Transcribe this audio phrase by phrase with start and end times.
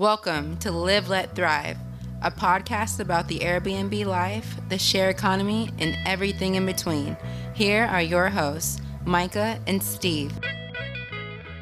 [0.00, 1.76] Welcome to Live Let Thrive,
[2.22, 7.18] a podcast about the Airbnb life, the share economy, and everything in between.
[7.52, 10.32] Here are your hosts, Myka and Steve.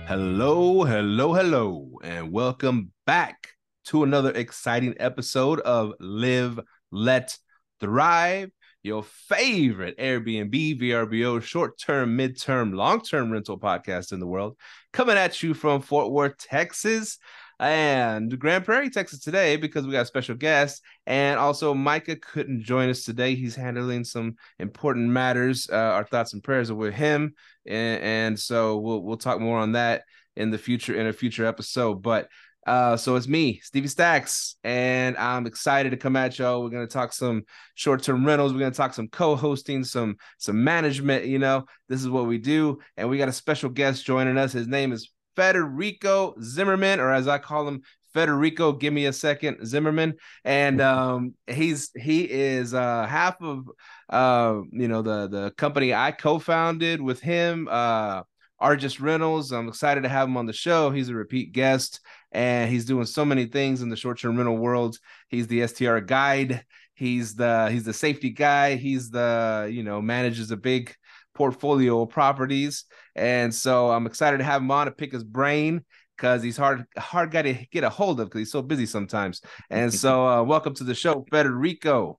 [0.07, 3.49] Hello, hello, hello, and welcome back
[3.87, 6.61] to another exciting episode of Live
[6.93, 7.37] Let
[7.81, 8.53] Thrive,
[8.85, 14.57] your favorite Airbnb, VRBO, short term, mid term, long term rental podcast in the world,
[14.93, 17.19] coming at you from Fort Worth, Texas
[17.61, 20.83] and Grand Prairie, Texas today because we got a special guest.
[21.07, 23.35] And also, Myka couldn't join us today.
[23.35, 25.69] He's handling some important matters.
[25.71, 27.35] Uh, our thoughts and prayers are with him,
[27.67, 30.05] and, and so we'll we'll talk more on that
[30.37, 32.03] in the future in a future episode.
[32.03, 32.29] But
[32.67, 36.63] uh, so it's me, Stevie Stacks, and I'm excited to come at y'all.
[36.63, 37.45] We're gonna talk some
[37.75, 38.53] short-term rentals.
[38.53, 41.25] We're gonna talk some co-hosting, some some management.
[41.25, 44.53] You know, this is what we do, and we got a special guest joining us.
[44.53, 49.59] His name is Federico Zimerman, or as I call him, Federico, give me a second,
[49.61, 50.15] Zimerman.
[50.45, 53.71] And um, he's he is uh, half of
[54.09, 58.23] uh, you know the the company I co-founded with him, uh,
[58.61, 59.53] Argest Rentals.
[59.53, 60.91] I'm excited to have him on the show.
[60.91, 62.01] He's a repeat guest,
[62.33, 64.99] and he's doing so many things in the short-term rental world.
[65.29, 66.65] He's the STR guide.
[66.95, 68.75] He's the he's the safety guy.
[68.75, 70.93] He's the you know manages a big
[71.39, 72.85] portfolio of properties.
[73.15, 75.85] And so I'm excited to have him on to pick his brain
[76.17, 79.41] because he's hard hard guy to get a hold of because he's so busy sometimes.
[79.71, 82.19] And so uh, welcome to the show, Federico.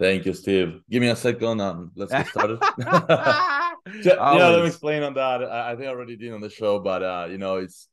[0.00, 0.80] Thank you, Steve.
[0.90, 2.58] Give me a second and let's get started.
[2.78, 5.44] yeah, let me explain on that.
[5.44, 7.88] I, I, think I already did on the show, but uh, you know, it's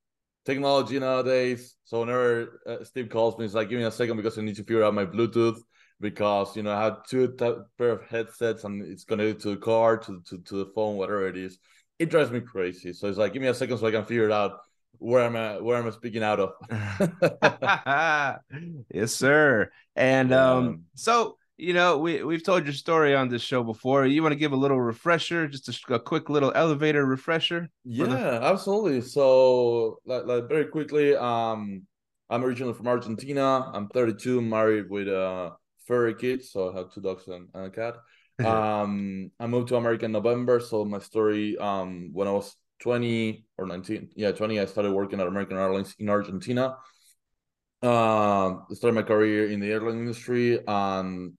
[0.46, 1.76] technology nowadays.
[1.84, 4.56] So whenever uh, Steve calls me, he's like, give me a second because I need
[4.56, 5.60] to figure out my Bluetooth
[6.00, 7.36] because you know I had two
[7.78, 11.28] pair of headsets and it's connected to the car, to, to, to the phone, whatever
[11.28, 11.60] it is.
[12.00, 12.94] It drives me crazy.
[12.94, 14.60] So it's like, give me a second so I can figure it out
[15.00, 16.54] where am I where am I speaking out of?
[18.94, 19.70] yes, sir.
[19.96, 24.06] And um, so you know, we we've told your story on this show before.
[24.06, 27.70] You want to give a little refresher, just a, a quick little elevator refresher?
[27.84, 28.40] Yeah, the...
[28.44, 29.02] absolutely.
[29.02, 31.84] So, like, like very quickly, um,
[32.30, 33.72] I'm originally from Argentina.
[33.74, 35.52] I'm 32, married with uh
[35.88, 37.96] furry kids, so I have two dogs and, and a cat.
[38.46, 40.60] um, I moved to America in November.
[40.60, 45.20] So my story, um, when I was 20 or 19, yeah, 20, I started working
[45.20, 46.76] at American Airlines in Argentina.
[47.82, 51.34] Uh, started my career in the airline industry and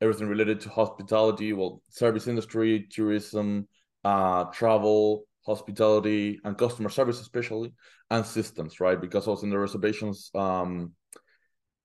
[0.00, 3.66] everything related to hospitality, well, service industry, tourism,
[4.04, 7.72] uh, travel, hospitality, and customer service, especially,
[8.10, 9.00] and systems, right?
[9.00, 10.92] Because I was in the reservations um,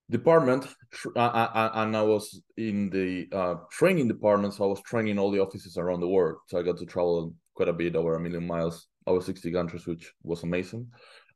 [0.10, 0.66] department
[1.16, 5.78] and I was in the uh, training department, so I was training all the offices
[5.78, 6.38] around the world.
[6.48, 9.86] So I got to travel quite a bit, over a million miles, over 60 countries,
[9.86, 10.88] which was amazing.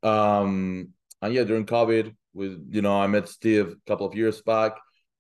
[0.01, 0.89] Um,
[1.21, 4.73] and yeah, during COVID, with you know, I met Steve a couple of years back.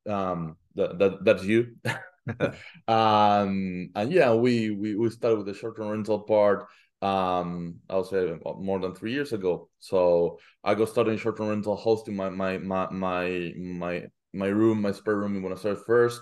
[0.09, 1.75] Um, that, that that's you.
[2.87, 6.67] um, and yeah, we we we started with the short-term rental part
[7.03, 9.69] um i would say more than three years ago.
[9.79, 14.03] So i got started in short-term rental hosting my my my my my
[14.33, 16.21] my room my spare room when i started first.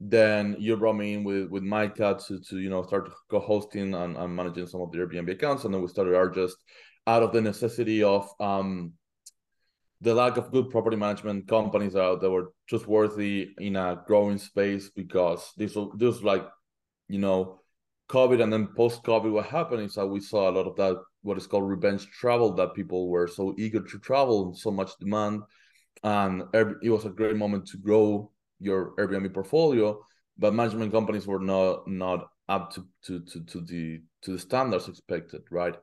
[0.00, 4.16] Then you brought me in with with Myka to to you know start co-hosting and,
[4.16, 5.64] and managing some of the airbnb accounts.
[5.64, 6.56] And then we started our just
[7.06, 8.94] out of the necessity of um
[10.00, 14.90] the lack of good property management companies out that were trustworthy in a growing space
[14.90, 16.46] because this was this was like
[17.08, 17.60] you know
[18.14, 20.96] COVID and then post COVID, what happened is that we saw a lot of that
[21.22, 24.92] what is called revenge travel that people were so eager to travel and so much
[25.00, 25.42] demand,
[26.04, 28.30] and it was a great moment to grow
[28.60, 29.98] your Airbnb portfolio.
[30.38, 34.88] But management companies were not not up to to to, to the to the standards
[34.88, 35.76] expected, right?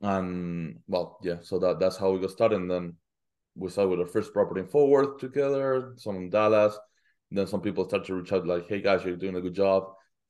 [0.00, 2.60] And well, yeah, so that that's how we got started.
[2.60, 2.94] And then
[3.54, 6.76] we started with our first property in Fort Worth together, some in Dallas.
[7.30, 9.82] then some people started to reach out like, "Hey guys, you're doing a good job."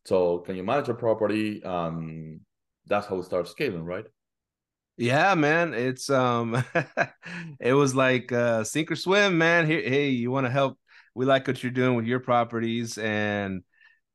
[0.08, 1.62] So can you manage a property?
[1.62, 2.40] Um,
[2.86, 4.06] that's how we start scaling, right?
[4.96, 5.74] Yeah, man.
[5.74, 6.64] It's um
[7.60, 9.66] it was like uh sink or swim, man.
[9.66, 10.78] Here, hey, you want to help?
[11.14, 13.62] We like what you're doing with your properties, and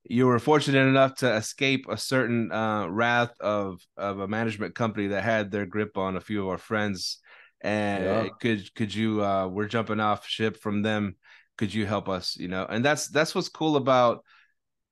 [0.03, 5.09] you were fortunate enough to escape a certain uh wrath of of a management company
[5.09, 7.19] that had their grip on a few of our friends.
[7.61, 8.27] And yeah.
[8.41, 11.17] could could you uh we're jumping off ship from them.
[11.59, 12.35] Could you help us?
[12.35, 14.23] You know, and that's that's what's cool about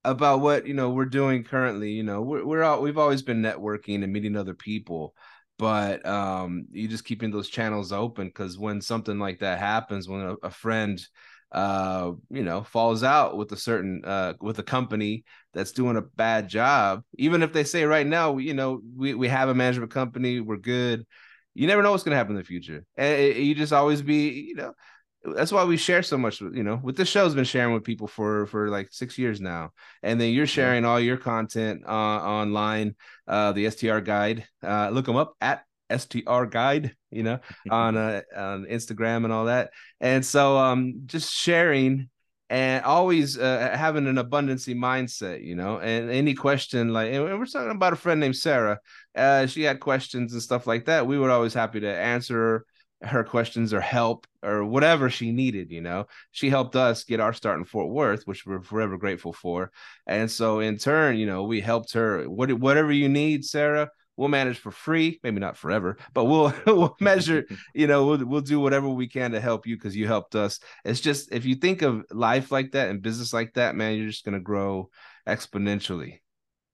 [0.04, 3.42] about what you know we're doing currently you know we're, we're all we've always been
[3.42, 5.14] networking and meeting other people
[5.60, 10.22] but um you just keeping those channels open because when something like that happens when
[10.22, 11.06] a, a, friend
[11.52, 16.02] uh you know falls out with a certain uh with a company that's doing a
[16.02, 19.92] bad job even if they say right now you know we, we have a management
[19.92, 21.06] company we're good
[21.54, 22.86] you never know what's going to happen in the future.
[22.96, 24.74] And it, you just always be, you know,
[25.24, 28.08] that's why we share so much you know with the show's been sharing with people
[28.08, 29.72] for for like six years now
[30.02, 32.96] and then you're sharing all your content uh, online
[33.28, 35.64] uh the str guide uh look them up at
[35.98, 37.40] str guide you know
[37.70, 42.10] on uh on instagram and all that and so um just sharing
[42.50, 45.80] and always uh, having an abundancy mindset, you know.
[45.80, 48.78] And any question, like, and we're talking about a friend named Sarah.
[49.16, 51.08] Uh, she had questions and stuff like that.
[51.08, 52.66] We were always happy to answer
[53.02, 55.72] her questions or help or whatever she needed.
[55.72, 59.34] You know, she helped us get our start in Fort Worth, which we're forever grateful
[59.34, 59.72] for.
[60.08, 62.30] And so, in turn, you know, we helped her.
[62.30, 66.96] What, whatever you need, Sarah, we'll manage for free maybe not forever but we'll we'll
[67.00, 70.36] measure you know we'll, we'll do whatever we can to help you because you helped
[70.36, 73.96] us it's just if you think of life like that and business like that man
[73.96, 74.90] you're just going to grow
[75.28, 76.20] exponentially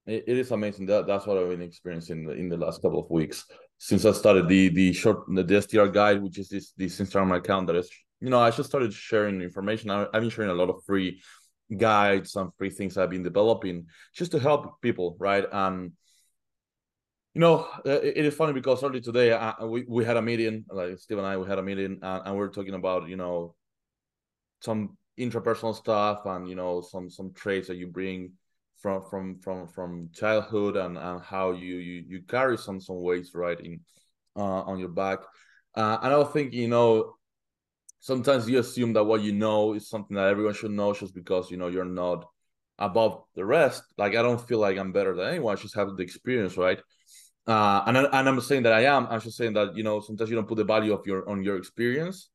[0.05, 2.81] it, it is amazing that that's what i've been experiencing in the, in the last
[2.81, 3.45] couple of weeks
[3.77, 7.67] since i started the the short the, str guide which is this this instagram account
[7.67, 7.89] that is
[8.19, 9.89] you know i just started sharing information.
[9.89, 11.21] I, i've been sharing a lot of free
[11.75, 15.45] guides and free things i've been developing just to help people right?
[15.51, 15.91] And
[17.37, 20.65] you know, uh, it is funny because early today I, we we had a meeting,
[20.71, 23.15] like Steve and I, we had a meeting, and, and we are talking about you
[23.15, 23.53] know
[24.61, 28.31] some intrapersonal stuff and you know some some traits that you bring
[28.79, 33.33] from from from from childhood and and how you you you carry some some weights
[33.33, 33.79] right in
[34.35, 35.19] uh, on your back.
[35.75, 37.15] Uh, and I thinking, you know,
[37.99, 41.51] sometimes you assume that what you know is something that everyone should know just because
[41.51, 42.25] you know you're not
[42.79, 43.83] above the rest.
[43.97, 45.57] Like I don't feel like I'm better than anyone.
[45.57, 46.79] I just have the experience, right?
[47.47, 49.07] Uh, and, and I'm saying that I am.
[49.09, 51.43] I'm just saying that you know sometimes you don't put the value of your on
[51.43, 52.29] your experience,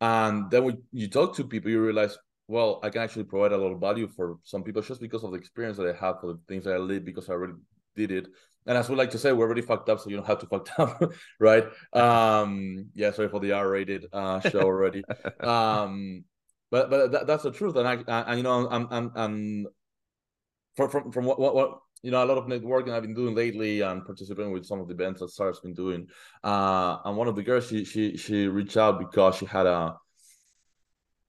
[0.00, 2.16] and then when you talk to people, you realize,
[2.48, 5.32] well, I can actually provide a lot of value for some people just because of
[5.32, 7.52] the experience that I have for the things that I live because I already
[7.94, 8.26] did it.
[8.66, 10.46] And as we like to say, we're already fucked up, so you don't have to
[10.50, 11.64] fuck up, right?
[11.92, 15.04] Um, yeah, sorry for the R-rated uh, show already.
[15.40, 16.24] um,
[16.70, 19.66] but but that, that's the truth, and I and you know I'm I'm I'm
[20.76, 23.34] from from from what what, what you know, a lot of networking I've been doing
[23.34, 26.06] lately and participating with some of the events that Sarah's been doing.
[26.44, 29.96] Uh, and one of the girls, she she she reached out because she had a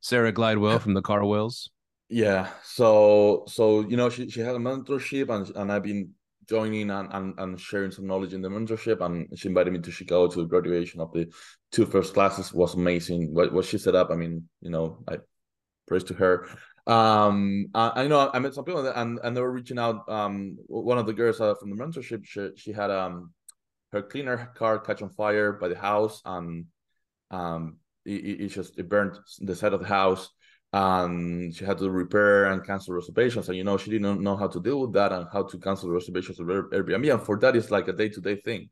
[0.02, 1.70] Sarah Glidewell from the Carwells.
[2.10, 2.50] Yeah.
[2.64, 6.12] So so you know, she she had a mentorship and and I've been
[6.48, 9.92] joining and, and, and sharing some knowledge in the mentorship and she invited me to
[9.92, 11.32] Chicago to the graduation of the
[11.72, 13.34] two first classes was amazing.
[13.34, 15.18] What what she set up, I mean, you know, I
[15.88, 16.48] praise to her.
[16.88, 20.10] Um, I, I know I met some people and and they were reaching out.
[20.10, 23.32] Um, one of the girls uh, from the mentorship, she, she had um
[23.92, 26.66] her cleaner car catch on fire by the house, and
[27.32, 30.30] um, it, it just it burned the side of the house,
[30.74, 33.48] and she had to repair and cancel reservations.
[33.48, 35.90] And you know she didn't know how to deal with that and how to cancel
[35.90, 37.14] reservations with Airbnb.
[37.14, 38.70] And for that, it's like a day to day thing.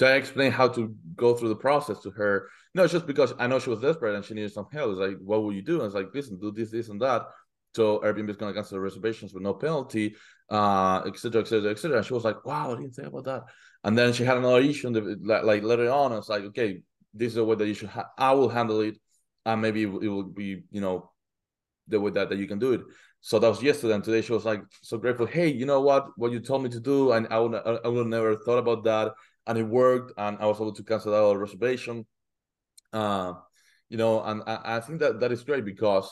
[0.00, 2.48] So I explained how to go through the process to her.
[2.74, 4.92] No, it's just because I know she was desperate and she needed some help.
[4.92, 5.76] It's like, what will you do?
[5.76, 7.26] And it's like, listen, do this, this, and that
[7.74, 10.14] so Airbnb is going to cancel the reservations with no penalty,
[10.50, 11.96] uh, etc etc et cetera, et cetera.
[11.98, 13.44] And she was like, wow, I didn't think about that.
[13.84, 16.82] And then she had another issue, the, like, like later on, it's like, okay,
[17.14, 18.98] this is the way that you should, ha- I will handle it.
[19.44, 21.10] And maybe it will be, you know,
[21.88, 22.82] the way that, that you can do it.
[23.20, 23.94] So that was yesterday.
[23.94, 25.26] And today she was like, so grateful.
[25.26, 26.06] Hey, you know what?
[26.16, 29.12] What you told me to do, and I would, I would never thought about that.
[29.46, 30.12] And it worked.
[30.16, 32.06] And I was able to cancel that reservation.
[32.92, 33.34] Uh,
[33.88, 36.10] you know, and I, I think that that is great because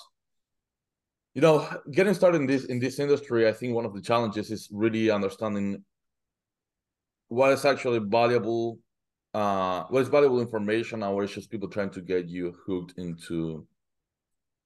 [1.35, 4.51] you know getting started in this in this industry i think one of the challenges
[4.51, 5.83] is really understanding
[7.29, 8.79] what is actually valuable
[9.35, 13.67] uh what is valuable information what is just people trying to get you hooked into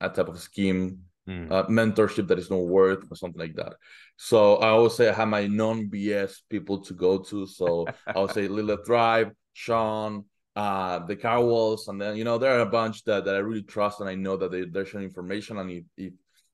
[0.00, 1.50] a type of scheme mm.
[1.50, 3.74] uh, mentorship that is not worth or something like that.
[4.16, 7.46] So i always say i have my non-bs people to go to.
[7.46, 10.24] So i would say lila thrive sean
[10.56, 13.62] uh the Carwells, and then you know there are a bunch that, that i really
[13.62, 15.58] trust and i know that they, they're sharing information.
[15.58, 16.12] And if, if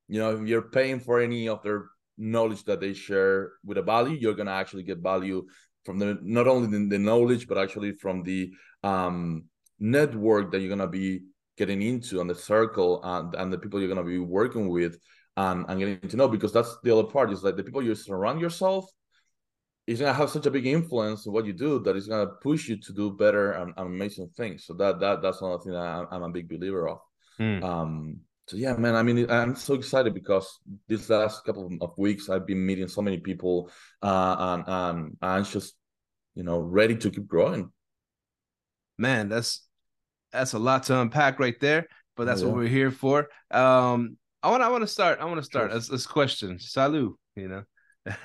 [0.09, 1.87] you know if you're paying for any of their
[2.17, 5.47] knowledge that they share with a value you're going to actually get value
[5.85, 9.45] from the not only the, the knowledge but actually from the um,
[9.79, 11.23] network that you're going to be
[11.57, 14.99] getting into and the circle and, and the people you're going to be working with
[15.37, 17.31] and, and getting to know because that's the other part.
[17.31, 18.87] Is like the people you surround yourself
[19.87, 22.27] is going to have such a big influence in what you do that it's going
[22.27, 24.65] to push you to do better and, and amazing things.
[24.65, 26.99] So that that that's another thing that I'm, I'm a big believer of.
[27.39, 27.65] Mm.
[27.65, 28.21] um
[28.51, 28.97] so yeah, man.
[28.97, 33.01] I mean, I'm so excited because this last couple of weeks I've been meeting so
[33.01, 33.71] many people,
[34.03, 35.77] uh, and and I'm just,
[36.35, 37.71] you know, ready to keep growing.
[38.99, 39.65] Man, that's
[40.33, 42.49] that's a lot to unpack right there, but that's yeah.
[42.49, 43.29] what we're here for.
[43.53, 45.21] Um, I want I want to start.
[45.21, 45.71] I want to start.
[45.71, 46.59] This, this question.
[46.59, 47.15] Salut.
[47.37, 47.63] You know.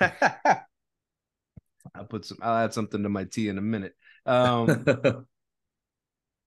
[1.94, 2.38] I'll put some.
[2.42, 3.94] I'll add something to my tea in a minute.
[4.26, 4.84] Um,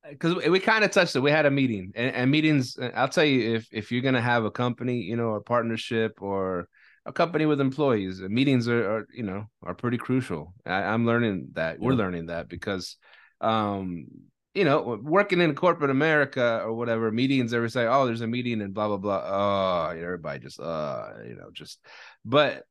[0.10, 1.20] because we kind of touched it.
[1.20, 2.78] We had a meeting, and, and, meetings.
[2.96, 6.68] I'll tell you, if if you're gonna have a company, you know, a partnership or
[7.06, 10.54] a company with employees, meetings are, are you know are pretty crucial.
[10.66, 11.80] I, am learning that.
[11.80, 11.86] Yeah.
[11.86, 12.98] We're learning that because,
[13.42, 14.06] um,
[14.54, 18.62] you know, working in corporate America or whatever, meetings every say, oh, there's a meeting
[18.62, 19.24] and blah blah blah.
[19.26, 21.80] Oh, everybody just uh, you know, just.
[22.26, 22.64] But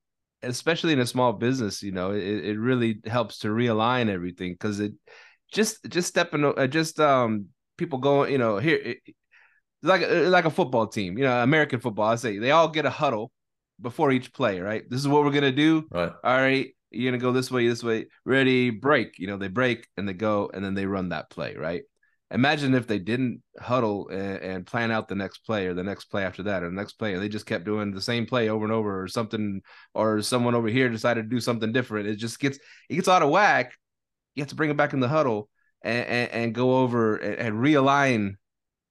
[0.42, 4.80] especially in a small business, you know, it, it really helps to realign everything because
[4.80, 4.92] it
[5.52, 8.98] just just stepping uh, just um people going you know here it,
[9.82, 12.08] like like a football team you know American football.
[12.08, 13.30] I say they all get a huddle
[13.80, 14.82] before each play right?
[14.88, 15.86] This is what we're gonna do.
[15.90, 16.12] Right.
[16.24, 18.06] All right you're gonna go this way this way.
[18.24, 19.18] Ready break.
[19.18, 21.82] You know they break and they go and then they run that play right?
[22.30, 26.06] Imagine if they didn't huddle and, and, plan out the next play or the next
[26.06, 28.50] play after that or the next play and they just kept doing the same play
[28.50, 29.62] over and over or something
[29.94, 32.06] or someone over here decided to do something different.
[32.06, 32.58] It just gets
[32.90, 33.72] it gets out of whack
[34.38, 35.50] you have to bring it back in the huddle
[35.82, 38.36] and, and, and go over and, and, realign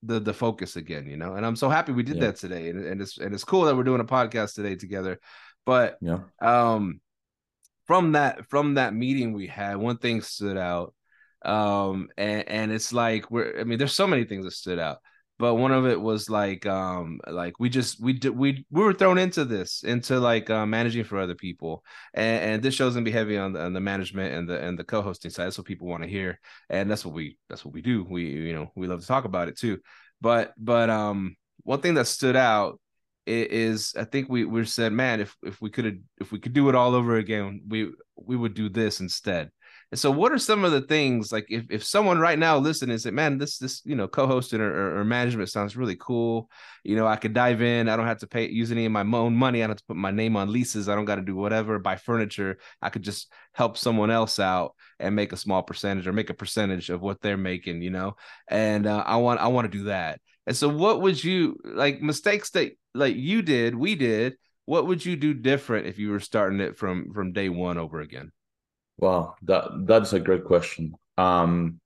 [0.03, 1.35] the the focus again, you know.
[1.35, 2.25] And I'm so happy we did yeah.
[2.25, 5.19] that today, and, and it's and it's cool that we're doing a podcast today together.
[5.65, 6.99] But yeah, um,
[7.85, 10.93] from that from that meeting we had, one thing stood out,
[11.43, 14.97] um, and and it's like we're I mean, there's so many things that stood out
[15.39, 18.93] but one of it was like um like we just we did we we were
[18.93, 21.83] thrown into this into like uh, managing for other people.
[22.13, 24.77] And, and this show's gonna be heavy on the, on the management and the and
[24.77, 25.45] the co-hosting side.
[25.45, 26.39] That's what people want to hear.
[26.69, 28.05] And that's what we that's what we do.
[28.09, 29.79] We you know we love to talk about it too.
[30.21, 32.79] But but um one thing that stood out
[33.27, 36.69] is I think we we said, man, if if we could if we could do
[36.69, 39.51] it all over again, we we would do this instead.
[39.91, 42.91] And so, what are some of the things like if, if someone right now listening
[42.91, 46.49] and say, "Man, this this you know co-hosting or, or, management sounds really cool,"
[46.83, 47.87] you know, I could dive in.
[47.87, 49.59] I don't have to pay use any of my own money.
[49.59, 50.89] I don't have to put my name on leases.
[50.89, 51.79] I don't got to do whatever.
[51.79, 52.57] Buy furniture.
[52.81, 56.33] I could just help someone else out and make a small percentage or make a
[56.33, 57.81] percentage of what they're making.
[57.81, 58.15] You know,
[58.49, 60.19] and uh, I want I want to do that.
[60.47, 64.35] And so, what would you like mistakes that like you did, we did?
[64.65, 68.01] What would you do different if you were starting it from from day one over
[68.01, 68.31] again?
[68.97, 70.95] Wow, that that's a great question.
[71.17, 71.79] Um,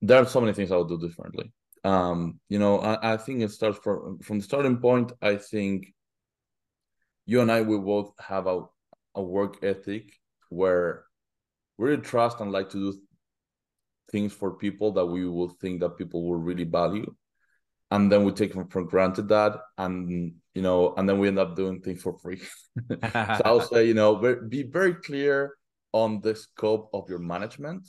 [0.00, 1.52] there are so many things I would do differently.
[1.84, 5.12] Um, you know, I, I think it starts from from the starting point.
[5.22, 5.92] I think
[7.26, 8.62] you and I will both have a
[9.14, 10.12] a work ethic
[10.50, 11.04] where
[11.76, 12.98] we really trust and like to do
[14.10, 17.14] things for people that we will think that people will really value
[17.90, 21.54] and then we take for granted that and you know and then we end up
[21.54, 22.40] doing things for free.
[23.38, 24.10] So i'll say you know
[24.56, 25.34] be very clear
[25.92, 27.82] on the scope of your management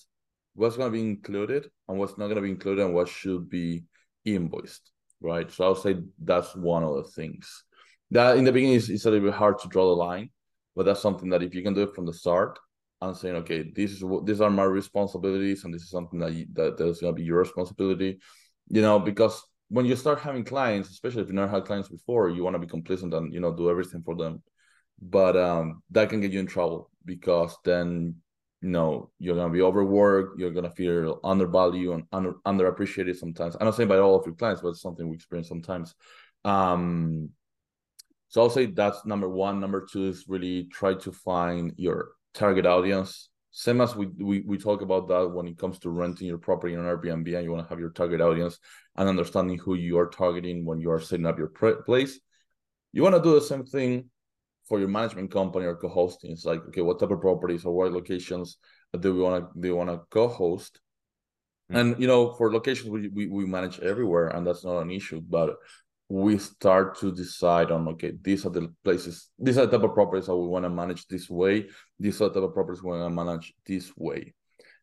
[0.59, 3.49] what's going to be included and what's not going to be included and what should
[3.49, 3.85] be
[4.25, 4.85] invoiced
[5.21, 5.49] right?
[5.51, 5.93] So i'll say
[6.29, 7.45] that's one of the things.
[8.11, 10.29] That in the beginning is, it's a little bit hard to draw the line
[10.75, 12.53] but that's something that if you can do it from the start
[13.01, 16.33] and saying okay this is what these are my responsibilities and this is something that
[16.33, 18.11] you, that that's going to be your responsibility
[18.69, 19.35] you know because
[19.69, 22.59] when you start having clients, especially if you never had clients before, you want to
[22.59, 24.41] be complacent and you know do everything for them.
[25.01, 28.15] But um, that can get you in trouble because then
[28.61, 33.55] you know you're gonna be overworked, you're gonna feel undervalued and under underappreciated sometimes.
[33.59, 35.93] I'm not saying by all of your clients, but it's something we experience sometimes.
[36.43, 37.29] Um,
[38.29, 39.59] so I'll say that's number one.
[39.59, 44.57] Number two is really try to find your target audience same as we, we we
[44.57, 47.65] talk about that when it comes to renting your property on Airbnb and you want
[47.65, 48.59] to have your target audience
[48.95, 51.51] and understanding who you are targeting when you are setting up your
[51.85, 52.19] place.
[52.91, 54.09] You want to do the same thing
[54.67, 56.31] for your management company or co-hosting.
[56.31, 58.57] It's like, okay, what type of properties or what locations
[58.99, 60.79] do we want to do you want to co-host?
[61.71, 61.79] Mm-hmm.
[61.79, 65.21] And you know, for locations we, we we manage everywhere, and that's not an issue.
[65.21, 65.55] But
[66.09, 69.93] we start to decide on okay these are the places these are the type of
[69.93, 71.67] properties that we want to manage this way.
[71.99, 74.33] These are the type of properties we want to manage this way.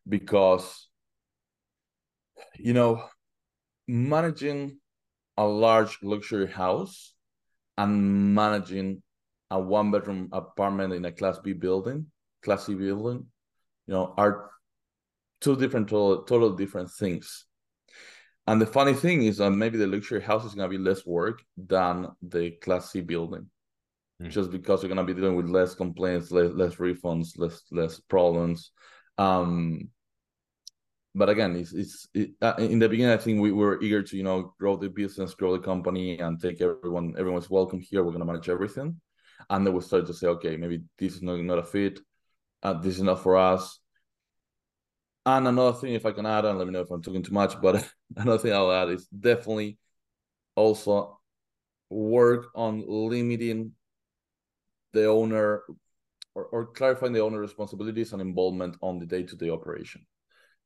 [0.07, 0.87] Because
[2.55, 3.03] you know
[3.87, 4.79] managing
[5.35, 7.13] a large luxury house
[7.77, 9.01] and managing
[9.51, 12.05] a one bedroom apartment in a class b building
[12.43, 13.25] class c building
[13.87, 14.51] you know are
[15.41, 17.46] two different total, total different things
[18.47, 21.05] and the funny thing is that maybe the luxury house is going to be less
[21.05, 23.49] work than the Class C building,
[24.21, 24.29] mm.
[24.29, 27.99] just because you're going to be dealing with less complaints, less, less refunds, less less
[27.99, 28.71] problems.
[29.17, 29.89] Um,
[31.13, 33.13] but again, it's it's it, uh, in the beginning.
[33.13, 36.39] I think we were eager to you know grow the business, grow the company, and
[36.41, 37.15] take everyone.
[37.17, 38.03] Everyone's welcome here.
[38.03, 39.01] We're going to manage everything,
[39.49, 41.99] and then we started to say, okay, maybe this is not not a fit.
[42.63, 43.79] Uh, this is not for us
[45.27, 47.33] and another thing, if I can add, and let me know if I'm talking too
[47.33, 49.77] much, but another thing I'll add is definitely
[50.55, 51.19] also
[51.89, 53.73] work on limiting
[54.93, 55.63] the owner
[56.33, 60.05] or, or clarifying the owner responsibilities and involvement on the day-to-day operation.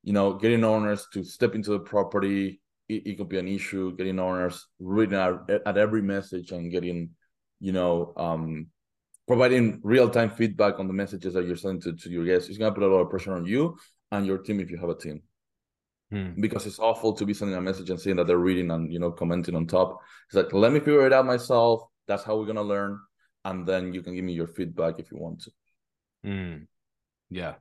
[0.04, 3.96] you know, getting owners to step into the property, it, it could be an issue.
[3.96, 5.34] Getting owners reading at,
[5.66, 7.12] at every message and getting,
[7.60, 8.68] you know, um,
[9.28, 12.50] providing real time feedback on the messages that you're sending to, to your guests.
[12.50, 13.78] is gonna put a lot of pressure on you
[14.12, 15.22] and your team if you have a team.
[16.12, 16.32] Hmm.
[16.40, 19.00] Because it's awful to be sending a message and seeing that they're reading and you
[19.00, 20.00] know commenting on top.
[20.28, 21.84] It's like let me figure it out myself.
[22.08, 23.00] That's how we're gonna learn,
[23.46, 25.52] and then you can give me your feedback if you want to.
[26.26, 26.68] Mm.
[27.30, 27.56] Yeah,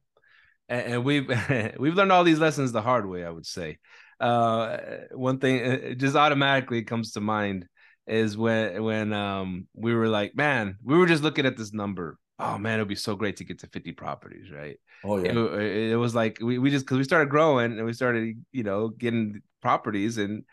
[0.68, 1.28] and, and we've
[1.78, 3.24] we've learned all these lessons the hard way.
[3.24, 3.78] I would say.
[4.18, 4.76] Uh,
[5.12, 7.66] one thing uh, just automatically comes to mind
[8.06, 12.18] is when when um we were like, man, we were just looking at this number.
[12.40, 14.78] Oh man, it'd be so great to get to 50 properties, right?
[15.04, 15.32] Oh yeah.
[15.32, 18.62] It, it was like we, we just because we started growing and we started, you
[18.62, 20.44] know, getting properties and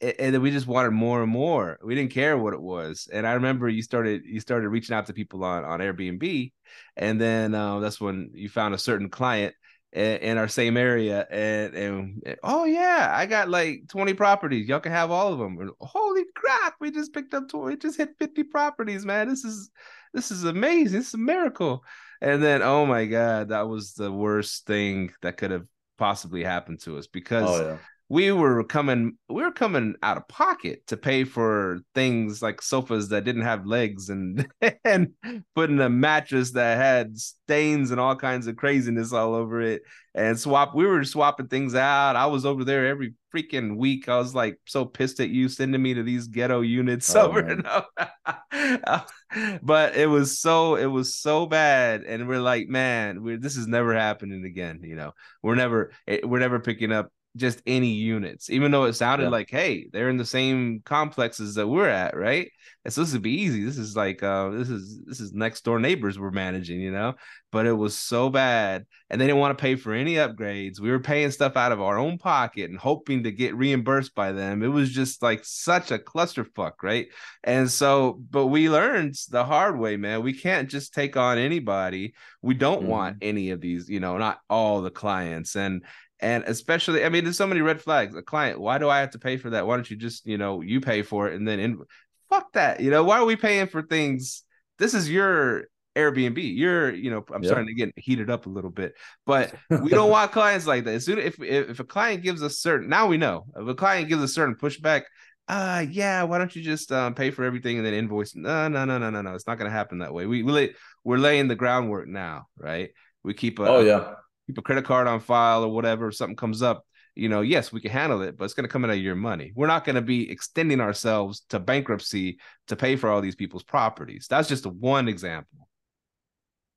[0.00, 1.78] and then we just wanted more and more.
[1.82, 3.08] We didn't care what it was.
[3.12, 6.52] And I remember you started you started reaching out to people on on Airbnb,
[6.96, 9.54] and then uh, that's when you found a certain client
[9.92, 14.68] in, our same area and, and oh yeah i got like 20 properties.
[14.68, 17.76] Y'all can have all of them and, holy crap we just picked up 20 we
[17.76, 19.28] just hit 50 properties man.
[19.28, 19.70] This is
[20.14, 20.98] this is amazing.
[20.98, 21.84] This is a miracle.
[22.20, 25.66] And then oh my god that was the worst thing that could have
[25.98, 27.76] possibly happened to us oh, because oh, yeah
[28.12, 33.08] we were coming we were coming out of pocket to pay for things like sofas
[33.08, 34.46] that didn't have legs and
[34.84, 35.14] and
[35.54, 39.80] putting a mattress that had stains and all kinds of craziness all over it
[40.14, 42.14] and swap we were swapping things out.
[42.16, 44.10] I was over there every freaking week.
[44.10, 47.38] I was like so pissed at you sending me to these ghetto units oh, over
[47.38, 49.06] and over.
[49.62, 52.02] but it was so it was so bad.
[52.02, 55.12] And we're like man we're, this is never happening again you know?
[55.42, 59.30] We're never eh, we're never picking up just any units, even though it sounded yeah.
[59.30, 62.50] like, hey, they're in the same complexes that we're at, right?
[62.84, 63.64] And so this would be easy.
[63.64, 67.14] This is like uh this is this is next door neighbors we're managing, you know.
[67.50, 70.80] But it was so bad, and they didn't want to pay for any upgrades.
[70.80, 74.32] We were paying stuff out of our own pocket and hoping to get reimbursed by
[74.32, 74.62] them.
[74.62, 77.08] It was just like such a clusterfuck, right?
[77.44, 80.22] And so, but we learned the hard way, man.
[80.22, 82.14] We can't just take on anybody.
[82.40, 82.88] We don't mm.
[82.88, 85.54] want any of these, you know, not all the clients.
[85.54, 85.84] And
[86.22, 88.14] and especially, I mean, there's so many red flags.
[88.14, 89.66] A client, why do I have to pay for that?
[89.66, 91.82] Why don't you just, you know, you pay for it and then in,
[92.30, 92.80] fuck that.
[92.80, 94.44] You know, why are we paying for things?
[94.78, 95.64] This is your
[95.96, 96.38] Airbnb.
[96.56, 98.94] You're, you know, I'm starting to get heated up a little bit,
[99.26, 100.94] but we don't want clients like that.
[100.94, 103.74] As soon as if if a client gives a certain now we know if a
[103.74, 105.02] client gives a certain pushback,
[105.48, 108.36] uh yeah, why don't you just um, pay for everything and then invoice?
[108.36, 109.34] No, no, no, no, no, no.
[109.34, 110.24] It's not gonna happen that way.
[110.26, 112.90] We we lay, we're laying the groundwork now, right?
[113.24, 114.14] We keep a oh yeah
[114.46, 117.72] keep a credit card on file or whatever, if something comes up, you know, yes,
[117.72, 119.52] we can handle it, but it's going to come out of your money.
[119.54, 123.62] We're not going to be extending ourselves to bankruptcy to pay for all these people's
[123.62, 124.26] properties.
[124.28, 125.68] That's just one example.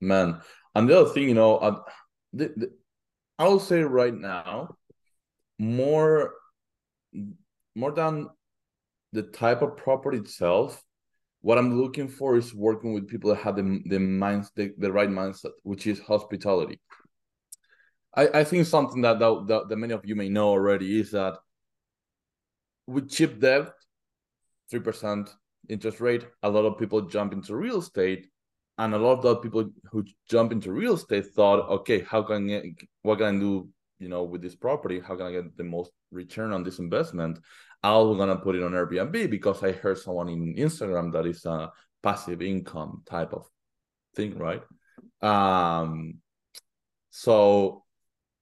[0.02, 0.42] Man,
[0.74, 1.72] and the other thing, you know, I,
[2.34, 2.72] the, the,
[3.40, 4.76] I will say right now,
[5.58, 6.34] more,
[7.76, 8.28] more than
[9.14, 10.82] the type of property itself,
[11.42, 14.92] what I'm looking for is working with people that have the the minds the, the
[14.92, 16.80] right mindset, which is hospitality.
[18.16, 21.38] I, I think something that, that that many of you may know already is that
[22.88, 23.74] with cheap debt,
[24.70, 25.30] three percent
[25.68, 28.28] interest rate, a lot of people jump into real estate,
[28.78, 32.50] and a lot of the people who jump into real estate thought, okay, how can
[32.50, 33.68] I, what can I do,
[34.00, 35.00] you know, with this property?
[35.00, 37.40] How can I get the most return on this investment?
[37.84, 41.72] I'm gonna put it on Airbnb because I heard someone in Instagram that is a
[42.02, 43.46] passive income type of
[44.16, 44.62] thing, right?
[45.22, 46.20] Um,
[47.10, 47.85] so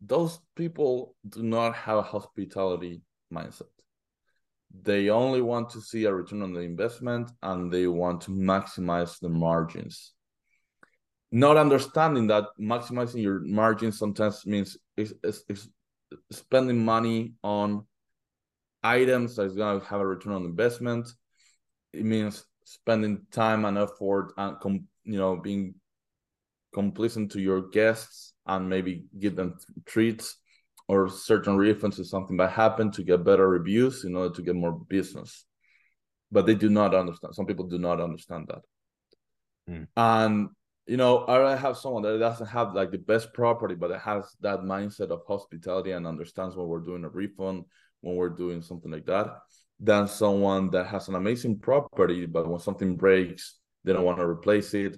[0.05, 3.01] those people do not have a hospitality
[3.33, 3.63] mindset.
[4.81, 9.19] They only want to see a return on the investment and they want to maximize
[9.19, 10.13] the margins.
[11.31, 15.69] Not understanding that maximizing your margins sometimes means is, is, is
[16.31, 17.85] spending money on
[18.83, 21.07] items that's going to have a return on investment.
[21.93, 25.75] It means spending time and effort and com- you know being
[26.73, 30.37] complacent to your guests and maybe give them treats
[30.87, 34.55] or certain refunds if something bad happened to get better reviews in order to get
[34.55, 35.45] more business.
[36.31, 37.35] But they do not understand.
[37.35, 38.61] Some people do not understand that.
[39.69, 39.87] Mm.
[39.95, 40.49] And
[40.85, 44.25] you know, I have someone that doesn't have like the best property, but it has
[44.41, 47.63] that mindset of hospitality and understands when we're doing a refund,
[48.01, 49.27] when we're doing something like that,
[49.79, 54.25] than someone that has an amazing property, but when something breaks, they don't want to
[54.25, 54.97] replace it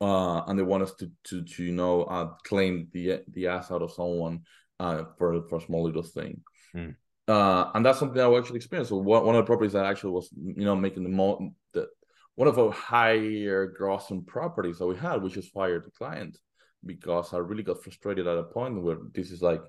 [0.00, 3.70] uh, and they want us to to to you know uh, claim the the ass
[3.70, 4.40] out of someone
[4.80, 6.40] uh, for for a small little thing.
[6.74, 6.94] Mm.
[7.28, 8.90] Uh, and that's something I actually experienced.
[8.90, 11.88] So one, one of the properties that actually was you know making the most the
[12.34, 16.38] one of our higher grossing properties that we had, which is fired the client
[16.84, 19.62] because I really got frustrated at a point where this is like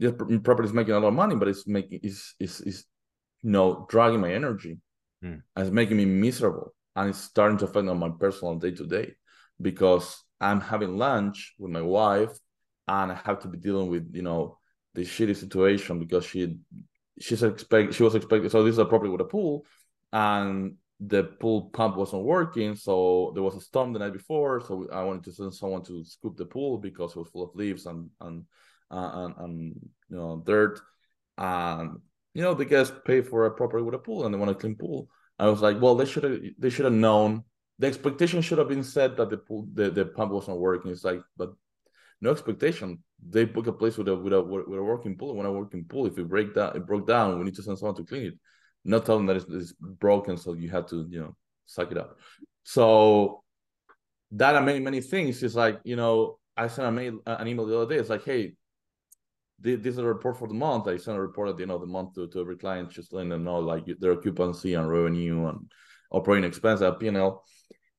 [0.00, 2.84] this property is making a lot of money, but it's making is is is
[3.42, 4.78] you know dragging my energy
[5.24, 5.40] Hmm.
[5.56, 8.86] and it's making me miserable, and it's starting to affect on my personal day to
[8.86, 9.14] day
[9.60, 12.32] because I'm having lunch with my wife,
[12.88, 14.58] and I have to be dealing with you know
[14.94, 16.56] the shitty situation because she
[17.20, 19.64] she's expect she was expecting so this is a property with a pool
[20.12, 22.76] and the pool pump wasn't working.
[22.76, 24.60] So there was a storm the night before.
[24.60, 27.54] So i wanted to send someone to scoop the pool because it was full of
[27.54, 28.44] leaves and and
[28.90, 29.74] and, and
[30.08, 30.80] you know dirt.
[31.36, 31.98] And
[32.32, 34.54] you know the guys pay for a property with a pool and they want a
[34.54, 35.08] clean pool.
[35.38, 37.44] I was like well they should have they should have known
[37.78, 39.40] the expectation should have been set that the
[39.74, 40.90] the, the pump wasn't working.
[40.90, 41.52] It's like but
[42.20, 43.02] no expectation.
[43.28, 45.84] They book a place with a with a with a working pool when a working
[45.84, 48.26] pool if it break down it broke down we need to send someone to clean
[48.26, 48.34] it.
[48.84, 51.98] Not tell them that it's, it's broken so you have to you know suck it
[51.98, 52.18] up.
[52.62, 53.42] So
[54.32, 57.48] that and many many things is like you know i sent a mail, uh, an
[57.48, 58.00] email the other day.
[58.00, 58.54] It's like hey
[59.60, 60.88] this is a report for the month.
[60.88, 63.12] I sent a report at the end of the month to, to every client just
[63.12, 65.70] letting them know like their occupancy and revenue and
[66.10, 67.42] operating expense at p&l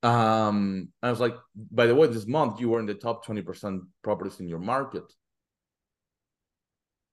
[0.06, 3.82] um i was like by the way this month you were in the top 20%
[4.04, 5.04] properties in your market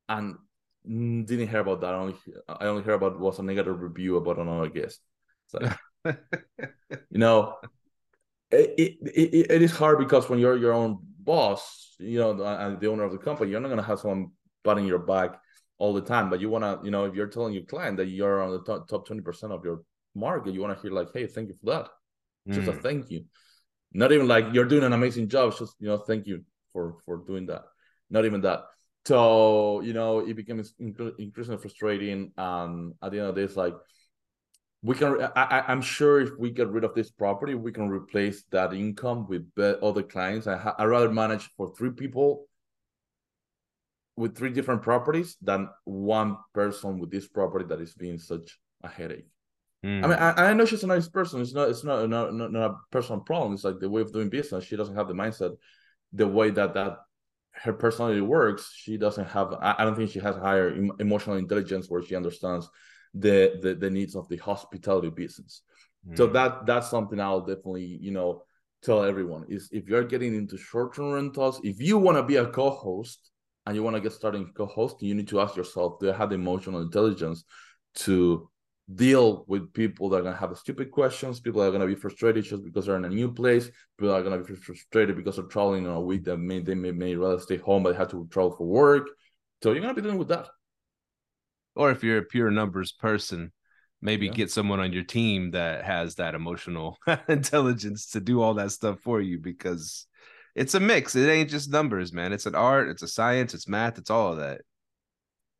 [0.08, 0.36] and
[0.84, 1.94] didn't hear about that.
[1.94, 2.16] I only
[2.48, 5.00] I only heard about was a negative review about another guest.
[5.46, 5.58] So,
[6.04, 6.14] you
[7.12, 7.56] know,
[8.50, 12.80] it, it, it, it is hard because when you're your own boss, you know, and
[12.80, 14.30] the owner of the company, you're not gonna have someone
[14.64, 15.40] patting your back
[15.78, 16.30] all the time.
[16.30, 18.88] But you wanna, you know, if you're telling your client that you're on the top
[18.88, 19.82] top twenty percent of your
[20.14, 21.88] market, you wanna hear like, "Hey, thank you for that."
[22.48, 22.54] Mm.
[22.54, 23.24] Just a thank you.
[23.92, 25.56] Not even like you're doing an amazing job.
[25.56, 27.64] just you know, thank you for for doing that.
[28.10, 28.64] Not even that
[29.06, 33.74] so you know it becomes increasingly frustrating and at the end of this like
[34.82, 38.44] we can I, i'm sure if we get rid of this property we can replace
[38.50, 39.50] that income with
[39.82, 42.46] other clients i i rather manage for three people
[44.16, 48.88] with three different properties than one person with this property that is being such a
[48.88, 49.26] headache
[49.84, 50.04] mm.
[50.04, 52.52] i mean I, I know she's a nice person it's not it's not, not not
[52.52, 55.14] not a personal problem it's like the way of doing business she doesn't have the
[55.14, 55.56] mindset
[56.12, 56.98] the way that that
[57.52, 59.54] her personality works, she doesn't have.
[59.60, 62.68] I don't think she has higher emotional intelligence where she understands
[63.14, 65.62] the the, the needs of the hospitality business.
[66.08, 66.16] Mm.
[66.16, 68.42] So that that's something I'll definitely you know
[68.82, 72.46] tell everyone is if you're getting into short-term rentals, if you want to be a
[72.46, 73.30] co-host
[73.64, 76.30] and you want to get started co-hosting, you need to ask yourself, do I have
[76.30, 77.44] the emotional intelligence
[77.94, 78.50] to
[78.94, 81.94] deal with people that are going to have stupid questions, people that are going to
[81.94, 85.16] be frustrated just because they're in a new place, people are going to be frustrated
[85.16, 87.92] because they're traveling on a week that may they may, may rather stay home but
[87.92, 89.08] they have to travel for work.
[89.62, 90.48] So you're going to be dealing with that.
[91.74, 93.52] Or if you're a pure numbers person,
[94.02, 94.32] maybe yeah.
[94.32, 99.00] get someone on your team that has that emotional intelligence to do all that stuff
[99.00, 100.06] for you because
[100.54, 101.14] it's a mix.
[101.14, 102.32] It ain't just numbers, man.
[102.32, 104.60] It's an art, it's a science, it's math, it's all of that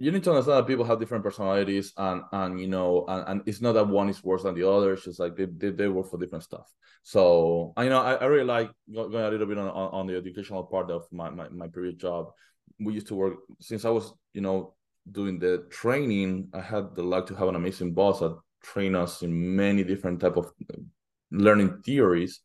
[0.03, 3.43] you need to understand that people have different personalities and and you know and, and
[3.47, 4.95] it's not that one is worse than the other.
[4.95, 6.67] It's just like they, they, they work for different stuff.
[7.05, 10.65] So you know I, I really like going a little bit on, on the educational
[10.65, 12.33] part of my, my my previous job.
[12.81, 14.75] We used to work since i was you know
[15.11, 19.23] doing the training i had the luck to have an amazing boss that trained us
[19.23, 20.51] in many different type of
[21.31, 22.41] learning theories.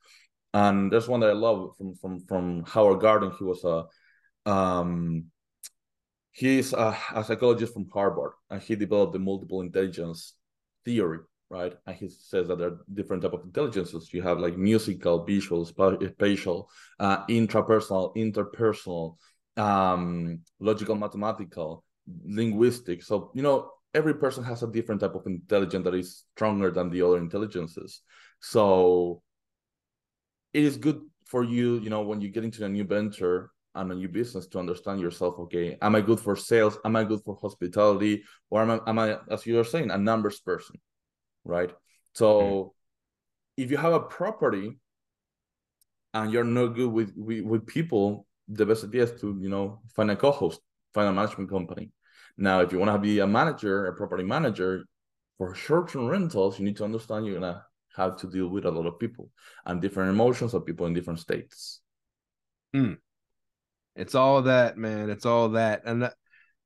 [0.54, 3.32] And there's one that i love from from from howard gardner.
[3.32, 3.86] He was a
[4.48, 5.32] um
[6.38, 10.36] he's a, a, psychologist from Harvard, and he developed the multiple intelligence
[10.86, 11.19] theory,
[11.50, 11.73] right?
[11.88, 14.13] And he says that there are different type of intelligences.
[14.13, 16.69] You have like musical, visual, spatial,
[17.00, 19.17] uh, intrapersonal, interpersonal,
[19.58, 21.84] um, logical, mathematical,
[22.23, 23.02] linguistic.
[23.02, 26.91] So you know, every person has a different type of intelligence that is stronger than
[26.91, 28.02] the other intelligences.
[28.41, 29.23] So
[30.54, 33.92] it is good for you, you know, when you get into a new venture and
[33.92, 35.78] a new business to understand yourself okay?
[35.82, 36.78] Am i good for sales?
[36.84, 38.24] Am i good for hospitality?
[38.50, 40.78] Or am i, am I as you are saying a numbers person
[41.48, 41.72] right?
[42.13, 43.63] So mm-hmm.
[43.63, 44.78] if you have a property
[46.13, 49.82] and you're not good with, with with people the best idea is to you know
[49.96, 50.62] find a co-host
[50.94, 51.92] find a management company.
[52.38, 54.86] Now if you want to be a manager a property manager
[55.38, 57.63] for short-term rentals you need to understand you're gonna
[57.96, 59.30] have to deal with a lot of people
[59.66, 61.82] and different emotions of people in different states.
[62.76, 62.98] Mm.
[63.97, 65.10] It's all that, man.
[65.10, 65.81] It's all that.
[65.86, 66.12] And, uh,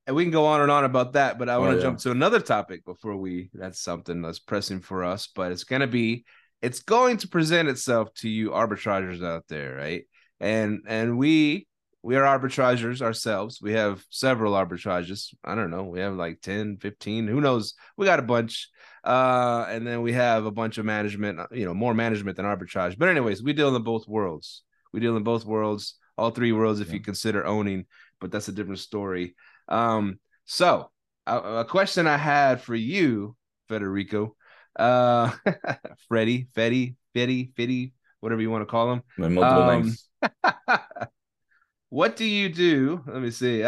[0.06, 1.82] and we can go on and on about that, but I want to oh, yeah.
[1.82, 5.80] jump to another topic before we that's something that's pressing for us, but it's going
[5.80, 6.24] to be
[6.60, 10.04] it's going to present itself to you arbitragers out there, right?
[10.40, 11.66] And and we
[12.02, 13.60] we are arbitragers ourselves.
[13.62, 15.32] We have several arbitrages.
[15.44, 15.84] I don't know.
[15.84, 17.74] We have like 10, 15, who knows?
[17.96, 18.68] We got a bunch.
[19.04, 22.98] Uh, and then we have a bunch of management, you know, more management than arbitrage.
[22.98, 24.62] But anyways, we deal in both worlds.
[24.92, 26.94] We deal in both worlds all three worlds if yeah.
[26.94, 27.86] you consider owning,
[28.20, 29.34] but that's a different story.
[29.68, 30.90] Um, so
[31.26, 33.36] a, a question I had for you,
[33.68, 34.36] Federico,
[34.78, 35.32] uh,
[36.08, 39.02] Freddie, Fetty, Fetty, Fitty, whatever you want to call him.
[39.18, 40.08] My multiple Um, names.
[41.88, 43.02] what do you do?
[43.06, 43.64] Let me see.
[43.64, 43.66] Oh,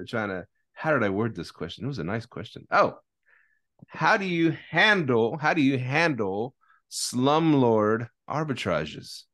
[0.00, 0.46] uh, trying to.
[0.72, 1.84] How did I word this question?
[1.84, 2.66] It was a nice question.
[2.70, 2.98] Oh,
[3.88, 5.36] how do you handle?
[5.36, 6.54] How do you handle
[6.90, 9.24] slumlord arbitrages?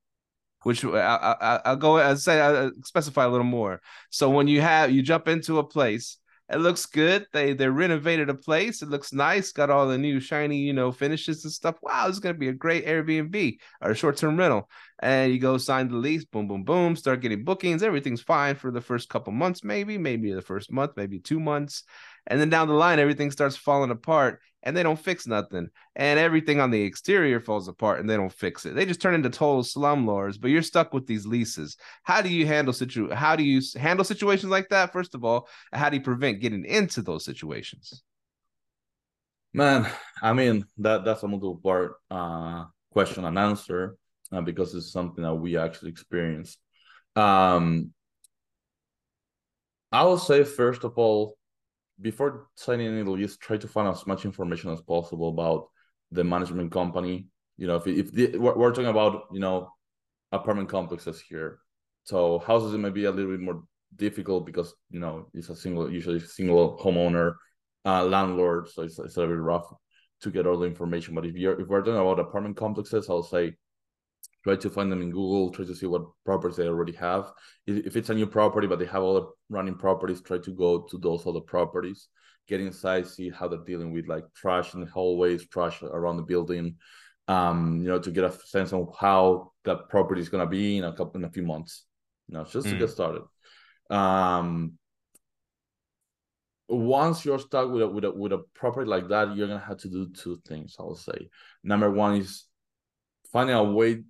[0.67, 1.99] Which I, I, I- I'll go.
[1.99, 2.41] I'll say.
[2.41, 3.81] I'll specify a little more.
[4.11, 6.19] So when you have you jump into a place,
[6.51, 7.27] it looks good.
[7.33, 8.83] They they renovated a place.
[8.83, 9.53] It looks nice.
[9.53, 11.77] Got all the new shiny you know finishes and stuff.
[11.83, 14.69] Wow, this is gonna be a great Airbnb or short term rental
[15.01, 17.83] and you go sign the lease, boom, boom, boom, start getting bookings.
[17.83, 21.85] Everything's fine for the first couple months, maybe, maybe the first month, maybe two months.
[22.27, 25.69] And then down the line, everything starts falling apart and they don't fix nothing.
[25.95, 28.75] And everything on the exterior falls apart and they don't fix it.
[28.75, 31.77] They just turn into total slumlords, but you're stuck with these leases.
[32.03, 34.93] How do you handle situ how do you handle situations like that?
[34.93, 38.03] First of all, how do you prevent getting into those situations?
[39.55, 39.89] Man,
[40.21, 43.97] I mean that that's a multiple part uh question and answer
[44.33, 46.59] uh, because it's something that we actually experienced.
[47.15, 47.93] Um,
[49.93, 51.37] I will say first of all,
[52.01, 55.69] before signing any lease, try to find as much information as possible about
[56.11, 57.27] the management company.
[57.57, 59.71] You know, if if the, we're, we're talking about you know
[60.33, 61.59] apartment complexes here,
[62.05, 63.63] so houses it may be a little bit more
[63.95, 67.35] difficult because you know it's a single usually single homeowner
[67.85, 69.73] uh, landlord, so it's, it's a little bit rough
[70.21, 71.15] to get all the information.
[71.15, 73.55] But if you're if we're talking about apartment complexes, I'll say
[74.47, 77.33] try to find them in Google, try to see what properties they already have.
[77.67, 80.99] If it's a new property but they have other running properties, try to go to
[80.99, 82.07] those other properties,
[82.47, 86.23] get inside, see how they're dealing with like trash in the hallways, trash around the
[86.23, 86.77] building.
[87.27, 90.85] Um, you know, to get a sense of how that property is gonna be in
[90.85, 91.85] a couple in a few months.
[92.29, 92.79] You know, just to Mm.
[92.79, 93.23] get started.
[93.91, 94.79] Um,
[96.69, 99.79] once you're stuck with a, with a with a property like that, you're gonna have
[99.79, 100.77] to do two things.
[100.79, 101.31] I will say.
[101.65, 102.45] Number one is
[103.33, 104.05] finding a way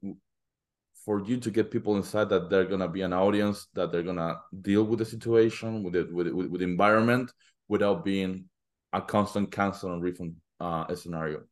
[1.06, 4.38] for you to get people inside that they're gonna be an audience that they're gonna
[4.60, 7.32] deal with the situation with it with with, with environment
[7.68, 8.44] without being
[8.92, 11.42] a constant cancel and refund uh, scenario.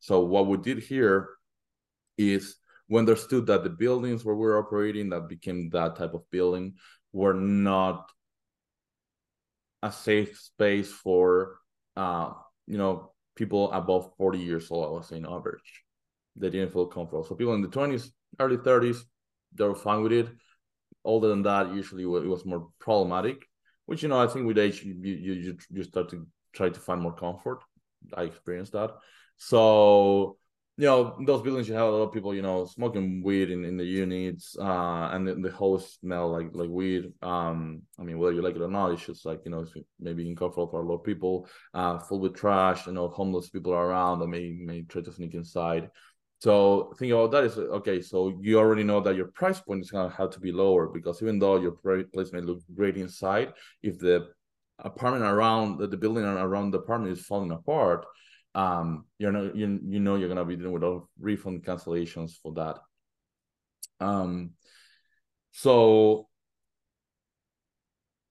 [0.00, 1.28] So what we did here
[2.16, 2.56] is
[2.88, 6.74] we understood that the buildings where we're operating that became that type of building
[7.12, 8.10] were not
[9.82, 11.58] a safe space for
[11.96, 12.30] uh
[12.66, 15.82] you know people above 40 years old i was saying average
[16.36, 19.04] they didn't feel comfortable so people in the 20s early 30s
[19.54, 20.28] they were fine with it.
[21.04, 23.46] Older than that usually it was more problematic
[23.86, 27.00] which you know i think with age you you you, start to try to find
[27.00, 27.60] more comfort.
[28.14, 28.90] I experienced that.
[29.36, 30.36] So
[30.78, 33.62] you know those buildings you have a lot of people you know smoking weed in,
[33.64, 37.12] in the units uh and the, the whole smell like like weed.
[37.20, 39.74] Um i mean whether you like it or not it's just like you know it's
[40.00, 43.72] maybe uncomfortable for a lot of people uh full with trash you know homeless people
[43.74, 45.90] are around that may may try to sneak inside
[46.42, 49.92] so think about that is okay so you already know that your price point is
[49.92, 51.76] going to have to be lower because even though your
[52.12, 54.26] place may look great inside if the
[54.80, 58.04] apartment around the building around the apartment is falling apart
[58.56, 62.52] um you're not you, you know you're gonna be dealing with all refund cancellations for
[62.54, 62.76] that.
[64.04, 64.50] Um
[65.52, 66.26] so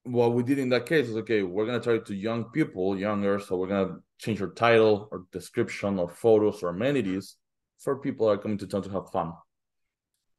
[0.04, 3.39] what we did in that case is okay we're gonna try to young people younger
[3.39, 7.38] so we're gonna change your title or description or photos or amenities
[7.83, 9.33] for people that are coming to town to have fun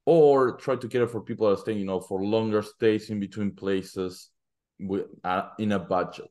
[0.05, 3.20] or try to cater for people that are staying you know for longer stays in
[3.20, 4.31] between places
[4.81, 6.31] with uh, in a budget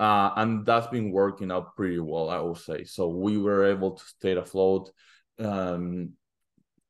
[0.00, 2.84] uh, and that's been working out pretty well, I will say.
[2.84, 4.90] So we were able to stay afloat.
[5.38, 6.14] Um,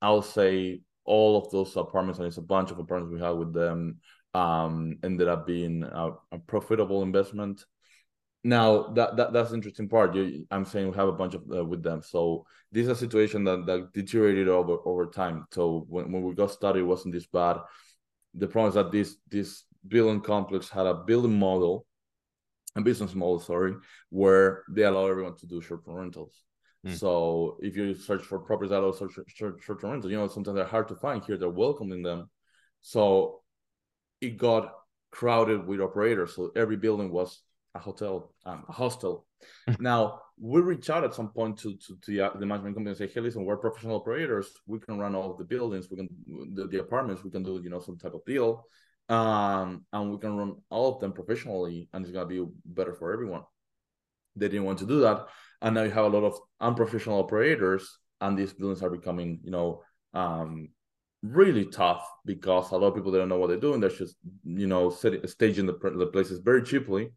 [0.01, 3.53] I'll say all of those apartments, and it's a bunch of apartments we had with
[3.53, 3.99] them,
[4.33, 7.65] um, ended up being a, a profitable investment.
[8.43, 10.15] Now that, that that's the interesting part.
[10.15, 12.03] You, I'm saying we have a bunch of uh, with them.
[12.03, 15.47] So this is a situation that, that deteriorated over over time.
[15.53, 17.59] So when, when we got started, it wasn't this bad.
[18.35, 21.87] The problem is that this this building complex had a building model
[22.77, 23.75] a business model, sorry,
[24.11, 26.45] where they allow everyone to do short-term rentals.
[26.85, 26.93] Hmm.
[26.93, 30.57] So if you search for properties that allow short, short, short-term rentals, you know sometimes
[30.57, 31.37] they're hard to find here.
[31.37, 32.31] They're welcoming them,
[32.81, 33.43] so
[34.21, 34.73] it got
[35.11, 36.37] crowded with operators.
[36.37, 37.43] So every building was
[37.75, 39.27] a hotel, um, a hostel.
[39.81, 42.99] now we reach out at some point to to, to the, the management company and
[42.99, 44.49] say, hey, listen, we're professional operators.
[44.67, 45.89] We can run all of the buildings.
[45.91, 46.09] We can
[46.55, 47.25] the, the apartments.
[47.25, 48.67] We can do you know some type of deal
[49.11, 53.13] um, and we can run all of them professionally, and it's gonna be better for
[53.13, 53.43] everyone.
[54.37, 55.27] They didn't want to do that,
[55.61, 59.51] and now you have a lot of unprofessional operators, and these buildings are becoming, you
[59.51, 59.83] know,
[60.15, 60.69] um,
[61.23, 63.81] really tough because a lot of people don't know what they're doing.
[63.81, 67.11] They're just, you know, setting, staging the, the places very cheaply.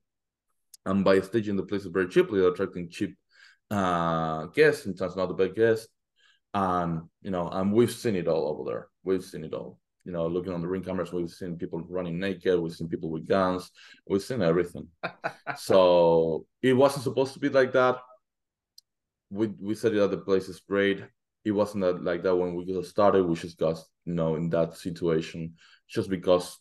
[0.85, 3.15] And by staging the places very cheaply, they're attracting cheap
[3.71, 5.87] uh, guests, sometimes not the best guests.
[6.53, 8.87] And, you know, and we've seen it all over there.
[9.03, 9.79] We've seen it all.
[10.05, 12.59] You know, looking on the ring cameras, we've seen people running naked.
[12.59, 13.71] We've seen people with guns.
[14.07, 14.87] We've seen everything.
[15.57, 17.97] so it wasn't supposed to be like that.
[19.29, 21.03] We we said it at the place is great
[21.45, 23.25] it wasn't that like that when we got started.
[23.25, 25.55] We just got you know in that situation
[25.89, 26.57] just because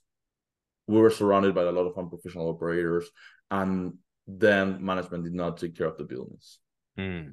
[0.86, 3.08] we were surrounded by a lot of unprofessional operators,
[3.50, 3.94] and
[4.26, 6.58] then management did not take care of the business.
[6.96, 7.30] Hmm.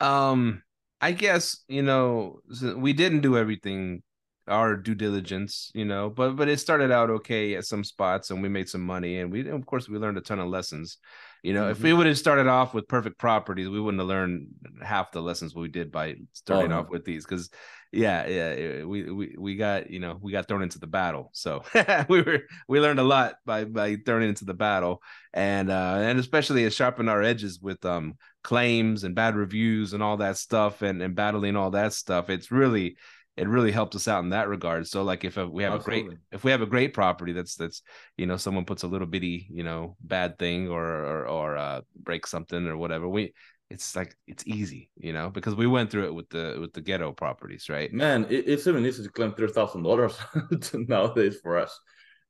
[0.00, 0.62] Um,
[1.00, 2.40] I guess you know
[2.76, 4.02] we didn't do everything
[4.48, 8.42] our due diligence, you know, but but it started out okay at some spots and
[8.42, 10.98] we made some money and we of course we learned a ton of lessons.
[11.42, 11.70] You know, mm-hmm.
[11.72, 14.48] if we would have started off with perfect properties, we wouldn't have learned
[14.82, 17.24] half the lessons we did by starting oh, off with these.
[17.24, 17.50] Because,
[17.92, 21.62] yeah, yeah, we we we got you know we got thrown into the battle, so
[22.08, 25.00] we were we learned a lot by by throwing into the battle,
[25.32, 30.02] and uh and especially it sharpened our edges with um claims and bad reviews and
[30.02, 32.30] all that stuff, and and battling all that stuff.
[32.30, 32.96] It's really
[33.38, 34.86] it really helped us out in that regard.
[34.88, 36.02] So like if a, we have Absolutely.
[36.02, 37.82] a great if we have a great property that's that's
[38.16, 41.80] you know someone puts a little bitty you know bad thing or or, or uh,
[41.96, 43.32] break something or whatever we
[43.70, 46.80] it's like it's easy you know because we went through it with the with the
[46.80, 50.18] ghetto properties right man it, it's even easy to claim three thousand dollars
[50.74, 51.78] nowadays for us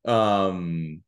[0.05, 1.01] um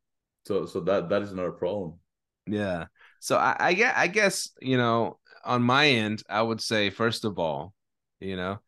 [0.46, 2.00] so so that that is another problem
[2.48, 2.86] yeah
[3.20, 7.38] so I, I I guess you know on my end I would say first of
[7.38, 7.74] all
[8.20, 8.60] you know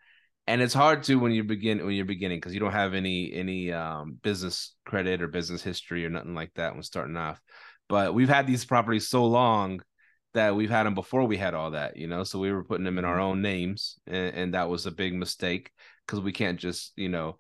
[0.48, 3.32] and it's hard to when you begin when you're beginning because you don't have any
[3.34, 7.42] any um, business credit or business history or nothing like that when starting off.
[7.90, 9.82] But we've had these properties so long
[10.34, 12.24] that we've had them before we had all that, you know.
[12.24, 13.24] So we were putting them in our mm-hmm.
[13.24, 15.72] own names, and, and that was a big mistake
[16.06, 17.38] because we can't just, you know,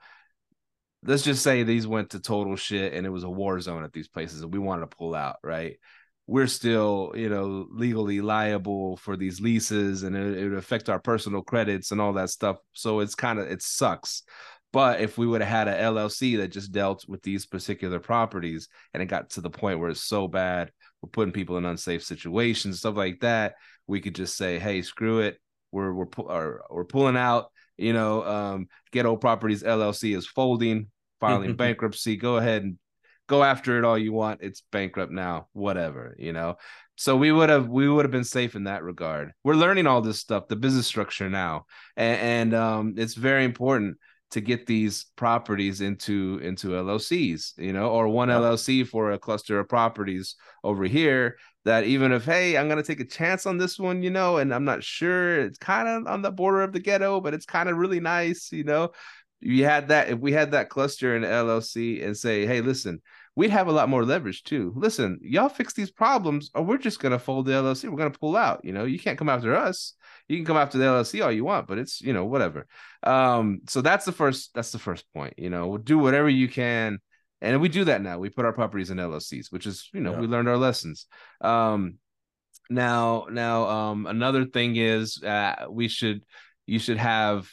[1.04, 3.94] let's just say these went to total shit and it was a war zone at
[3.94, 5.78] these places, and we wanted to pull out, right?
[6.25, 10.99] We're still, you know, legally liable for these leases and it, it would affect our
[10.99, 12.57] personal credits and all that stuff.
[12.71, 14.23] So it's kind of, it sucks.
[14.71, 18.69] But if we would have had a LLC that just dealt with these particular properties
[18.93, 22.03] and it got to the point where it's so bad, we're putting people in unsafe
[22.03, 23.55] situations, stuff like that,
[23.86, 25.38] we could just say, hey, screw it.
[25.71, 30.88] We're, we're, or, we're pulling out, you know, um, Ghetto Properties LLC is folding,
[31.19, 32.15] filing bankruptcy.
[32.15, 32.77] Go ahead and
[33.27, 34.41] go after it all you want.
[34.41, 36.57] It's bankrupt now, whatever, you know.
[36.95, 39.31] So we would have we would have been safe in that regard.
[39.43, 41.65] We're learning all this stuff, the business structure now,
[41.97, 43.97] and, and um, it's very important
[44.31, 49.59] to get these properties into into LLCs, you know, or one LLC for a cluster
[49.59, 51.38] of properties over here.
[51.65, 54.53] That even if hey, I'm gonna take a chance on this one, you know, and
[54.53, 57.69] I'm not sure it's kind of on the border of the ghetto, but it's kind
[57.69, 58.91] of really nice, you know
[59.45, 63.01] you had that if we had that cluster in LLC and say, hey, listen,
[63.36, 64.73] we'd have a lot more leverage too.
[64.75, 67.89] Listen, y'all fix these problems, or we're just gonna fold the LLC.
[67.89, 68.63] We're gonna pull out.
[68.63, 69.93] You know, you can't come after us.
[70.27, 72.67] You can come after the LLC all you want, but it's you know whatever.
[73.03, 74.51] Um, so that's the first.
[74.53, 75.34] That's the first point.
[75.38, 76.99] You know, we'll do whatever you can,
[77.41, 78.19] and we do that now.
[78.19, 80.19] We put our properties in LLCs, which is you know yeah.
[80.19, 81.08] we learned our lessons.
[81.41, 81.97] Um,
[82.69, 86.23] now, now, um, another thing is uh, we should
[86.65, 87.49] you should have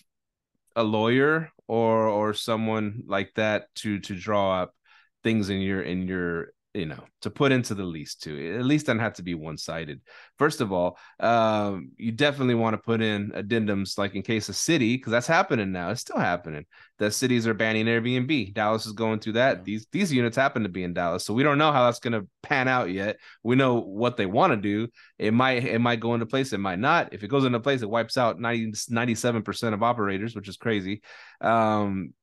[0.77, 4.75] a lawyer or or someone like that to to draw up
[5.23, 8.57] things in your in your you know to put into the lease too.
[8.57, 10.01] At least doesn't have to be one-sided.
[10.39, 14.57] First of all um, you definitely want to put in addendums like in case of
[14.57, 16.67] city because that's happening now it's still happening
[16.99, 18.55] that cities are banning airbnb.
[18.55, 19.59] Dallas is going through that.
[19.59, 19.63] Yeah.
[19.65, 22.21] these these units happen to be in dallas so we don't know how that's going
[22.21, 23.17] to pan out yet.
[23.43, 24.89] We know what they want to do.
[25.19, 27.13] It might it might go into place it might not.
[27.13, 31.03] If it goes into place it wipes out 90 97% of operators which is crazy.
[31.41, 32.15] Um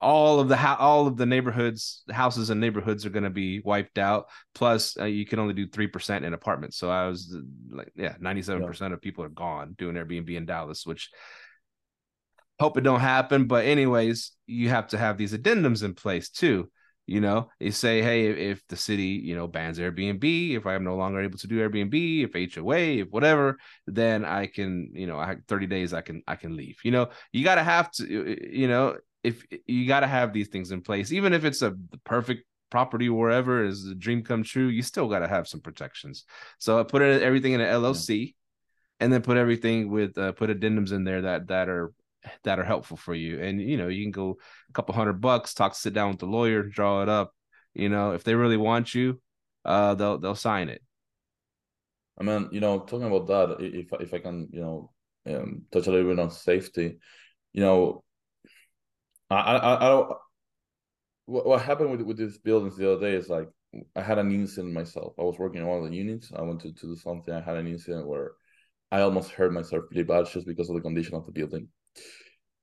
[0.00, 3.60] all of the ho- all of the neighborhoods houses and neighborhoods are going to be
[3.60, 4.26] wiped out.
[4.54, 6.76] Plus uh, you can only do 3% in apartments.
[6.76, 7.36] So i was
[7.70, 8.86] like yeah 97% yeah.
[8.92, 11.10] of people are gone doing airbnb in dallas which
[12.60, 13.46] hope it don't happen.
[13.46, 16.70] But anyways you have to have these addendums in place too.
[17.06, 20.84] You know you say hey if the city you know bans airbnb if i am
[20.84, 25.18] no longer able to do airbnb if hoa if whatever then i can you know
[25.18, 26.78] i 30 days i can i can leave.
[26.82, 30.48] You know you got to have to you know if you got to have these
[30.48, 34.66] things in place, even if it's a perfect property wherever is a dream come true,
[34.66, 36.24] you still got to have some protections.
[36.58, 38.32] So I put it, everything in an LLC, yeah.
[39.00, 41.92] and then put everything with uh, put addendums in there that that are
[42.44, 43.40] that are helpful for you.
[43.40, 44.36] And you know, you can go
[44.68, 47.32] a couple hundred bucks, talk, sit down with the lawyer, draw it up.
[47.72, 49.20] You know, if they really want you,
[49.64, 50.82] uh, they'll they'll sign it.
[52.18, 54.92] I mean, you know, talking about that, if if I can, you know,
[55.26, 56.98] um, touch a little bit on safety,
[57.52, 58.04] you know,
[59.30, 60.12] I I, I don't.
[61.26, 63.48] What, what happened with with these buildings the other day is like
[63.96, 65.14] I had an incident myself.
[65.18, 66.32] I was working in one of the units.
[66.36, 67.34] I went to, to do something.
[67.34, 68.32] I had an incident where
[68.92, 71.68] I almost hurt myself really bad just because of the condition of the building.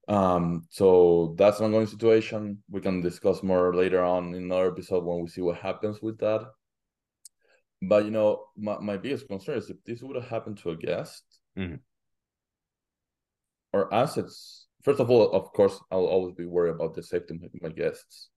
[0.08, 2.64] Um, so that's an ongoing situation.
[2.70, 6.20] We can discuss more later on in another episode when we see what happens with
[6.20, 6.42] that.
[7.82, 10.76] But you know, my, my biggest concern is if this would have happened to a
[10.76, 11.24] guest
[11.58, 11.80] Mhm.
[13.74, 14.68] or assets.
[14.84, 18.30] First of all, of course, I'll always be worried about the safety of my guests.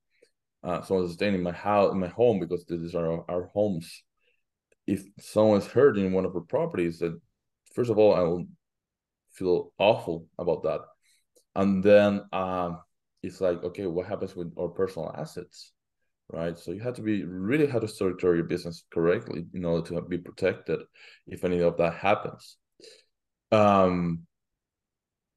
[0.62, 4.02] Uh, someone's staying in my house, in my home, because these are our, our homes.
[4.86, 7.18] If someone's hurt in one of our properties, that
[7.74, 8.46] first of all, I will
[9.32, 10.80] feel awful about that,
[11.54, 12.80] and then um,
[13.22, 15.72] it's like, okay, what happens with our personal assets,
[16.30, 16.58] right?
[16.58, 20.02] So you have to be really have to structure your business correctly in order to
[20.02, 20.80] be protected
[21.26, 22.56] if any of that happens.
[23.50, 24.26] Um,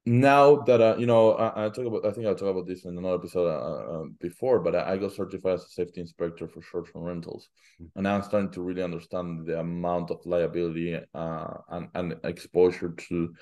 [0.08, 2.86] now that uh, you know, I, I talk about, I think I'll talk about this
[2.86, 6.48] in another episode uh, uh, before, but I, I got certified as a safety inspector
[6.48, 7.50] for short-term rentals,
[7.96, 12.96] and now I'm starting to really understand the amount of liability uh, and and exposure
[13.10, 13.34] to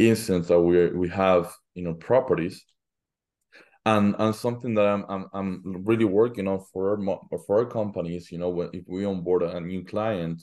[0.00, 2.64] incidents that we we have you know properties,
[3.86, 8.32] and and something that I'm I'm I'm really working on for our for our companies.
[8.32, 10.42] You know, when if we onboard a new client,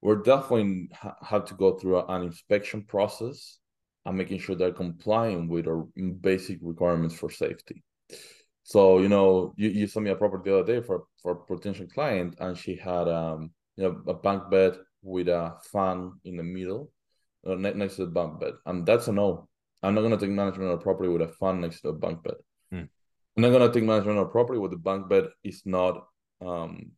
[0.00, 3.58] we're definitely ha- have to go through an inspection process
[4.08, 5.86] and making sure they're complying with our
[6.22, 7.84] basic requirements for safety.
[8.62, 11.36] So you know, you, you sent me a property the other day for for a
[11.36, 16.36] potential client, and she had um you know a bunk bed with a fan in
[16.38, 16.90] the middle,
[17.46, 19.46] uh, next to the bunk bed, and that's a no.
[19.82, 22.24] I'm not gonna take management of a property with a fan next to a bunk
[22.24, 22.38] bed.
[22.72, 22.88] Hmm.
[23.36, 26.06] I'm not gonna take management of a property where the bunk bed is not
[26.40, 26.92] um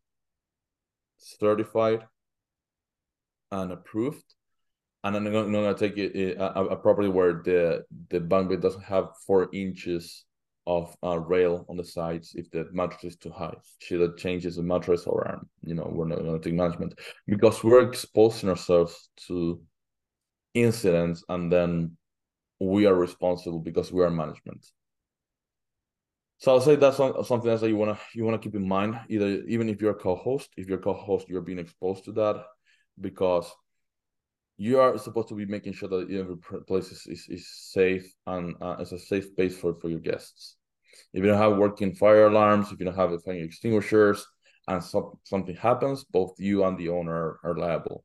[1.18, 2.06] certified
[3.50, 4.24] and approved
[5.04, 9.48] and I'm not gonna, take it, a, property where the the bed doesn't have four
[9.52, 10.24] inches
[10.66, 13.54] of uh, rail on the sides if the mattress is too high.
[13.78, 17.64] She that changes the mattress or um, you know we're not gonna take management because
[17.64, 19.60] we're exposing ourselves to
[20.54, 21.96] incidents and then
[22.60, 24.66] we are responsible because we are management.
[26.38, 29.00] So I'll say that's some- something else that you wanna you wanna keep in mind.
[29.08, 32.44] Either even if you're a co-host, if you're a co-host, you're being exposed to that
[33.00, 33.50] because
[34.60, 36.36] you are supposed to be making sure that every
[36.66, 40.56] place is, is, is safe and uh, it's a safe space for, for your guests.
[41.14, 44.26] If you don't have working fire alarms, if you don't have fire extinguishers,
[44.68, 48.04] and some, something happens, both you and the owner are liable.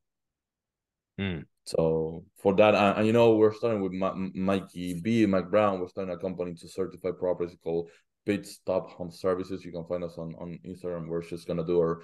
[1.18, 1.40] Hmm.
[1.64, 5.78] So for that, and, and you know, we're starting with Ma- Mikey B, Mike Brown.
[5.78, 7.90] We're starting a company to certify properties called
[8.24, 9.62] Pit Stop Home Services.
[9.62, 11.06] You can find us on on Instagram.
[11.06, 12.02] We're just gonna do our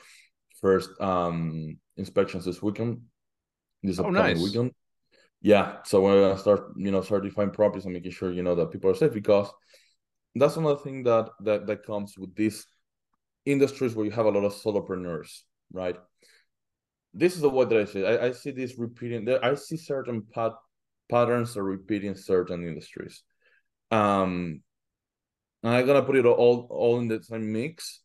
[0.61, 3.01] first um inspections this weekend.
[3.83, 4.43] This Oh, upcoming nice.
[4.43, 4.73] weekend.
[5.41, 8.71] Yeah, so we're gonna start, you know, certifying properties and making sure you know that
[8.71, 9.51] people are safe because
[10.35, 12.67] that's another thing that that that comes with these
[13.45, 15.41] industries where you have a lot of solopreneurs,
[15.73, 15.97] right?
[17.13, 18.07] This is the word that I see.
[18.07, 19.29] I, I see this repeating.
[19.43, 20.53] I see certain pat,
[21.11, 23.23] patterns are repeating certain industries.
[23.91, 24.63] Um,
[25.63, 28.01] and I'm gonna put it all all in the same mix.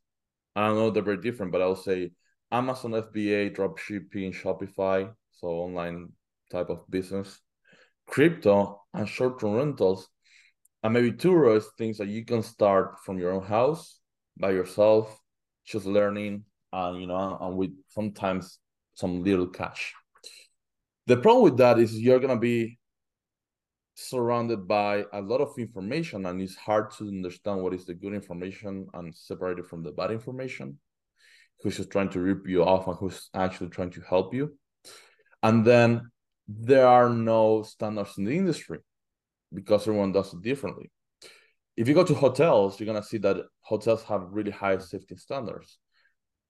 [0.56, 2.12] I don't know they're very different, but I'll say
[2.52, 6.12] Amazon FBA, dropshipping, Shopify, so online
[6.52, 7.40] type of business,
[8.08, 10.08] crypto, and short-term rentals,
[10.84, 14.00] and maybe tourist things that you can start from your own house
[14.40, 15.20] by yourself,
[15.66, 18.60] just learning, and you know, and with sometimes
[18.96, 19.94] some little cash.
[21.06, 22.80] The problem with that is you're gonna be
[23.96, 28.14] surrounded by a lot of information and it's hard to understand what is the good
[28.14, 30.78] information and separate it from the bad information
[31.62, 34.56] who's just trying to rip you off and who's actually trying to help you
[35.44, 36.12] and then
[36.48, 38.80] there are no standards in the industry
[39.54, 40.92] because everyone does it differently.
[41.76, 45.16] If you go to hotels you're going to see that hotels have really high safety
[45.18, 45.78] standards.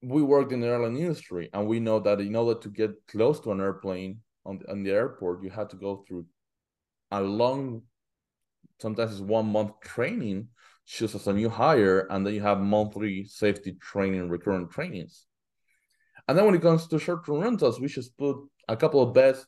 [0.02, 3.40] We worked in the airline industry and we know that in order to get close
[3.42, 6.26] to an airplane on, on the airport you have to go through
[7.12, 7.82] a long
[8.80, 10.48] sometimes it's one month training
[10.86, 15.26] just as a new hire and then you have monthly safety training recurrent trainings.
[16.28, 18.38] And then when it comes to short-term rentals we just put
[18.68, 19.46] a couple of beds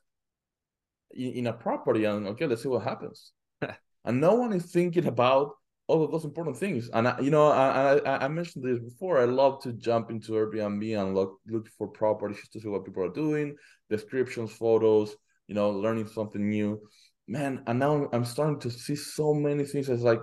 [1.11, 3.31] in, in a property and okay let's see what happens.
[4.05, 5.51] And no one is thinking about
[5.87, 6.89] all of those important things.
[6.93, 9.19] And I, you know I, I i mentioned this before.
[9.19, 12.85] I love to jump into airbnb and look look for properties just to see what
[12.85, 13.55] people are doing
[13.89, 15.15] descriptions photos
[15.47, 16.79] you know learning something new.
[17.27, 20.21] Man and now i'm starting to see so many things as like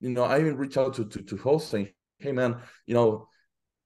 [0.00, 1.88] you know i even reach out to to, to hosts saying
[2.18, 2.56] hey man
[2.86, 3.28] you know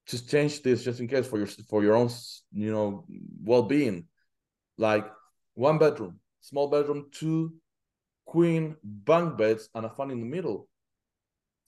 [0.07, 2.09] just change this just in case for your for your own
[2.51, 3.05] you know
[3.43, 4.07] well-being
[4.81, 5.05] like
[5.53, 7.53] one bedroom small bedroom two
[8.25, 10.67] queen bunk beds and a fan in the middle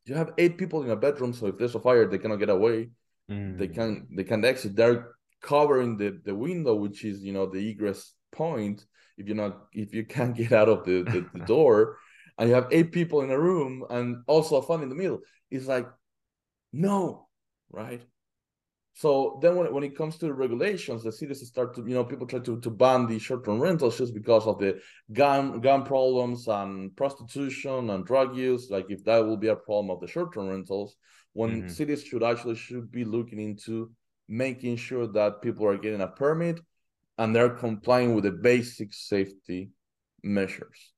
[0.06, 2.50] you have eight people in a bedroom, so if there's a fire, they cannot get
[2.50, 2.90] away.
[3.30, 3.58] Mm.
[3.58, 4.76] They can they can exit.
[4.76, 8.86] They're covering the the window, which is you know the egress point.
[9.18, 11.98] If you're not if you can't get out of the, the, the door,
[12.38, 15.22] and you have eight people in a room, and also a fun in the middle,
[15.50, 15.88] it's like
[16.74, 17.28] no,
[17.72, 18.02] right?
[18.96, 22.04] So then when, when it comes to the regulations, the cities start to, you know,
[22.04, 24.80] people try to, to ban the short-term rentals just because of the
[25.12, 28.70] gun gun problems and prostitution and drug use.
[28.70, 30.96] Like if that will be a problem of the short-term rentals,
[31.34, 31.70] when mm-hmm.
[31.70, 33.92] cities should actually should be looking into
[34.30, 36.60] making sure that people are getting a permit
[37.18, 39.72] and they're complying with the basic safety
[40.24, 40.94] measures.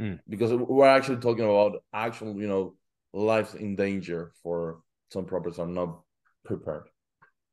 [0.00, 0.20] Mm.
[0.28, 2.76] Because we're actually talking about actual, you know,
[3.12, 4.80] lives in danger for
[5.10, 6.00] some properties are not
[6.44, 6.84] prepared.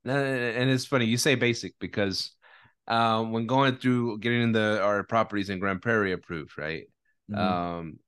[0.05, 2.31] And it's funny you say basic because
[2.87, 6.85] um, when going through getting in the our properties in Grand Prairie approved, right?
[7.31, 7.39] Mm-hmm.
[7.39, 7.99] Um,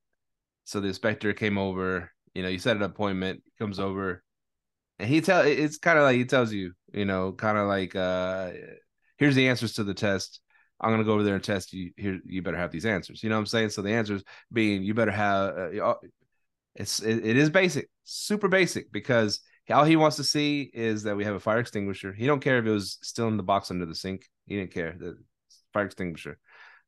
[0.64, 2.10] so the inspector came over.
[2.34, 4.24] You know, you set an appointment, comes over,
[4.98, 7.94] and he tell it's kind of like he tells you, you know, kind of like
[7.94, 8.50] uh,
[9.18, 10.40] here's the answers to the test.
[10.80, 11.92] I'm gonna go over there and test you.
[11.96, 13.22] Here, you better have these answers.
[13.22, 13.70] You know what I'm saying?
[13.70, 15.56] So the answers being, you better have.
[15.56, 15.94] Uh,
[16.74, 19.40] it's it, it is basic, super basic because
[19.70, 22.12] all he wants to see is that we have a fire extinguisher.
[22.12, 24.26] He don't care if it was still in the box under the sink.
[24.46, 24.94] He didn't care.
[24.98, 25.16] The
[25.72, 26.38] fire extinguisher.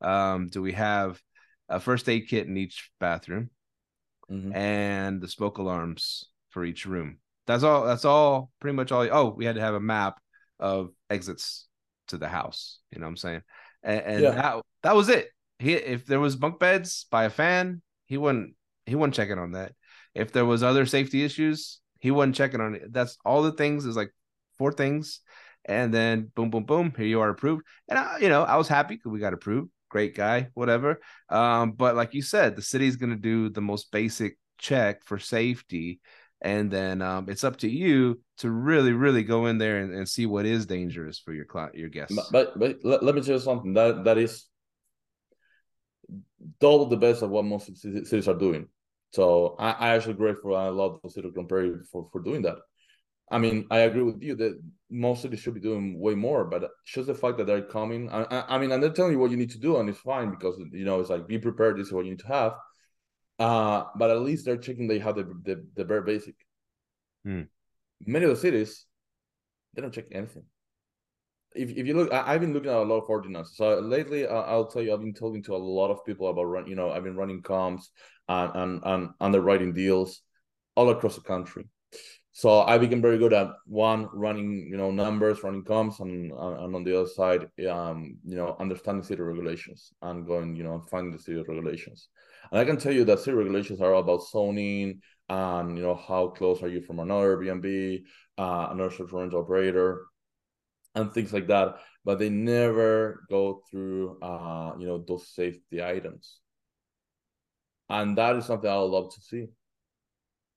[0.01, 1.21] Um, do we have
[1.69, 3.51] a first aid kit in each bathroom
[4.31, 4.55] mm-hmm.
[4.55, 7.19] and the smoke alarms for each room?
[7.47, 7.87] That's all.
[7.87, 8.51] That's all.
[8.61, 9.09] Pretty much all.
[9.11, 10.21] Oh, we had to have a map
[10.59, 11.67] of exits
[12.09, 12.81] to the house.
[12.91, 13.43] You know what I'm saying?
[13.83, 14.31] And, and yeah.
[14.33, 15.29] that that was it.
[15.59, 18.55] He if there was bunk beds by a fan, he wouldn't
[18.85, 19.73] he wouldn't checking on that.
[20.15, 22.93] If there was other safety issues, he wasn't checking on it.
[22.93, 24.13] That's all the things is like
[24.59, 25.21] four things,
[25.65, 26.93] and then boom, boom, boom.
[26.97, 27.65] Here you are approved.
[27.89, 29.71] And I, you know, I was happy because we got approved.
[29.89, 31.01] Great guy, whatever.
[31.29, 36.01] Um, but like you said, the city's gonna do the most basic check for safety,
[36.41, 40.09] and then um, it's up to you to really, really go in there and, and
[40.09, 42.19] see what is dangerous for your client, your guests.
[42.31, 44.47] But but let, let me tell you something that that is
[46.61, 48.69] double the best of what most cities are doing.
[49.13, 50.57] So I, I actually grateful.
[50.57, 52.57] I love the city of Grand Prairie for, for doing that.
[53.31, 56.71] I mean, I agree with you that most cities should be doing way more, but
[56.85, 59.37] just the fact that they're coming, I, I, mean, and they're telling you what you
[59.37, 61.77] need to do, and it's fine because you know it's like be prepared.
[61.77, 62.53] This is what you need to have.
[63.39, 66.37] Uh, but at least they're checking they have the the, the bare basic.
[67.25, 67.43] Hmm.
[68.07, 68.87] Many of the cities,
[69.75, 70.45] they don't check anything
[71.57, 73.57] if, if you look, I, have been looking at a lot of ordinances.
[73.57, 76.45] So lately, uh, I'll tell you, I've been talking to a lot of people about
[76.45, 76.67] run.
[76.67, 77.91] You know, I've been running comps
[78.29, 80.21] and and, and underwriting deals
[80.75, 81.67] all across the country.
[82.33, 86.75] So I became very good at one running, you know, numbers, running comps, and and
[86.75, 90.89] on the other side, um, you know, understanding city regulations and going, you know, and
[90.91, 92.09] finding the city regulations.
[92.51, 95.95] And I can tell you that city regulations are all about zoning and you know
[95.95, 98.03] how close are you from another Airbnb,
[98.39, 100.07] uh, another social rental operator,
[100.97, 106.39] and things like that but they never go through uh you know those safety items.
[107.89, 109.47] And that is something i would love to see.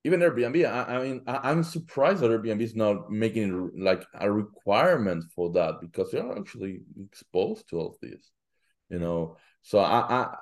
[0.06, 4.06] Even airbnb i, I mean I, am surprised that airbnb is not making it like
[4.14, 8.32] a requirement for that because they're actually exposed to all this
[8.90, 9.38] you know?
[9.62, 10.36] So i i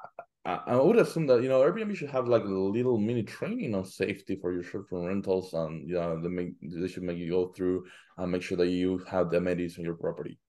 [0.48, 3.84] I, would assume that you know Airbnb should have like a little mini training on
[3.84, 7.48] safety for your short-term rentals, and you know they make they should make you go
[7.48, 7.86] through
[8.18, 10.40] and make sure that you have the amenities on your property.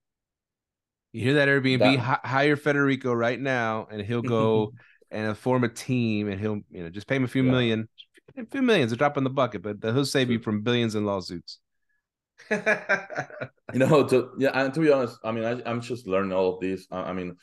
[1.11, 1.79] You hear that Airbnb?
[1.79, 2.25] That...
[2.25, 4.71] hire Federico right now, and he'll go
[5.11, 7.51] and form a team, and he'll you know just pay him a few yeah.
[7.51, 7.89] million,
[8.37, 11.05] a few millions, a drop in the bucket, but he'll save you from billions in
[11.05, 11.59] lawsuits.
[12.51, 12.59] you
[13.73, 16.61] know, to yeah, and to be honest, I mean, I, am just learning all of
[16.61, 16.87] this.
[16.89, 17.35] I, I mean,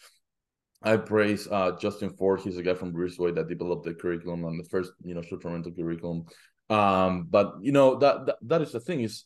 [0.83, 2.41] I praise uh, Justin Ford.
[2.41, 5.55] He's a guy from Breezeway that developed the curriculum and the first, you know, short-term
[5.55, 6.27] rental curriculum.
[6.68, 9.24] Um, but you know that, that that is the thing is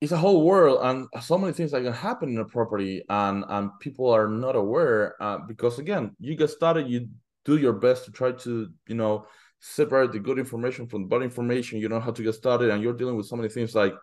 [0.00, 3.44] it's a whole world and so many things that can happen in a property and
[3.48, 7.08] and people are not aware uh, because again you get started you
[7.44, 9.26] do your best to try to you know
[9.60, 12.82] separate the good information from the bad information you know how to get started and
[12.82, 13.94] you're dealing with so many things like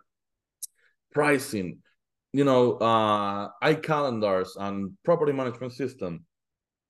[1.12, 1.78] pricing
[2.36, 6.22] you know, uh, iCalendars and property management system.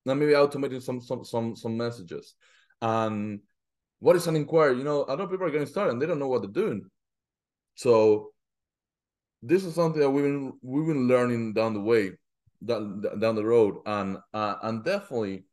[0.05, 2.35] And maybe automating some some some some messages.
[2.83, 3.41] And
[4.01, 4.77] what is an inquiry?
[4.77, 6.51] You know, a lot of people are getting started and they don't know what they're
[6.65, 6.83] doing.
[7.77, 8.33] So
[9.41, 12.11] this is something that we've been we've been learning down the way,
[12.65, 15.45] down down the road, and uh, and definitely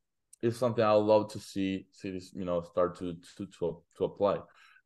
[0.42, 4.40] is something I love to see cities, you know, start to to to, to apply.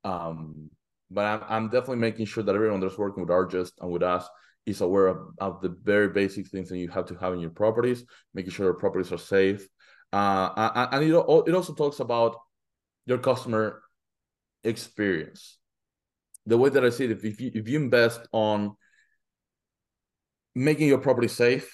[0.03, 0.69] Um,
[1.09, 4.27] but I'm I'm definitely making sure that everyone that's working with Argest and with us
[4.67, 7.49] is aware of, of the very basic things that you have to have in your
[7.49, 8.03] properties,
[8.33, 9.67] making sure your properties are safe.
[10.11, 12.35] Uh, and it, it also talks about
[13.05, 13.81] your customer
[14.63, 15.57] experience.
[16.45, 18.75] The way that I see it, if you if you invest on
[20.53, 21.73] making your property safe,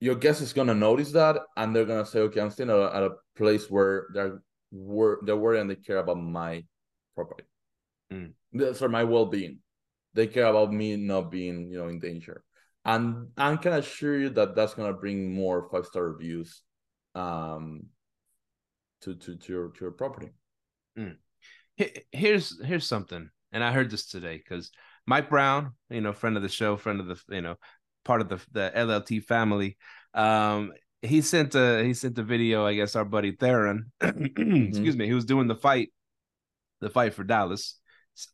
[0.00, 2.96] your guest is gonna notice that, and they're gonna say, "Okay, I'm staying at a,
[2.96, 6.64] at a place where they're wor- they're worried and they care about my
[7.14, 7.44] property,
[8.12, 8.34] Mm.
[8.52, 9.60] that's for my well being.
[10.16, 12.42] They care about me not being, you know, in danger."
[12.84, 16.62] And I can assure you that that's gonna bring more five star reviews,
[17.14, 17.86] um,
[19.02, 20.30] to to to your to your property.
[21.76, 24.70] He- Here's here's something, and I heard this today because
[25.06, 27.56] Mike Brown, you know, friend of the show, friend of the you know,
[28.04, 29.76] part of the the LLT family.
[30.14, 32.64] Um, he sent a he sent a video.
[32.64, 35.92] I guess our buddy Theron, excuse me, he was doing the fight,
[36.80, 37.78] the fight for Dallas,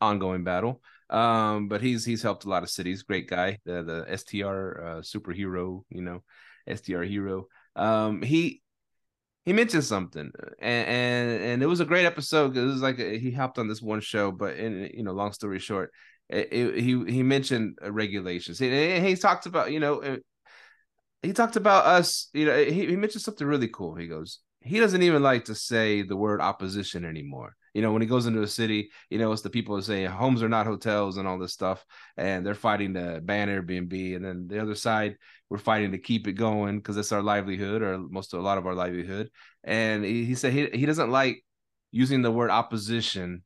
[0.00, 0.80] ongoing battle.
[1.12, 3.02] Um, but he's he's helped a lot of cities.
[3.04, 6.24] Great guy, the the STR uh, superhero, you know,
[6.66, 7.46] STR hero.
[7.76, 8.62] Um, he
[9.44, 12.98] he mentioned something, and and, and it was a great episode because it was like
[13.00, 14.30] a, he hopped on this one show.
[14.32, 15.92] But in you know, long story short,
[16.28, 18.58] it, it- he he mentioned uh, regulations.
[18.58, 20.16] He, he talked about you know uh,
[21.22, 22.28] he talked about us.
[22.32, 23.94] You know, he, he mentioned something really cool.
[23.94, 27.54] He goes, he doesn't even like to say the word opposition anymore.
[27.74, 30.04] You know, when he goes into a city, you know, it's the people that say
[30.04, 31.84] homes are not hotels and all this stuff,
[32.16, 35.16] and they're fighting to ban Airbnb, and then the other side,
[35.48, 38.58] we're fighting to keep it going because it's our livelihood or most of a lot
[38.58, 39.30] of our livelihood.
[39.64, 41.44] And he, he said he he doesn't like
[41.90, 43.42] using the word opposition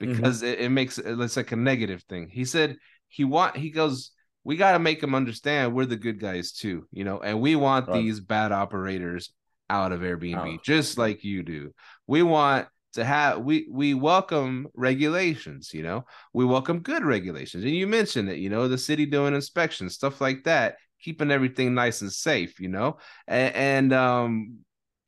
[0.00, 0.12] mm-hmm.
[0.12, 2.28] because it, it makes it looks like a negative thing.
[2.28, 2.76] He said
[3.08, 4.12] he want he goes
[4.44, 7.56] we got to make them understand we're the good guys too, you know, and we
[7.56, 8.02] want Right.
[8.02, 9.32] these bad operators
[9.70, 10.64] out of Airbnb Out.
[10.64, 11.72] just like you do.
[12.06, 16.04] We want to have we we welcome regulations, you know.
[16.32, 17.64] We welcome good regulations.
[17.64, 21.74] And you mentioned it, you know, the city doing inspections, stuff like that, keeping everything
[21.74, 22.98] nice and safe, you know.
[23.26, 24.58] And, and um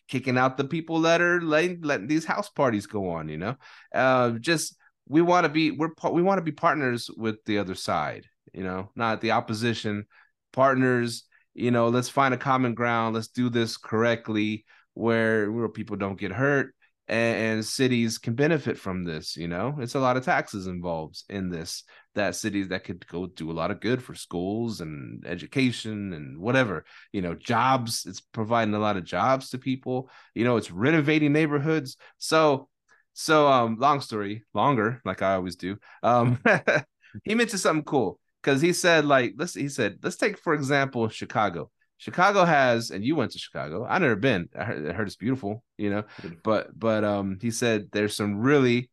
[0.09, 3.57] kicking out the people that are letting letting these house parties go on, you know.
[3.95, 4.76] Uh just
[5.07, 8.64] we want to be we're we want to be partners with the other side, you
[8.64, 10.07] know, not the opposition.
[10.53, 13.14] Partners, you know, let's find a common ground.
[13.14, 14.64] Let's do this correctly
[14.95, 16.74] where where people don't get hurt
[17.09, 19.76] and, and cities can benefit from this, you know.
[19.78, 21.84] It's a lot of taxes involved in this
[22.14, 26.38] that cities that could go do a lot of good for schools and education and
[26.38, 28.07] whatever, you know, jobs.
[28.07, 31.96] It's providing a lot of jobs to people, you know, it's renovating neighborhoods.
[32.18, 32.68] So
[33.14, 36.38] so um long story longer like i always do um
[37.24, 41.09] he mentioned something cool because he said like let's he said let's take for example
[41.09, 43.86] chicago chicago has and you went to chicago.
[43.88, 44.49] I never been.
[44.59, 46.05] I heard, I heard it's beautiful you know?
[46.42, 48.90] But but um he said there's some really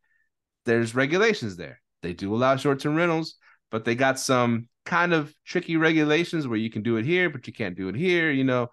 [0.66, 1.82] there's regulations there.
[2.04, 3.36] They do allow short-term rentals
[3.70, 7.46] but they got some kind of tricky regulations where you can do it here but
[7.48, 8.70] you can't do it here you know?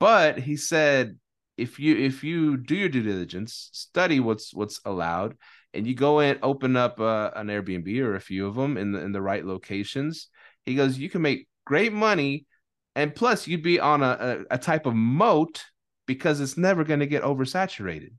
[0.00, 1.16] But he said
[1.56, 5.36] if you if you do your due diligence study what's what's allowed
[5.74, 8.92] and you go in open up uh, an airbnb or a few of them in
[8.92, 10.28] the in the right locations
[10.64, 12.46] he goes you can make great money
[12.94, 15.64] and plus you'd be on a, a, a type of moat
[16.06, 18.10] because it's never going to get oversaturated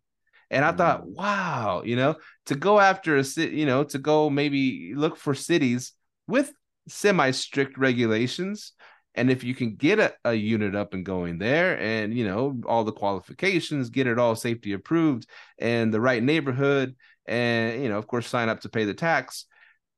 [0.51, 1.15] and i thought Mm.
[1.15, 2.15] wow you know
[2.45, 5.93] to go after a city you know to go maybe look for cities
[6.27, 6.51] with
[6.87, 8.73] semi strict regulations
[9.15, 12.59] and if you can get a, a unit up and going there and you know
[12.67, 16.95] all the qualifications get it all safety approved and the right neighborhood
[17.27, 19.45] and you know of course sign up to pay the tax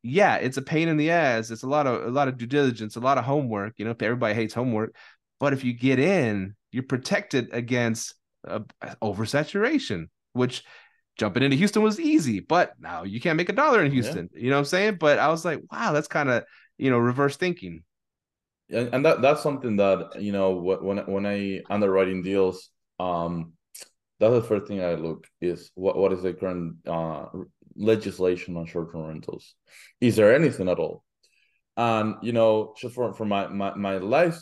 [0.04, 2.47] yeah it's a pain in the ass it's a lot of a lot of due
[2.47, 4.95] diligence a lot of homework you know everybody hates homework
[5.39, 8.16] but if you get in you're protected against
[8.47, 8.60] uh,
[9.02, 10.64] oversaturation which
[11.18, 14.02] jumping into houston was easy but now you can't make a dollar in Yeah.
[14.02, 16.43] houston you know what i'm saying but i was like wow that's kind of
[16.78, 17.84] you know reverse thinking
[18.72, 23.54] and, and that that's something that you know when when I underwriting deals, um,
[24.20, 27.26] that's the first thing I look is what what is the current uh
[27.76, 29.55] legislation on short term rentals?
[29.99, 31.03] Is there anything at all?
[31.78, 34.39] And you know, just for for my my my life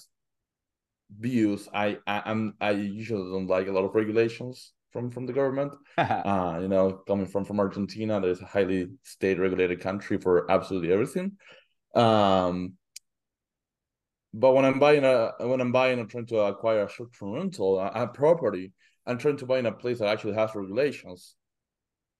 [1.17, 5.33] views, I, I I'm I usually don't like a lot of regulations from from the
[5.33, 5.73] government.
[5.97, 10.91] Uh, you know, coming from from Argentina, there's a highly state regulated country for absolutely
[10.91, 11.37] everything.
[11.95, 12.73] Um,
[14.33, 17.33] but when I'm buying a when I'm buying or trying to acquire a short term
[17.33, 18.73] rental, a, a property,
[19.05, 21.35] I'm trying to buy in a place that actually has regulations,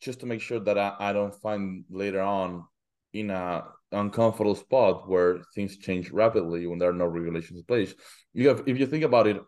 [0.01, 2.65] just to make sure that I, I don't find later on
[3.13, 7.93] in a uncomfortable spot where things change rapidly when there are no regulations in place.
[8.33, 9.41] You have if you think about it,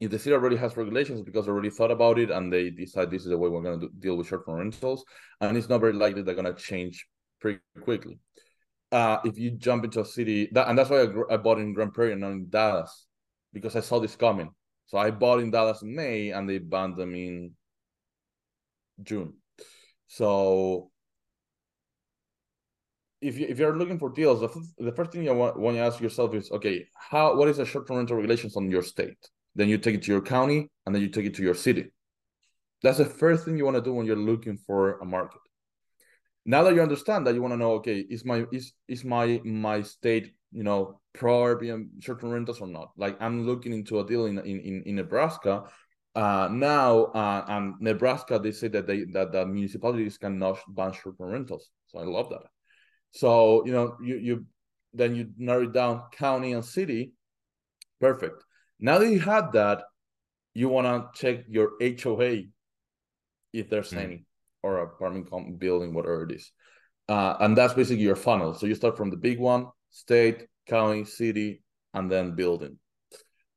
[0.00, 3.10] if the city already has regulations because they already thought about it and they decide
[3.10, 5.04] this is the way we're going to deal with short term rentals,
[5.40, 7.06] and it's not very likely they're going to change
[7.40, 8.18] pretty quickly
[8.94, 11.72] uh, if you jump into a city, that, and that's why I, I bought in
[11.72, 13.06] Grand Prairie and not in Dallas,
[13.52, 14.50] because I saw this coming.
[14.86, 17.52] So I bought in Dallas in May, and they banned them in
[19.02, 19.34] June.
[20.06, 20.90] So
[23.20, 25.80] if you if you're looking for deals, the, the first thing you want, want to
[25.80, 29.16] ask yourself is, okay, how what is the short-term rental regulations on your state?
[29.54, 31.86] Then you take it to your county, and then you take it to your city.
[32.82, 35.40] That's the first thing you want to do when you're looking for a market.
[36.44, 39.40] Now that you understand that, you want to know, okay, is my is is my
[39.44, 42.90] my state, you know, pro Airbnb short-term rentals or not?
[42.96, 45.64] Like I'm looking into a deal in in in Nebraska.
[46.14, 51.30] Uh, now, uh, and Nebraska, they say that they that the municipalities cannot ban short-term
[51.30, 51.70] rentals.
[51.88, 52.44] So I love that.
[53.10, 54.46] So you know, you you
[54.92, 57.12] then you narrow it down county and city.
[58.00, 58.44] Perfect.
[58.78, 59.82] Now that you have that,
[60.54, 62.44] you want to check your HOA
[63.52, 63.98] if there's mm.
[63.98, 64.24] any
[64.62, 66.50] or apartment building, whatever it is.
[67.08, 68.54] Uh, and that's basically your funnel.
[68.54, 71.62] So you start from the big one, state, county, city,
[71.92, 72.78] and then building.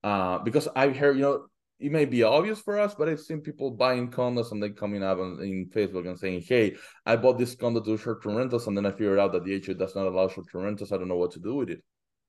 [0.04, 1.46] Uh, because I hear, you know,
[1.80, 5.04] it may be obvious for us, but I've seen people buying condos and then coming
[5.04, 6.76] up on, in Facebook and saying, "Hey,
[7.06, 9.76] I bought this condo to short-term rentals, and then I figured out that the HOA
[9.76, 10.92] does not allow short-term rentals.
[10.92, 11.84] I don't know what to do with it."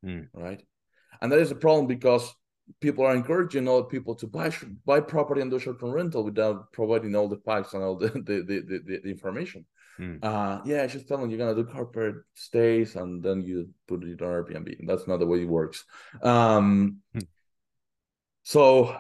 [0.05, 0.29] Mm.
[0.35, 0.63] Right,
[1.23, 2.35] and that is a problem because
[2.81, 4.53] people are encouraging other people to buy
[4.85, 8.43] buy property and do short-term rental without providing all the facts and all the the,
[8.47, 9.65] the, the, the information.
[9.99, 10.23] Mm.
[10.23, 14.23] Uh, yeah, it's just telling you're gonna do corporate stays and then you put it
[14.23, 14.87] on Airbnb.
[14.87, 15.85] That's not the way it works.
[16.23, 17.27] Um, mm.
[18.43, 18.97] So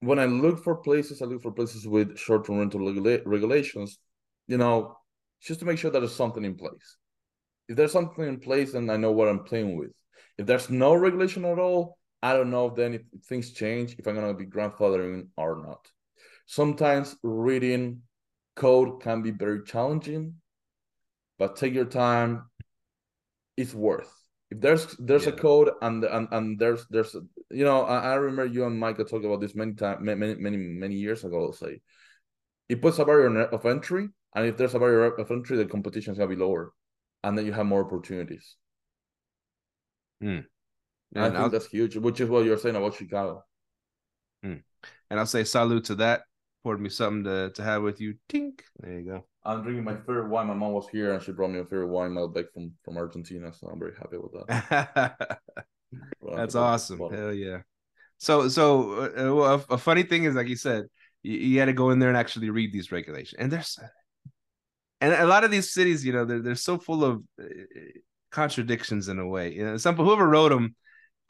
[0.00, 3.98] when I look for places, I look for places with short-term rental regula- regulations.
[4.46, 4.96] You know,
[5.40, 6.96] just to make sure that there's something in place.
[7.68, 9.90] If there's something in place, then I know what I'm playing with.
[10.38, 14.06] If there's no regulation at all, I don't know if then if things change, if
[14.06, 15.86] I'm gonna be grandfathering or not.
[16.46, 18.02] Sometimes reading
[18.56, 20.34] code can be very challenging,
[21.38, 22.48] but take your time.
[23.56, 24.12] It's worth.
[24.50, 25.32] If there's there's yeah.
[25.32, 27.14] a code and and and there's there's
[27.50, 30.56] you know I, I remember you and Michael talked about this many times many many
[30.56, 31.46] many years ago.
[31.46, 31.80] I'll say
[32.68, 36.12] it puts a barrier of entry, and if there's a barrier of entry, the competition
[36.12, 36.72] is gonna be lower,
[37.22, 38.56] and then you have more opportunities.
[40.20, 40.40] Hmm.
[41.14, 43.44] And I think I'll, that's huge, which is what you're saying about Chicago.
[44.42, 44.56] Hmm.
[45.10, 46.22] And I'll say salute to that.
[46.62, 48.16] Poured me something to, to have with you.
[48.28, 48.60] Tink.
[48.80, 49.26] There you go.
[49.44, 50.46] I'm drinking my favorite wine.
[50.46, 53.52] My mom was here and she brought me a favorite wine Malbec from from Argentina,
[53.52, 55.38] so I'm very happy with that.
[56.36, 56.98] That's awesome.
[56.98, 57.58] Hell yeah.
[58.18, 60.84] So so uh, a, a, funny thing is, like you said,
[61.22, 63.78] you, you had to go in there and actually read these regulations, and there's
[65.00, 67.44] and a lot of these cities, you know, they're they're so full of uh,
[68.30, 69.54] contradictions in a way.
[69.54, 70.74] You know, some whoever wrote them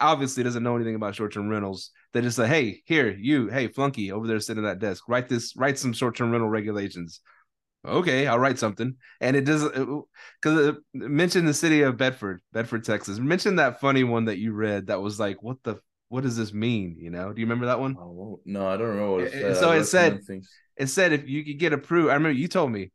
[0.00, 1.90] obviously doesn't know anything about short-term rentals.
[2.12, 5.28] They just say, "Hey, here, you, hey, flunky over there sitting at that desk, write
[5.28, 7.20] this, write some short-term rental regulations."
[7.86, 10.04] Okay, I'll write something, and it doesn't
[10.42, 13.18] because mentioned the city of Bedford, Bedford, Texas.
[13.18, 15.76] Mention that funny one that you read that was like, "What the."
[16.10, 16.96] What does this mean?
[16.98, 17.94] You know, do you remember that one?
[18.00, 19.26] Oh, no, I don't remember.
[19.26, 19.56] It said.
[19.58, 20.20] So it said,
[20.78, 22.08] it said if you could get approved.
[22.08, 22.92] I remember you told me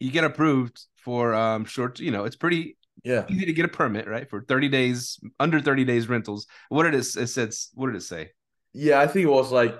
[0.00, 2.00] you get approved for um short.
[2.00, 5.60] You know, it's pretty yeah easy to get a permit right for 30 days under
[5.60, 8.30] 30 days rentals what did it it said what did it say
[8.72, 9.78] yeah i think it was like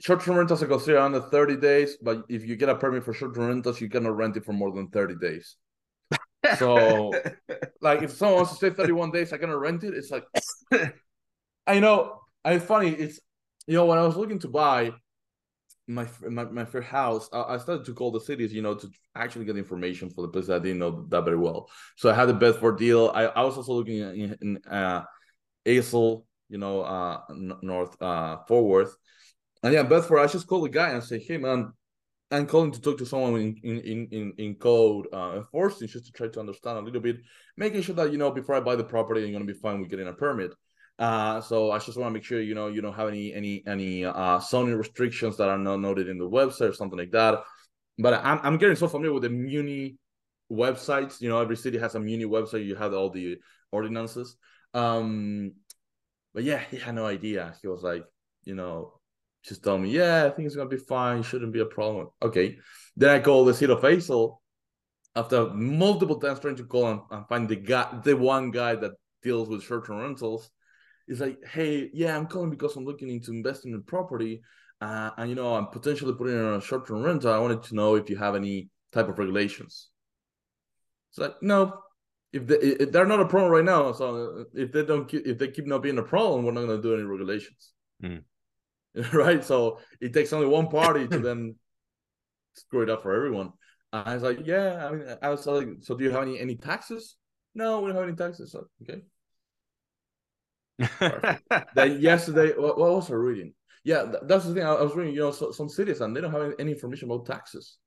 [0.00, 3.46] short-term rentals are considered under 30 days but if you get a permit for short-term
[3.46, 5.56] rentals you cannot rent it for more than 30 days
[6.58, 7.12] so
[7.80, 10.24] like if someone wants to stay 31 days i cannot rent it it's like
[11.66, 13.20] i know i funny it's
[13.66, 14.92] you know when i was looking to buy
[15.86, 18.90] my my, my first house, I, I, started to call the cities, you know, to
[19.14, 21.68] actually get information for the place I didn't know that very well.
[21.96, 23.10] So I had the Bedford deal.
[23.14, 25.02] I, I was also looking in, in uh,
[25.66, 27.20] Azle, you know, uh,
[27.62, 28.96] North uh, Fort Worth,
[29.64, 30.18] and yeah, Bedford.
[30.18, 31.72] I just call the guy and say, hey man,
[32.30, 36.12] I'm calling to talk to someone in in in in code uh, enforcement just to
[36.12, 37.16] try to understand a little bit,
[37.56, 39.88] making sure that you know before I buy the property, I'm gonna be fine with
[39.88, 40.52] getting a permit.
[40.98, 43.62] Uh, so I just want to make sure you know you don't have any any
[43.66, 47.42] any uh zoning restrictions that are not noted in the website or something like that.
[47.98, 49.96] But I'm I'm getting so familiar with the Muni
[50.52, 51.22] websites.
[51.22, 52.66] You know, every city has a Muni website.
[52.66, 53.38] You have all the
[53.72, 54.36] ordinances.
[54.74, 55.52] Um,
[56.34, 57.54] but yeah, he had no idea.
[57.62, 58.04] He was like,
[58.44, 58.93] you know,
[59.44, 61.22] just tell me, yeah, I think it's gonna be fine.
[61.22, 62.08] Shouldn't be a problem.
[62.22, 62.58] Okay.
[62.96, 64.38] Then I call the of Azle
[65.16, 68.92] after multiple times trying to call and, and find the guy, the one guy that
[69.22, 70.50] deals with short-term rentals
[71.06, 74.42] it's like, hey, yeah, I'm calling because I'm looking into investing in property,
[74.80, 77.32] uh, and you know, I'm potentially putting in a short-term rental.
[77.32, 79.90] I wanted to know if you have any type of regulations.
[81.10, 81.80] It's like, no,
[82.32, 85.38] if, they, if they're not a problem right now, so if they don't, keep, if
[85.38, 87.72] they keep not being a problem, we're not going to do any regulations.
[88.02, 88.22] Mm.
[89.12, 89.44] right?
[89.44, 91.56] So it takes only one party to then
[92.54, 93.52] screw it up for everyone.
[93.92, 96.56] I was like, yeah, I mean, I was like, so do you have any any
[96.56, 97.16] taxes?
[97.54, 98.52] No, we don't have any taxes.
[98.52, 99.02] So, okay
[100.78, 103.54] that yesterday, what, what, was I reading?
[103.84, 104.64] Yeah, that's the thing.
[104.64, 107.26] I, was reading, you know, so, some cities and they don't have any information about
[107.26, 107.78] taxes.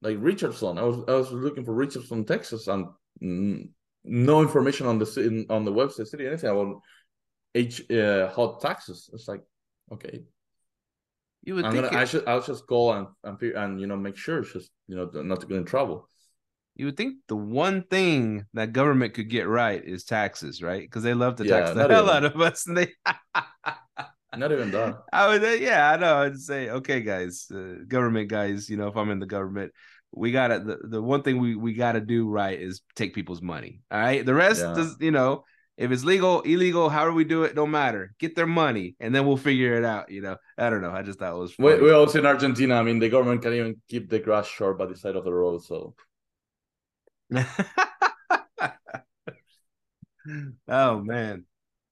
[0.00, 0.78] like Richardson.
[0.78, 2.86] I was I was looking for Richardson, Texas, and
[3.22, 3.68] mm,
[4.04, 6.80] no information on the city on the website city anything about
[7.54, 9.10] H uh, hot taxes.
[9.12, 9.42] It's like
[9.90, 10.24] okay.
[11.42, 13.86] You would I'm think gonna, it- I should I'll just go and and and you
[13.86, 16.08] know make sure it's just you know not to get in trouble.
[16.76, 20.80] you would think the one thing that government could get right is taxes, right?
[20.82, 22.14] Because they love to Yeah, tax the hell even.
[22.16, 22.88] out of us, and they.
[24.36, 25.02] Not even that.
[25.12, 26.16] I would, uh, yeah, I know.
[26.22, 29.72] I'd say, okay, guys, uh, government guys, you know, if I'm in the government,
[30.12, 33.82] we gotta the, the one thing we we gotta do right is take people's money.
[33.90, 34.74] All right, the rest Yeah.
[34.74, 35.44] does, you know,
[35.80, 38.14] if it's legal, illegal, however we do it, don't matter.
[38.18, 40.10] Get their money, and then we'll figure it out.
[40.10, 40.90] You know, I don't know.
[40.90, 41.80] I just thought it was funny.
[41.80, 42.74] we also in Argentina.
[42.74, 45.32] I mean, the government can even keep the grass short by the side of the
[45.32, 45.64] road.
[45.64, 45.94] So
[50.68, 51.46] oh man.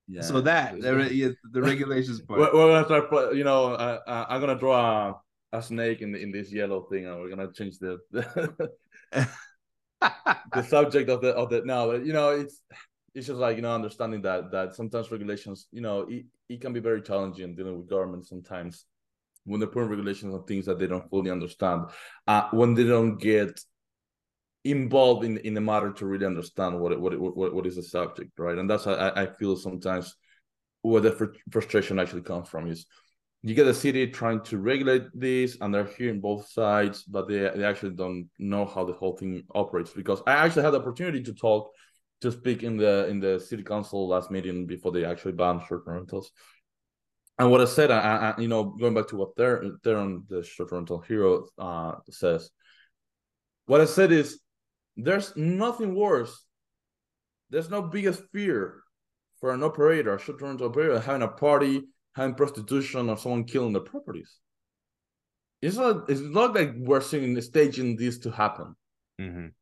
[0.06, 0.20] yeah.
[0.20, 2.40] So that the, the regulations part.
[2.40, 3.34] we're, we're gonna start.
[3.34, 5.14] You know, uh, uh, I'm gonna draw
[5.52, 8.70] a, a snake in in this yellow thing, and we're gonna change the the,
[10.52, 11.62] the subject of the of the.
[11.64, 12.60] No, but, you know, it's
[13.18, 16.72] it's just like you know understanding that that sometimes regulations, you know, it, it can
[16.72, 18.86] be very challenging dealing with government sometimes
[19.44, 21.86] when they're putting regulations on things that they don't fully understand,
[22.26, 23.60] uh, when they don't get
[24.64, 27.74] involved in in the matter to really understand what it, what, it, what what is
[27.74, 28.56] the subject, right?
[28.56, 30.14] And that's I I feel sometimes
[30.82, 32.86] where the fr- frustration actually comes from is
[33.42, 37.38] you get a city trying to regulate this and they're hearing both sides but they,
[37.54, 41.22] they actually don't know how the whole thing operates because i actually had the opportunity
[41.22, 41.70] to talk
[42.20, 45.96] to speak in the in the city council last meeting before they actually banned short-term
[45.96, 46.30] rentals
[47.38, 50.78] and what i said I, I you know going back to what they're the short-term
[50.78, 52.50] rental hero uh says
[53.66, 54.40] what i said is
[54.96, 56.44] there's nothing worse
[57.50, 58.82] there's no biggest fear
[59.40, 61.82] for an operator, a short-term rental operator, having a party,
[62.14, 64.38] having prostitution, or someone killing their properties.
[65.60, 66.08] It's not.
[66.08, 68.76] It's not like we're seeing staging this to happen.
[69.20, 69.52] Mhm.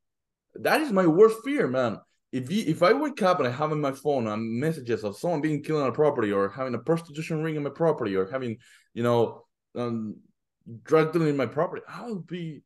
[0.56, 2.00] That is my worst fear, man.
[2.32, 5.16] If you, if I wake up and I have on my phone um, messages of
[5.16, 8.28] someone being killed on a property, or having a prostitution ring in my property, or
[8.30, 8.58] having
[8.94, 10.16] you know um,
[10.82, 12.62] drug dealing in my property, I'll be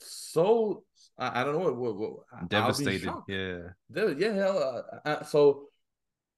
[0.00, 0.84] so.
[1.18, 1.76] I, I don't know what.
[1.76, 3.10] what, what I'll Devastated.
[3.28, 3.58] Yeah.
[3.88, 5.68] There, yeah, hell, uh, uh, so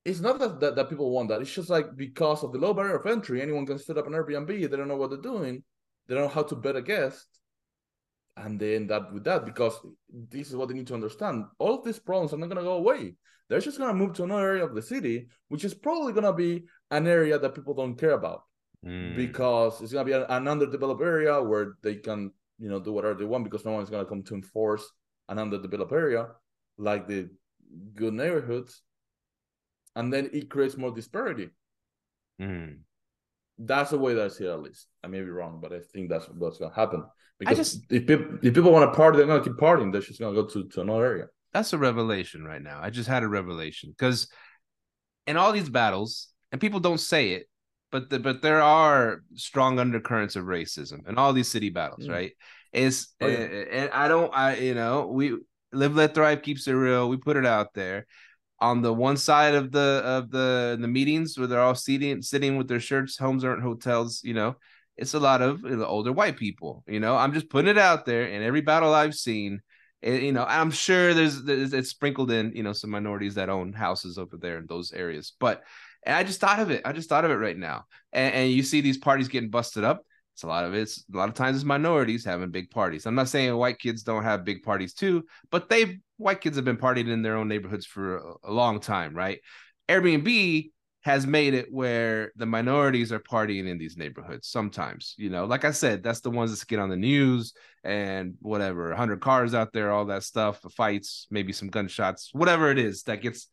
[0.04, 1.40] it's not that, that that people want that.
[1.40, 4.12] It's just like because of the low barrier of entry, anyone can set up an
[4.12, 4.48] Airbnb.
[4.48, 5.62] They don't know what they're doing.
[6.06, 7.26] They don't know how to bet a guest,
[8.44, 9.78] and they end up with that because
[10.10, 11.44] this is what they need to understand.
[11.58, 13.14] All of these problems are not gonna go away.
[13.48, 16.64] They're just gonna move to another area of the city, which is probably gonna be
[16.90, 18.42] an area that people don't care about
[18.86, 19.16] Mm.
[19.16, 22.30] because it's gonna be an, underdeveloped area where they can
[22.60, 24.84] you know do whatever they want because no one's gonna come to enforce
[25.28, 26.28] an underdeveloped area
[26.76, 27.28] like the
[27.94, 28.82] good neighborhoods
[29.96, 31.50] and then it creates more disparity
[32.40, 32.78] Mm.
[33.58, 35.80] That's the way that i see it at least i may be wrong but i
[35.92, 37.02] think that's what's gonna happen
[37.38, 40.20] because just- if, people, if people want to party they're gonna keep partying they're just
[40.20, 42.78] gonna go to, to another area that's a revelation right now.
[42.82, 44.28] I just had a revelation because
[45.26, 47.48] in all these battles, and people don't say it,
[47.90, 52.10] but the, but there are strong undercurrents of racism in all these city battles, Mm.
[52.12, 52.32] right?
[52.74, 53.36] It's Oh, yeah.
[53.38, 55.38] and I don't, I you know, we
[55.72, 57.08] live, let thrive keeps it real.
[57.08, 58.06] We put it out there.
[58.60, 62.56] On the one side of the of the the meetings where they're all sitting sitting
[62.56, 64.56] with their shirts, homes aren't hotels, you know,
[64.96, 66.82] it's a lot of you know, older white people.
[66.88, 68.24] You know, I'm just putting it out there.
[68.26, 69.60] In every battle I've seen,
[70.02, 73.48] it- you know, I'm sure there's, there's it's sprinkled in, you know, some minorities that
[73.48, 75.32] own houses over there in those areas.
[75.38, 75.62] But
[76.04, 76.82] and I just thought of it.
[76.84, 77.84] I just thought of it right now.
[78.12, 80.02] And, and you see these parties getting busted up.
[80.38, 83.06] It's a lot of it's a lot of times it's minorities having big parties.
[83.06, 86.64] I'm not saying white kids don't have big parties too, but they white kids have
[86.64, 89.40] been partying in their own neighborhoods for a, a long time, right?
[89.88, 90.70] Airbnb
[91.00, 95.64] has made it where the minorities are partying in these neighborhoods sometimes you know like
[95.64, 99.72] i said that's the ones that get on the news and whatever 100 cars out
[99.72, 103.48] there all that stuff fights maybe some gunshots whatever it is that gets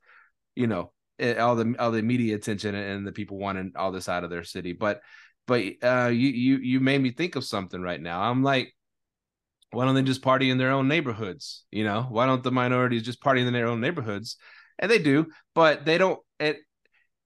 [0.56, 4.10] you know eh, all the all the media attention and the people wanting all this
[4.10, 5.02] out of their city but
[5.48, 8.74] but uh you you you made me think of something right now i'm like
[9.72, 13.04] why don't they just party in their own neighborhoods you know why don't the minorities
[13.04, 14.38] just party in their own neighborhoods
[14.80, 16.20] and they do but they don't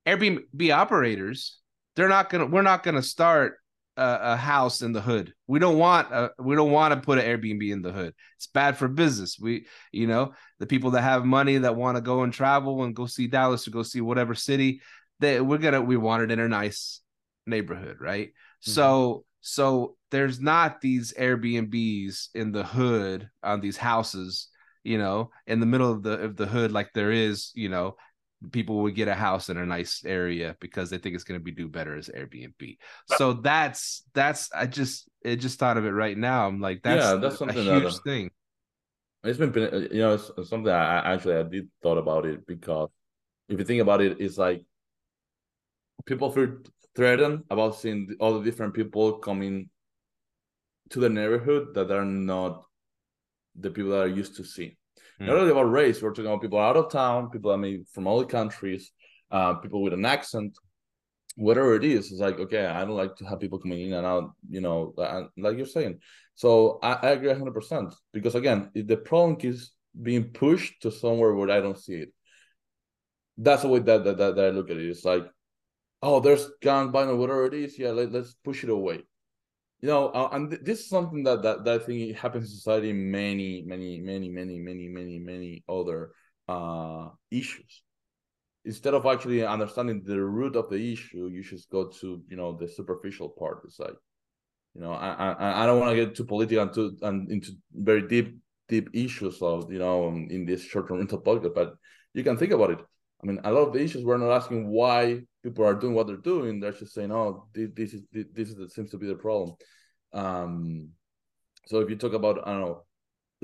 [0.10, 1.58] Airbnb operators,
[1.96, 2.46] they're not gonna.
[2.46, 3.58] We're not gonna start
[3.98, 5.34] a, a house in the hood.
[5.48, 6.12] We don't want.
[6.12, 8.14] A, we don't want to put an Airbnb in the hood.
[8.38, 9.38] It's bad for business.
[9.40, 12.96] We, you know, the people that have money that want to go and travel and
[12.96, 14.82] go see Dallas or go see whatever city,
[15.20, 15.82] that we're gonna.
[15.82, 17.02] We want it in a nice
[17.46, 18.32] neighborhood, right?
[18.62, 19.22] So, mm-hmm.
[19.42, 24.48] so there's not these Airbnbs in the hood on these houses,
[24.84, 27.96] you know, in the middle of the of the hood, like there is, you know,
[28.52, 31.44] people would get a house in a nice area because they think it's going to
[31.44, 32.78] be do better as Airbnb.
[33.06, 36.48] So that's that's I just it just thought of it right now.
[36.48, 38.32] I'm like, that's, Yeah, that's a something huge that- thing.
[39.22, 41.98] It's been, been- uh, you know, it's it's something I I actually I did thought
[41.98, 42.90] about it because
[43.50, 44.64] if you think about it, it's like
[46.06, 46.58] people feel
[47.00, 49.70] threatened about seeing all the different people coming
[50.90, 52.66] to the neighborhood that are not
[53.56, 54.78] the people that are used to see.
[55.18, 55.28] Hmm.
[55.28, 58.06] Not only about race, we're talking about people out of town, people I mean from
[58.06, 58.92] other countries,
[59.32, 60.58] uh, people with an accent,
[61.38, 62.12] whatever it is.
[62.12, 64.94] It's like okay, I don't like to have people coming in and out, you know,
[64.98, 66.00] uh, like you're saying.
[66.36, 69.72] So I, I agree hundred percent because again, if the problem keeps
[70.02, 72.10] being pushed to somewhere where I don't see it.
[73.38, 74.90] That's the way that that, that, that I look at it.
[74.90, 75.26] It's like,
[76.02, 77.78] oh, there's gun bang or whatever it is.
[77.78, 79.04] Yeah, let, let's push it away.
[79.82, 82.58] You know, uh, and th- this is something that, that that I think happens in
[82.58, 86.12] society in many, many, many, many, many, many, many other
[86.48, 87.84] uh issues.
[88.66, 92.58] Instead of actually understanding the root of the issue, you should go to you know
[92.58, 93.62] the superficial part.
[93.64, 93.96] It's like,
[94.76, 97.54] you know, I I, I don't want to get too political and too and into
[97.74, 98.38] very deep
[98.68, 101.76] deep issues of you know in this short term rental podcast, but
[102.14, 102.80] you can think about it.
[103.22, 106.08] I mean, a lot of the issues we're not asking why people are doing what
[106.08, 106.60] they're doing.
[106.60, 109.56] They're just saying, "Oh, this, this is this is seems to be the problem."
[110.14, 110.90] Um,
[111.68, 112.86] so if you talk about I don't know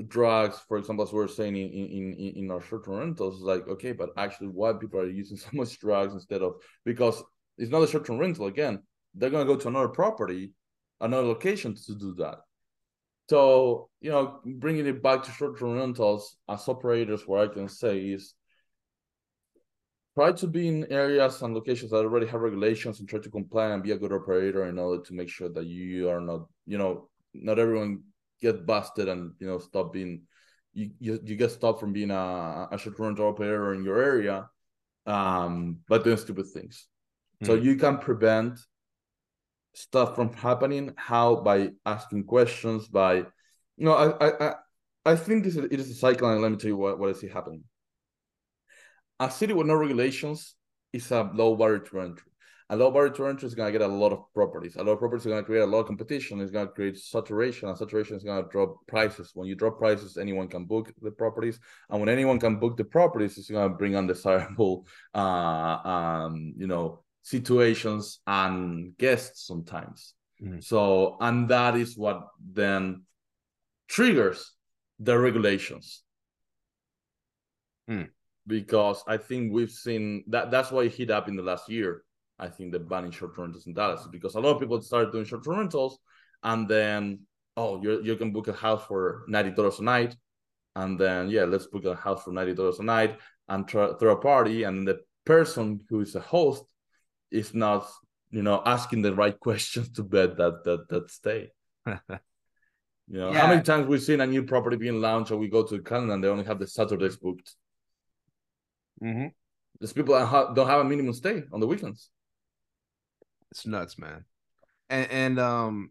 [0.08, 3.66] drugs, for example, as we are saying in in in, our short term rentals, like
[3.68, 6.54] okay, but actually, why people are using so much drugs instead of
[6.84, 7.22] because
[7.58, 8.82] it's not a short term rental again.
[9.14, 10.52] They're gonna go to another property,
[11.00, 12.38] another location to do that.
[13.28, 17.68] So you know, bringing it back to short term rentals as operators, what I can
[17.68, 18.34] say is
[20.16, 23.66] try to be in areas and locations that already have regulations and try to comply
[23.68, 26.78] and be a good operator in order to make sure that you are not, you
[26.78, 28.02] know, not everyone
[28.40, 30.22] get busted and you know stop being
[30.74, 34.48] you you, you get stopped from being a, a short rental operator in your area
[35.06, 36.86] um by doing stupid things.
[37.44, 37.60] So Hmm.
[37.60, 38.58] you can prevent
[39.74, 44.54] stuff from happening how by asking questions by you know I I I,
[45.12, 47.10] I think this is it is a cycle and let me tell you what, what
[47.10, 47.64] I see happening
[49.20, 50.54] a city with no regulations
[50.92, 52.30] is a low barrier to entry.
[52.68, 54.74] A low barrier to entry is going to get a lot of properties.
[54.76, 56.40] A lot of properties are going to create a lot of competition.
[56.40, 59.30] It's going to create saturation, and saturation is going to drop prices.
[59.34, 61.60] When you drop prices, anyone can book the properties,
[61.90, 66.66] and when anyone can book the properties, it's going to bring undesirable, uh, um, you
[66.66, 70.14] know, situations and guests sometimes.
[70.42, 70.62] Mhm.
[70.62, 73.04] So, and that is what then
[73.88, 74.52] triggers
[74.98, 76.02] the regulations
[78.46, 82.02] because I think we've seen that that's why it hit up in the last year.
[82.38, 85.12] I think the banning short term rentals in Dallas because a lot of people started
[85.12, 85.98] doing short term rentals
[86.42, 87.20] and then
[87.56, 90.16] oh you you can book a house for ninety dollars a night
[90.74, 93.18] and then yeah let's book a house for ninety dollars a night
[93.48, 96.64] and try, throw a party and the person who is a host
[97.30, 97.88] is not
[98.30, 101.50] you know asking the right questions to bet that that that stay.
[103.08, 105.62] You know, how many times we've seen a new property being launched and we go
[105.62, 107.54] to the calendar and they only have the Saturdays booked.
[109.02, 109.32] Mhm.
[109.78, 112.10] There's people that ha- don't have a minimum stay on the weekends.
[113.50, 114.24] It's nuts, man.
[114.88, 115.90] And and um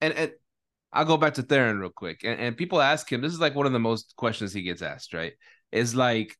[0.00, 0.32] and and
[0.92, 2.22] I'll go back to Theron real quick.
[2.24, 4.82] And and people ask him, this is like one of the most questions he gets
[4.82, 5.34] asked, right?
[5.72, 6.36] Is like,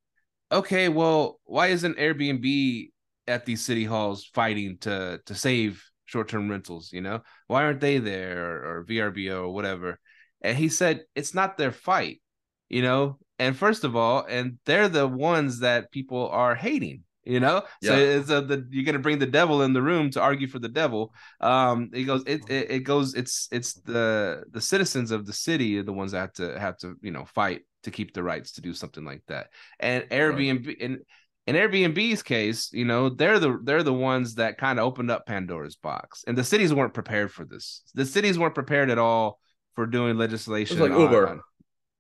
[0.53, 2.91] okay, well, why isn't Airbnb
[3.27, 7.23] at these city halls fighting to to save short-term rentals, you know?
[7.49, 10.01] Why aren't they there or, or VRBO or whatever?
[10.43, 12.21] And he said it's not their fight,
[12.69, 13.19] you know?
[13.39, 17.62] And first of all, and they're the ones that people are hating, you know?
[17.82, 18.18] So Yeah.
[18.18, 20.68] it's a, the you're gonna bring the devil in the room to argue for the
[20.68, 21.12] devil.
[21.41, 25.78] Um, he goes, it, it it goes, it's it's the the citizens of the city
[25.78, 28.53] are the ones that have to have to you know fight to keep the rights
[28.53, 29.49] to do something like that.
[29.80, 31.01] And Airbnb in
[31.47, 35.26] in Airbnb's case, you know, they're the they're the ones that kind of opened up
[35.26, 37.82] Pandora's box, and the cities weren't prepared for this.
[37.95, 39.41] The cities weren't prepared at all
[39.74, 40.78] for doing legislation.
[40.78, 41.41] like on- Uber.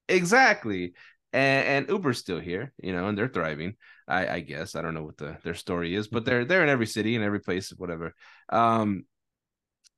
[0.08, 0.92] exactly.
[1.34, 3.74] And, and Uber's still here, you know, and they're thriving.
[4.06, 6.68] I, I guess I don't know what the their story is, but they're they're in
[6.68, 8.14] every city and every place, whatever.
[8.50, 9.04] Um,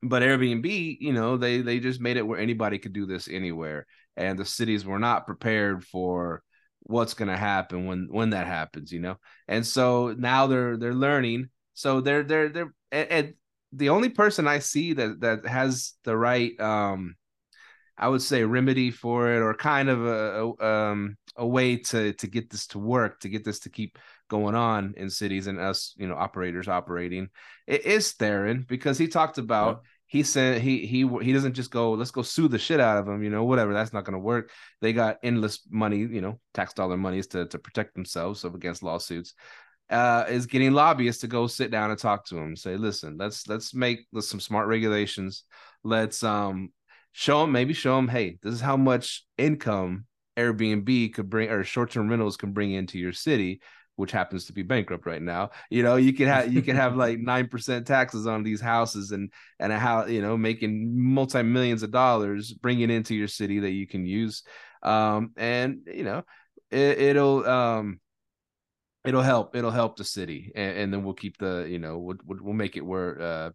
[0.03, 3.87] but Airbnb, you know, they they just made it where anybody could do this anywhere,
[4.17, 6.43] and the cities were not prepared for
[6.81, 9.17] what's going to happen when when that happens, you know.
[9.47, 11.51] And so now they're they're learning.
[11.75, 13.35] So they're they're they're and, and
[13.73, 17.17] the only person I see that that has the right um
[17.99, 22.13] I would say remedy for it or kind of a, a um a way to
[22.15, 25.59] to get this to work, to get this to keep going on in cities and
[25.59, 27.29] us, you know, operators operating.
[27.67, 31.93] It is Theron because he talked about he said he he he doesn't just go
[31.93, 34.19] let's go sue the shit out of them you know whatever that's not going to
[34.19, 34.51] work.
[34.81, 39.35] They got endless money you know tax dollar monies to to protect themselves against lawsuits.
[39.91, 43.47] Uh is getting lobbyists to go sit down and talk to them say listen let's
[43.47, 45.45] let's make let's some smart regulations.
[45.83, 46.73] Let's um
[47.13, 50.07] show them maybe show them hey this is how much income
[50.37, 53.61] airbnb could bring or short-term rentals can bring into your city
[53.97, 55.51] which happens to be bankrupt right now.
[55.71, 59.33] You know you can have you can have like 9% taxes on these houses and
[59.59, 63.87] and a house you know making multi-millions of dollars bringing into your city that you
[63.87, 64.43] can use.
[64.83, 66.23] Um and you know
[66.71, 68.01] it, it'll um
[69.05, 72.19] it'll help it'll help the city and, and then we'll keep the you know we'll,
[72.25, 73.51] we'll make it where uh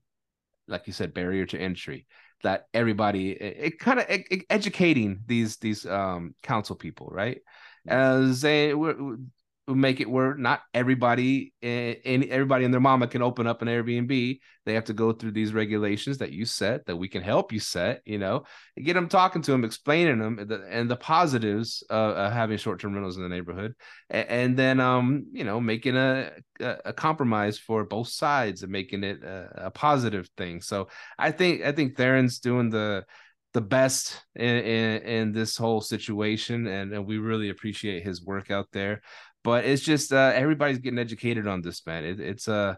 [0.68, 2.08] like you said barrier to entry
[2.44, 4.06] that everybody it, it kind of
[4.50, 7.42] educating these these um council people right?
[7.88, 9.18] As they we're,
[9.76, 14.40] make it where not everybody and everybody and their mama can open up an Airbnb.
[14.66, 17.60] They have to go through these regulations that you set that we can help you
[17.60, 18.02] set.
[18.06, 18.44] You know,
[18.82, 22.94] get them talking to them, explaining them the, and the positives of having short term
[22.94, 23.74] rentals in the neighborhood,
[24.10, 29.04] and, and, then um you know making a, a compromise for both sides and making
[29.04, 30.62] it a, a positive thing.
[30.62, 33.06] So I think I think Theron's doing the
[33.54, 38.50] the best in, in, in, this whole situation and, and we really appreciate his work
[38.50, 39.02] out there
[39.44, 42.04] but it's just uh, everybody's getting educated on this, man.
[42.04, 42.76] It, it's a uh,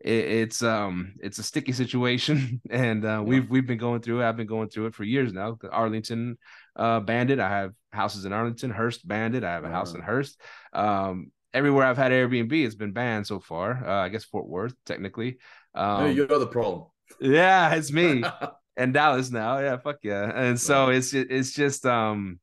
[0.00, 3.20] it, it's um it's a sticky situation, and uh, yeah.
[3.20, 4.28] we've we've been going through it.
[4.28, 5.58] I've been going through it for years now.
[5.70, 6.38] Arlington
[6.76, 7.40] uh, bandit.
[7.40, 8.70] I have houses in Arlington.
[8.70, 9.44] Hurst bandit.
[9.44, 10.40] I have a house in Hurst.
[10.72, 13.86] Um, everywhere I've had Airbnb, it's been banned so far.
[13.86, 15.38] Uh, I guess Fort Worth, technically.
[15.74, 16.86] Um, you're the problem.
[17.20, 18.24] Yeah, it's me.
[18.76, 19.58] and Dallas now.
[19.58, 20.30] Yeah, fuck yeah.
[20.34, 22.40] And so it's it's just um,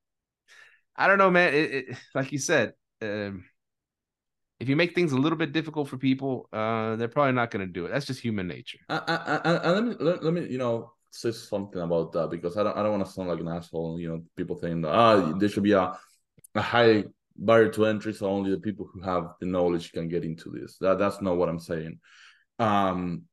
[0.96, 1.54] I don't know, man.
[1.54, 3.46] It, it like you said, um,
[4.62, 7.66] if you make things a little bit difficult for people, uh, they're probably not going
[7.66, 7.90] to do it.
[7.92, 8.78] That's just human nature.
[8.88, 12.78] And let me let, let, me you know say something about that because I don't
[12.78, 14.00] I don't want to sound like an asshole.
[14.00, 15.98] You know, people saying that ah there should be a
[16.54, 17.06] a high
[17.36, 20.78] barrier to entry, so only the people who have the knowledge can get into this.
[20.78, 22.00] That that's not what I'm saying.
[22.60, 23.24] Um,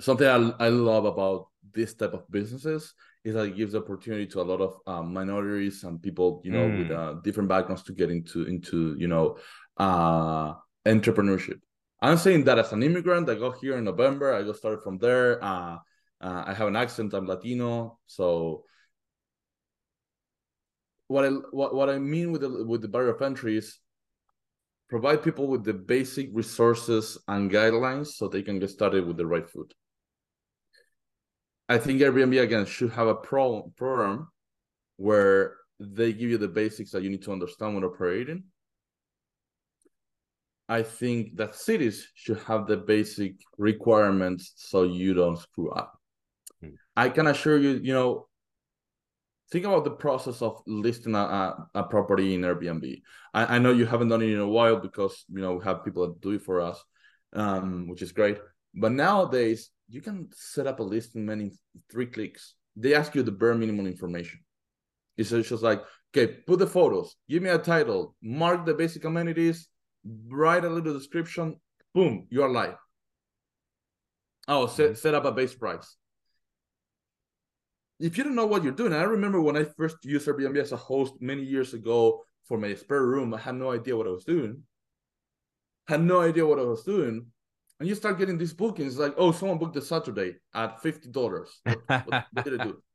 [0.00, 2.94] something I I love about this type of businesses
[3.24, 6.66] is that it gives opportunity to a lot of um, minorities and people you know
[6.66, 6.78] mm.
[6.78, 9.36] with uh, different backgrounds to get into into you know
[9.76, 10.54] uh,
[10.86, 11.60] entrepreneurship.
[12.00, 14.34] I'm saying that as an immigrant, I got here in November.
[14.34, 15.42] I got started from there.
[15.42, 15.76] Uh,
[16.20, 17.14] uh, I have an accent.
[17.14, 18.64] I'm Latino, so
[21.08, 23.78] what I what, what I mean with the with the barrier of entry is
[24.88, 29.26] provide people with the basic resources and guidelines so they can get started with the
[29.26, 29.72] right food.
[31.68, 34.28] I think Airbnb again should have a pro program
[34.96, 38.44] where they give you the basics that you need to understand when operating
[40.68, 45.98] I think that cities should have the basic requirements so you don't screw up.
[46.64, 46.74] Mm.
[46.96, 48.28] I can assure you, you know,
[49.50, 53.02] think about the process of listing a, a, property in Airbnb.
[53.34, 55.84] I, I, know you haven't done it in a while because you know we have
[55.84, 56.82] people that do it for us,
[57.34, 58.38] um, which is great.
[58.74, 61.52] But nowadays you can set up a listing in
[61.90, 62.54] three clicks.
[62.76, 64.40] They ask you the bare minimum information.
[65.18, 65.82] It's just like,
[66.16, 69.68] okay, put the photos, give me a title, mark the basic amenities,
[70.04, 71.56] write a little description,
[71.94, 72.76] boom, you are live.
[74.48, 74.94] Oh, set, mm-hmm.
[74.94, 75.96] set up a base price.
[78.00, 80.72] If you don't know what you're doing, I remember when I first used Airbnb as
[80.72, 84.10] a host many years ago for my spare room, I had no idea what I
[84.10, 84.62] was doing.
[85.86, 87.26] Had no idea what I was doing.
[87.78, 91.14] And you start getting these bookings like, oh, someone booked the Saturday at $50.
[91.64, 92.82] What, what, what did I do?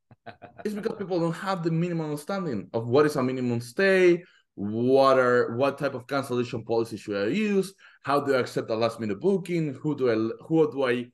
[0.65, 4.23] It's because people don't have the minimum understanding of what is a minimum stay,
[4.57, 7.75] what are what type of cancellation policy should I use?
[8.01, 9.75] How do I accept a last minute booking?
[9.75, 11.11] Who do I who do I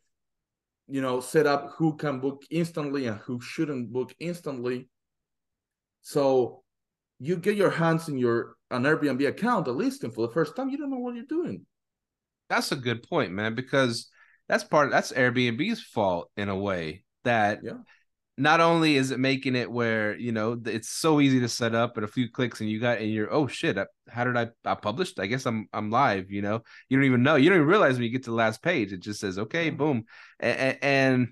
[0.87, 4.87] you know set up who can book instantly and who shouldn't book instantly?
[6.03, 6.63] So
[7.19, 10.69] you get your hands in your an Airbnb account, a listing for the first time,
[10.69, 11.65] you don't know what you're doing.
[12.49, 14.09] That's a good point, man, because
[14.47, 17.73] that's part that's Airbnb's fault in a way that yeah
[18.37, 21.97] not only is it making it where you know it's so easy to set up
[21.97, 23.77] and a few clicks and you got and you're oh shit
[24.09, 27.23] how did I I published I guess I'm I'm live you know you don't even
[27.23, 29.37] know you don't even realize when you get to the last page it just says
[29.37, 30.05] okay boom
[30.39, 31.27] and, and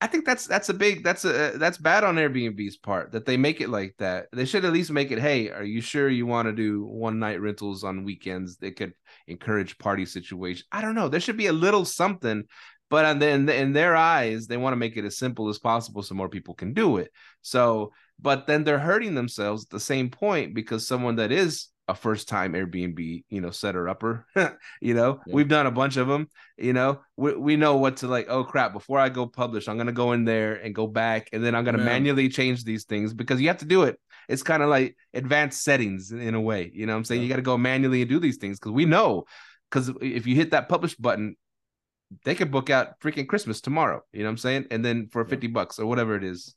[0.00, 3.36] I think that's that's a big that's a that's bad on Airbnb's part that they
[3.36, 4.28] make it like that.
[4.32, 5.18] They should at least make it.
[5.18, 8.58] Hey, are you sure you want to do one night rentals on weekends?
[8.58, 8.92] They could
[9.26, 10.68] encourage party situations.
[10.70, 11.08] I don't know.
[11.08, 12.44] There should be a little something
[12.90, 16.14] but then in their eyes they want to make it as simple as possible so
[16.14, 17.10] more people can do it
[17.42, 21.94] so but then they're hurting themselves at the same point because someone that is a
[21.94, 24.26] first time airbnb you know setter upper
[24.80, 25.34] you know yeah.
[25.34, 26.28] we've done a bunch of them
[26.58, 29.76] you know we, we know what to like oh crap before i go publish i'm
[29.76, 32.62] going to go in there and go back and then i'm going to manually change
[32.62, 33.98] these things because you have to do it
[34.28, 37.24] it's kind of like advanced settings in a way you know i'm saying yeah.
[37.24, 39.24] you got to go manually and do these things because we know
[39.70, 41.36] because if you hit that publish button
[42.24, 44.02] they could book out freaking Christmas tomorrow.
[44.12, 44.66] You know what I'm saying?
[44.70, 46.54] And then for 50 bucks or whatever it is.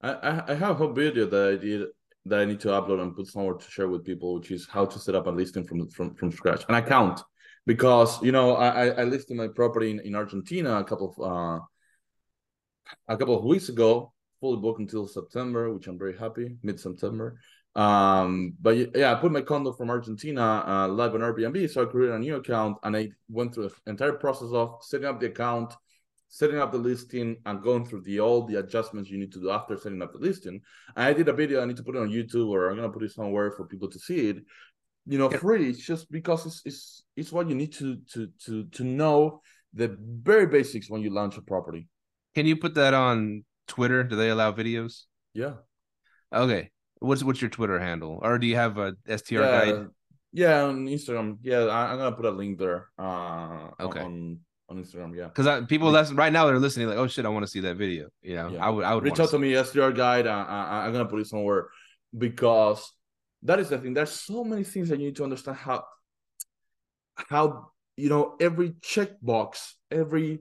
[0.00, 1.88] I I have a whole video that I did
[2.26, 4.84] that I need to upload and put somewhere to share with people, which is how
[4.84, 6.64] to set up a listing from from from scratch.
[6.68, 7.20] And I count
[7.66, 11.60] because you know I I listed my property in, in Argentina a couple of uh
[13.08, 17.40] a couple of weeks ago, fully booked until September, which I'm very happy, mid September.
[17.78, 21.84] Um, but yeah, I put my condo from Argentina uh, live on Airbnb, so I
[21.84, 25.26] created a new account and I went through the entire process of setting up the
[25.26, 25.74] account,
[26.28, 29.50] setting up the listing, and going through the all the adjustments you need to do
[29.52, 30.60] after setting up the listing.
[30.96, 31.62] And I did a video.
[31.62, 33.88] I need to put it on YouTube, or I'm gonna put it somewhere for people
[33.90, 34.38] to see it.
[35.06, 35.70] You know, free.
[35.70, 39.40] It's just because it's it's it's what you need to to to to know
[39.72, 41.86] the very basics when you launch a property.
[42.34, 44.02] Can you put that on Twitter?
[44.02, 45.04] Do they allow videos?
[45.32, 45.52] Yeah.
[46.32, 46.72] Okay.
[47.00, 49.86] What's what's your Twitter handle, or do you have a STR yeah, guide?
[50.32, 51.38] Yeah, on Instagram.
[51.42, 52.88] Yeah, I, am gonna put a link there.
[52.98, 54.00] Uh, okay.
[54.00, 54.38] On,
[54.68, 55.28] on Instagram, yeah.
[55.28, 57.76] Because people listen right now they're listening like, oh shit, I want to see that
[57.76, 58.08] video.
[58.22, 58.64] You know, yeah.
[58.64, 60.26] I would I would reach out to me, STR guide.
[60.26, 61.68] I, I, I'm gonna put it somewhere
[62.16, 62.92] because
[63.42, 63.94] that is the thing.
[63.94, 65.84] There's so many things that you need to understand how
[67.16, 70.40] how you know every checkbox, every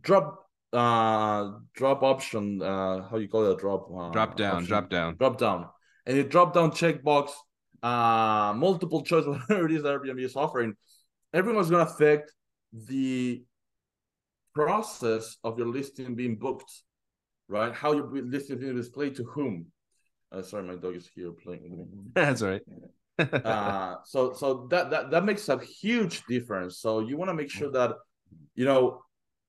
[0.00, 0.38] drop
[0.72, 4.68] uh drop option uh how you call it a drop uh, drop down option.
[4.68, 5.66] drop down drop down
[6.06, 7.30] and you drop down checkbox
[7.82, 10.74] uh multiple choice whatever it is that airbnb is offering.
[11.34, 12.32] Everyone's going to affect
[12.72, 13.42] the
[14.54, 16.70] process of your listing being booked
[17.52, 17.74] right?
[17.74, 19.66] How your listing is being displayed to whom?
[20.32, 22.04] Uh, sorry my dog is here playing with me.
[22.14, 22.62] that's all right.
[23.44, 26.78] Uh so so that, that that makes a huge difference.
[26.78, 27.92] So you want to make sure that
[28.54, 29.02] you know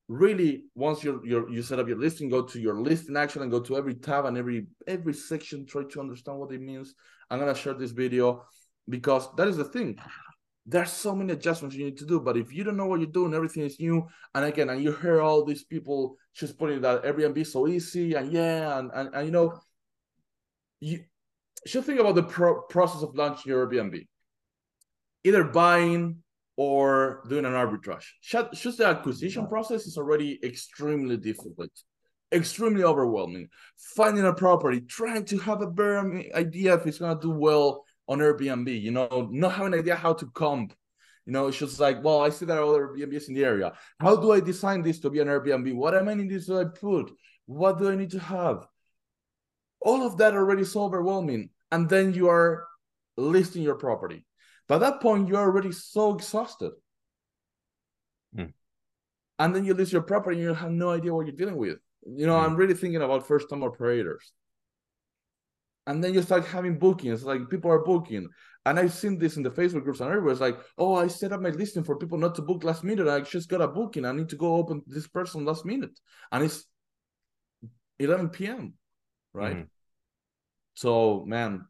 [0.07, 3.49] really once you're, you're you set up your listing go to your listing action and
[3.49, 6.93] go to every tab and every every section try to understand what it means.
[7.29, 8.45] I'm going to share this video
[8.87, 9.97] because that is the thing.
[10.65, 13.09] There's so many adjustments you need to do but if you don't know what you're
[13.09, 17.03] doing everything is new and again and you hear all these people just putting that
[17.03, 19.59] airbnb so easy and yeah and, and, and you know
[20.79, 21.03] you
[21.65, 24.05] should think about the pro- process of launching your airbnb.
[25.23, 26.22] Either buying
[26.55, 28.05] or doing an arbitrage.
[28.21, 31.71] Just the acquisition process is already extremely difficult,
[32.31, 33.49] extremely overwhelming.
[33.95, 38.19] Finding a property, trying to have a better idea if it's gonna do well on
[38.19, 40.73] Airbnb, you know, not having an idea how to comp.
[41.25, 43.71] You know, it's just like, well, I see that other Airbnbs in the area.
[43.99, 45.73] How do I design this to be an Airbnb?
[45.73, 47.11] What amenities do I put?
[47.45, 48.67] What do I need to have?
[49.79, 51.49] All of that already is overwhelming.
[51.71, 52.67] And then you are
[53.15, 54.25] listing your property
[54.67, 56.71] by that point, you're already so exhausted.
[58.35, 58.45] Hmm.
[59.39, 61.77] And then you lose your property and you have no idea what you're dealing with.
[62.05, 62.45] You know, hmm.
[62.45, 64.31] I'm really thinking about first time operators.
[65.85, 68.29] And then you start having bookings, like people are booking.
[68.65, 70.31] And I've seen this in the Facebook groups and everywhere.
[70.31, 73.09] It's like, oh, I set up my listing for people not to book last minute.
[73.09, 74.05] I just got a booking.
[74.05, 75.99] I need to go open this person last minute.
[76.31, 76.63] And it's
[77.99, 78.75] 11 p.m.
[79.33, 79.57] Right.
[79.57, 79.63] Mm-hmm.
[80.75, 81.65] So, man,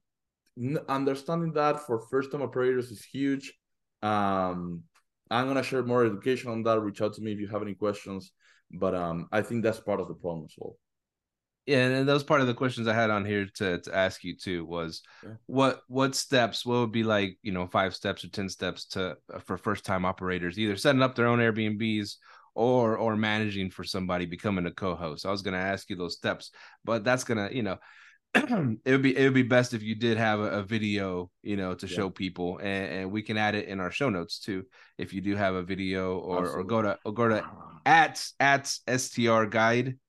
[0.87, 3.53] understanding that for first time operators is huge.
[4.01, 4.83] Um,
[5.31, 6.79] I'm gonna share more education on that.
[6.79, 8.31] Reach out to me if you have any questions.
[8.71, 10.77] But um, I think that's part of the problem as well.
[11.65, 14.23] Yeah, and that was part of the questions I had on here to, to ask
[14.23, 14.65] you too.
[14.65, 15.35] Was yeah.
[15.45, 16.65] what what steps?
[16.65, 17.37] What would be like?
[17.41, 21.15] You know, five steps or ten steps to for first time operators, either setting up
[21.15, 22.15] their own Airbnbs
[22.53, 25.25] or or managing for somebody becoming a co-host.
[25.25, 26.51] I was gonna ask you those steps,
[26.83, 27.77] but that's gonna you know
[28.85, 31.55] it would be it would be best if you did have a, a video, you
[31.55, 31.95] know, to yeah.
[31.95, 34.63] show people, and, and, we can add it in our show notes too.
[34.97, 37.45] If you do have a video, or or go to or go to
[37.85, 39.99] at at str guide,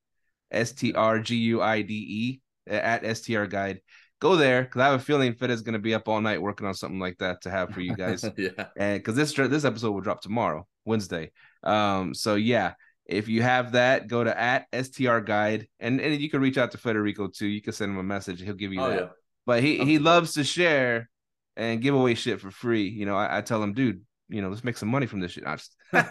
[0.51, 3.81] s t r g u i d e at str guide.
[4.21, 6.41] Go there because I have a feeling Fed is going to be up all night
[6.41, 8.25] working on something like that to have for you guys.
[8.39, 11.31] yeah, and because this this episode will drop tomorrow, Wednesday.
[11.63, 12.73] Um, so yeah,
[13.07, 16.73] if you have that, go to at STR Guide, and, and you can reach out
[16.73, 17.47] to Federico too.
[17.47, 18.99] You can send him a message; he'll give you oh, that.
[18.99, 19.09] Yeah.
[19.47, 21.11] But he he loves to share
[21.57, 22.89] and give away shit for free.
[22.89, 25.33] You know, I, I tell him, dude, you know, let's make some money from this
[25.33, 25.45] shit.
[25.45, 25.77] Just...
[25.93, 26.05] but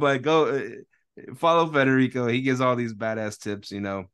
[0.00, 0.62] but go uh,
[1.36, 2.26] follow Federico.
[2.26, 3.70] He gives all these badass tips.
[3.70, 4.06] You know,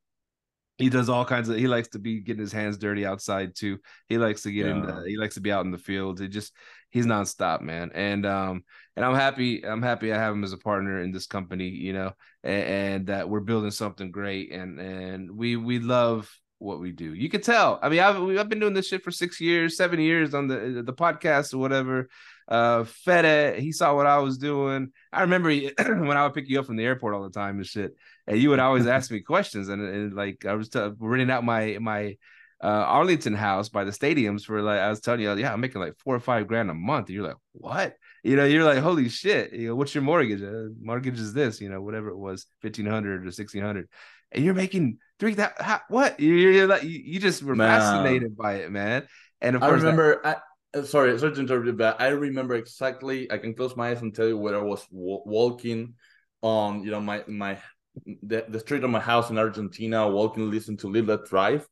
[0.79, 1.57] he does all kinds of.
[1.57, 3.79] He likes to be getting his hands dirty outside too.
[4.09, 5.01] He likes to get yeah.
[5.01, 5.07] in.
[5.07, 6.21] he likes to be out in the field.
[6.21, 6.53] It just
[6.91, 7.91] he's nonstop, man.
[7.95, 9.65] And um and I'm happy.
[9.65, 11.69] I'm happy I have him as a partner in this company.
[11.69, 12.13] You know,
[12.45, 14.53] and, and that we're building something great.
[14.53, 17.15] And and we we love what we do.
[17.15, 17.79] You can tell.
[17.83, 20.83] I mean, I've I've been doing this shit for six years, seven years on the
[20.85, 22.09] the podcast or whatever.
[22.49, 24.93] Uh, Fede, he saw what I was doing.
[25.13, 27.57] I remember he, when I would pick you up from the airport all the time
[27.57, 27.97] and shit,
[28.27, 31.45] and you would always ask me questions, and, and like I was t- renting out
[31.45, 32.17] my my
[32.63, 35.81] uh, Arlington house by the stadiums for like I was telling you, yeah, I'm making
[35.81, 37.09] like four or five grand a month.
[37.09, 37.95] And you're like, what?
[38.27, 40.43] you know, you're like, holy shit, you know, what's your mortgage?
[40.43, 43.89] Uh, mortgage is this, you know, whatever it was, fifteen hundred or sixteen hundred,
[44.33, 46.19] and you're making three that what?
[46.19, 47.79] You're, you're like, you, you just were Man.
[47.79, 49.07] fascinated by it, man.
[49.41, 50.27] And of I course, that- remember.
[50.27, 50.37] I,
[50.75, 53.31] uh, sorry, sorry to interrupt you, but I remember exactly.
[53.31, 55.95] I can close my eyes and tell you where I was wa- walking
[56.43, 57.59] on, you know, my my
[58.05, 61.67] the, the street of my house in Argentina, walking, listening to Let Thrive,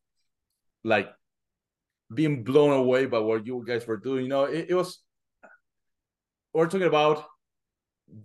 [0.83, 1.11] like
[2.13, 4.25] being blown away by what you guys were doing.
[4.25, 5.01] You know, it, it was.
[6.53, 7.25] We're talking about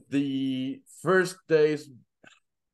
[0.09, 1.89] the first days.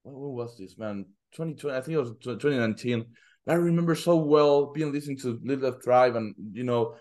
[0.03, 1.05] What, was this, man?
[1.33, 3.05] 2020, I think it was 2019.
[3.47, 6.95] I remember so well being listening to Let Thrive and you know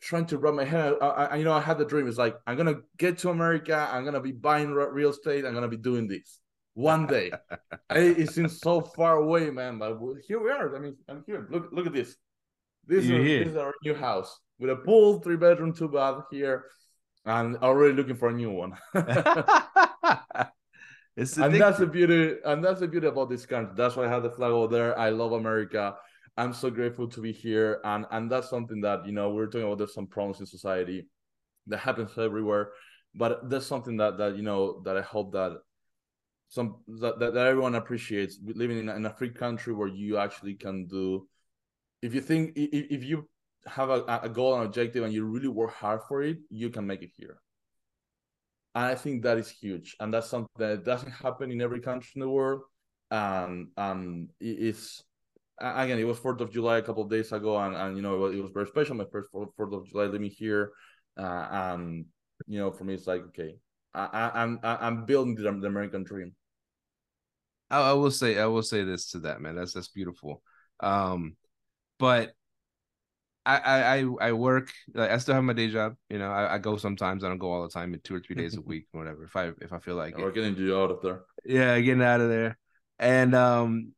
[0.00, 0.94] trying to wrap my head.
[1.00, 2.06] I, I, you know, I had the dream.
[2.06, 3.88] It's like I'm gonna get to America.
[3.90, 5.44] I'm gonna be buying real estate.
[5.44, 6.40] I'm gonna be doing this
[6.76, 7.32] one day.
[7.90, 9.78] it, seems so far away, man.
[9.78, 9.98] But
[10.28, 10.76] here we are.
[10.76, 11.48] I mean, I'm here.
[11.50, 12.14] Look, look at this.
[12.86, 16.66] This is, this is our new house with a pool, three bedroom, two bath here,
[17.24, 18.74] and already looking for a new one.
[21.16, 24.08] it's and that's the beauty and that's the beauty about this country that's why i
[24.08, 25.94] have the flag over there i love america
[26.36, 29.62] i'm so grateful to be here and and that's something that you know we're talking
[29.62, 31.08] about there's some problems in society
[31.66, 32.72] that happens everywhere
[33.14, 35.56] but there's something that that you know that i hope that
[36.48, 40.86] some that, that, everyone appreciates living in in a free country where you actually can
[40.86, 41.26] do
[42.02, 43.28] if you think if, if you
[43.66, 46.86] have a, a goal and objective and you really work hard for it you can
[46.86, 47.40] make it here
[48.76, 52.10] and I think that is huge, and that's something that doesn't happen in every country
[52.14, 52.60] in the world.
[53.10, 55.02] And um, it's
[55.58, 58.16] again, it was Fourth of July a couple of days ago, and, and you know
[58.16, 58.94] it was, it was very special.
[58.94, 60.72] My first Fourth of July living here,
[61.16, 62.04] uh, and
[62.46, 63.56] you know for me it's like okay,
[63.96, 66.34] I, I'm I'm building the, the American dream.
[67.70, 69.56] I, I will say, I will say this to that, man.
[69.56, 70.42] That's that's beautiful.
[70.80, 71.36] Um,
[71.98, 72.32] but
[73.44, 74.70] I I I- work.
[74.92, 75.94] Like, I still have my day job.
[76.10, 77.24] You know, I, I go sometimes.
[77.24, 77.98] I don't go all the time.
[78.02, 79.24] Two or three days a week, whatever.
[79.24, 80.16] If I if I feel like.
[80.18, 81.22] We're getting you out of there.
[81.44, 82.58] yeah getting out of there
[82.98, 83.92] and um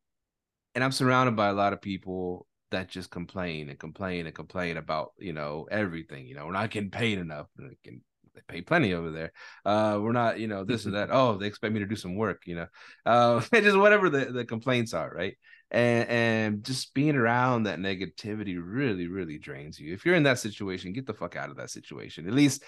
[0.74, 4.76] and i'm surrounded by a lot of people that just complain and complain and complain
[4.76, 8.02] about you know everything you know we're not getting paid enough and they can
[8.46, 9.32] they pay plenty over there.
[9.64, 11.10] Uh we're not you know this or that.
[11.18, 12.66] Oh they expect me to do some work you know.
[13.04, 15.36] Uh it's just whatever the, the complaints are right?
[15.70, 19.92] And and just being around that negativity really really drains you.
[19.92, 22.26] If you're in that situation get the fuck out of that situation.
[22.26, 22.62] At least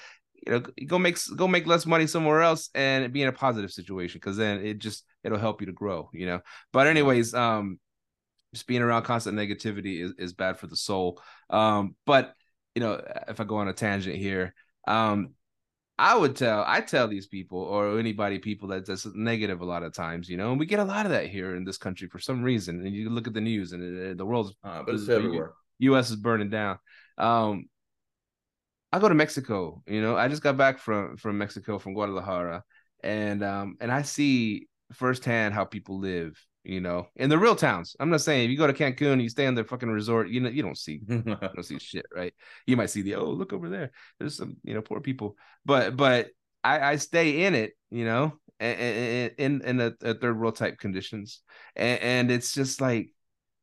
[0.47, 3.71] you know go make go make less money somewhere else and be in a positive
[3.71, 6.41] situation because then it just it'll help you to grow you know.
[6.73, 7.79] But anyways um
[8.53, 11.21] just being around constant negativity is, is bad for the soul.
[11.51, 12.35] Um but
[12.75, 14.55] you know if i go on a tangent here
[14.87, 15.35] um
[16.01, 19.83] I would tell, I tell these people or anybody, people that that's negative a lot
[19.83, 22.09] of times, you know, and we get a lot of that here in this country
[22.09, 22.87] for some reason.
[22.87, 25.53] And you look at the news and uh, the world's Uh, but it's everywhere.
[25.81, 26.09] U.S.
[26.09, 26.79] is burning down.
[27.19, 27.67] Um,
[28.91, 29.83] I go to Mexico.
[29.87, 32.65] You know, I just got back from from Mexico from Guadalajara,
[33.05, 36.33] and um, and I see firsthand how people live.
[36.63, 37.97] You know, in the real towns.
[37.99, 40.29] I'm not saying if you go to Cancun, you stay in the fucking resort.
[40.29, 42.35] You know, you don't see you don't see shit, right?
[42.67, 43.93] You might see the oh, look over there.
[44.19, 46.29] There's some you know poor people, but but
[46.63, 50.79] I, I stay in it, you know, in in, in a, a third world type
[50.79, 51.41] conditions,
[51.77, 53.11] and, and it's just like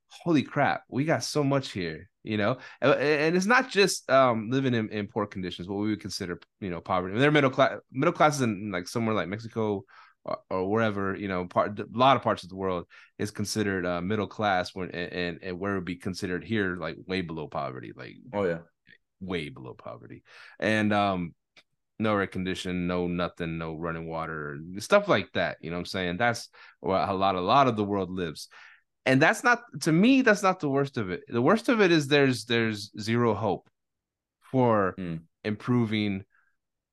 [0.09, 4.49] holy crap, we got so much here, you know, and, and it's not just um,
[4.49, 7.17] living in, in poor conditions, what we would consider, you know, poverty.
[7.17, 9.83] they're middle class, middle classes in like somewhere like Mexico
[10.27, 12.85] or, or wherever, you know, part a lot of parts of the world
[13.17, 16.75] is considered uh, middle class when and, and and where it would be considered here
[16.75, 18.59] like way below poverty, like oh yeah.
[19.21, 20.23] way below poverty,
[20.59, 21.33] and um.
[21.99, 25.57] No air condition, no nothing, no running water, stuff like that.
[25.61, 26.17] You know what I'm saying?
[26.17, 26.47] That's
[26.79, 28.49] where a lot, a lot of the world lives
[29.07, 31.91] and that's not to me that's not the worst of it the worst of it
[31.91, 33.69] is there's there's zero hope
[34.51, 35.21] for Mm.
[35.43, 36.23] improving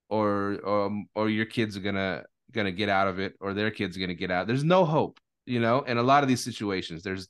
[0.09, 2.23] or um or your kids are gonna
[2.55, 4.47] gonna get out of it or their kids are gonna get out.
[4.47, 5.81] There's no hope you know?
[5.81, 7.27] In a lot of these situations there's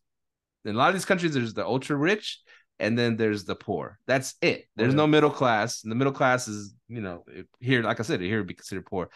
[0.63, 2.41] in a lot of these countries there's the ultra rich
[2.79, 3.99] and then there's the poor.
[4.07, 4.65] That's it.
[4.75, 4.97] There's yeah.
[4.97, 7.23] no middle class and the middle class is you know
[7.59, 9.09] here like i said here would be considered poor.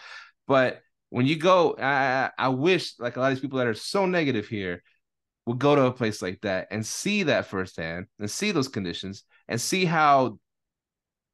[0.47, 3.73] But when you go I, I wish like a lot of these people that are
[3.73, 4.83] so negative here
[5.45, 9.23] would go to a place like that and see that firsthand and see those conditions
[9.47, 10.37] and see how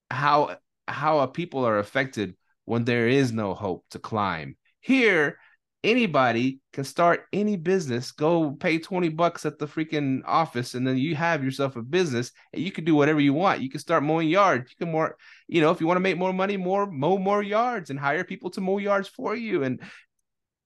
[0.10, 0.56] how
[0.88, 2.36] how a people are affected
[2.66, 4.56] when there is no hope to climb
[4.86, 5.40] here
[5.84, 10.96] anybody can start any business go pay 20 bucks at the freaking office and then
[10.96, 14.04] you have yourself a business and you can do whatever you want you can start
[14.04, 15.18] mowing yards you can more
[15.48, 18.24] you know if you want to make more money more mow more yards and hire
[18.24, 19.82] people to mow yards for you and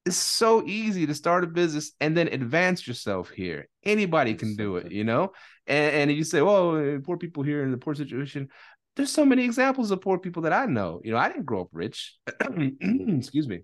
[0.06, 3.68] it's so easy to start a business and then advance yourself here.
[3.84, 5.34] Anybody can do it, you know.
[5.68, 8.50] And, and you say, "Well, uh, poor people here in the poor situation."
[9.00, 11.00] there's so many examples of poor people that I know.
[11.06, 12.18] You know, I didn't grow up rich.
[12.82, 13.62] Excuse me.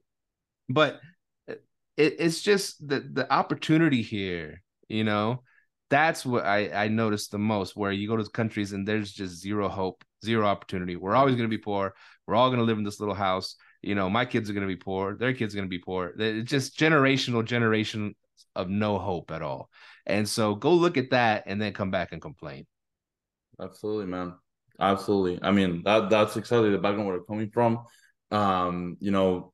[0.69, 0.99] But
[1.47, 1.63] it,
[1.97, 5.43] it's just the the opportunity here, you know.
[5.89, 9.39] That's what I I noticed the most where you go to countries and there's just
[9.41, 10.95] zero hope, zero opportunity.
[10.95, 11.93] We're always going to be poor.
[12.25, 13.55] We're all going to live in this little house.
[13.81, 15.15] You know, my kids are going to be poor.
[15.15, 16.13] Their kids are going to be poor.
[16.17, 18.15] It's just generational generation
[18.55, 19.69] of no hope at all.
[20.07, 22.65] And so go look at that and then come back and complain.
[23.61, 24.33] Absolutely, man.
[24.79, 25.39] Absolutely.
[25.41, 27.85] I mean, that that's exactly the background where we're coming from.
[28.31, 29.53] Um, you know,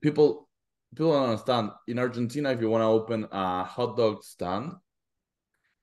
[0.00, 0.48] people
[0.94, 1.70] people don't understand.
[1.86, 4.72] In Argentina, if you want to open a hot dog stand,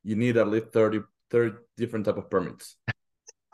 [0.03, 1.01] you need at least 30,
[1.31, 2.75] 30 different type of permits.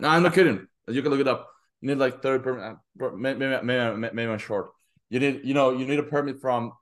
[0.00, 0.66] no, I'm not kidding.
[0.88, 1.48] You can look it up.
[1.80, 4.70] You need like 30 permit uh, maybe maybe maybe I'm short.
[5.08, 6.72] You need you know, you need a permit from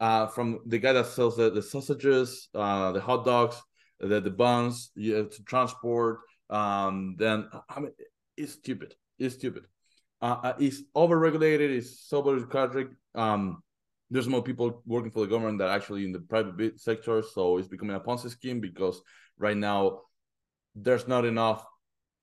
[0.00, 3.60] uh from the guy that sells the, the sausages, uh the hot dogs,
[4.00, 7.92] the, the buns you have to transport um then i mean
[8.36, 9.64] it's stupid it's stupid
[10.22, 13.62] uh, uh it's overregulated it's so bureaucratic um
[14.10, 17.68] there's more people working for the government that actually in the private sector so it's
[17.68, 19.00] becoming a ponzi scheme because
[19.38, 20.00] right now
[20.74, 21.64] there's not enough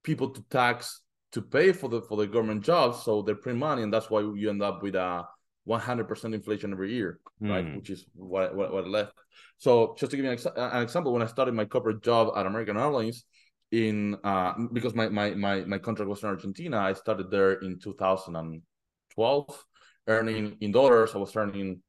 [0.03, 1.01] people to tax
[1.31, 4.21] to pay for the for the government jobs so they're print money and that's why
[4.21, 5.25] you end up with a
[5.67, 7.49] 100% inflation every year mm.
[7.49, 7.75] right hmm.
[7.75, 9.13] which is what, what, what left
[9.57, 12.33] so just to give you an, ex- an, example, when I started my corporate job
[12.35, 13.25] at American Airlines,
[13.71, 17.79] in uh, because my, my my my contract was in Argentina, I started there in
[17.79, 19.65] 2012,
[20.07, 21.11] earning in dollars.
[21.13, 21.81] I was earning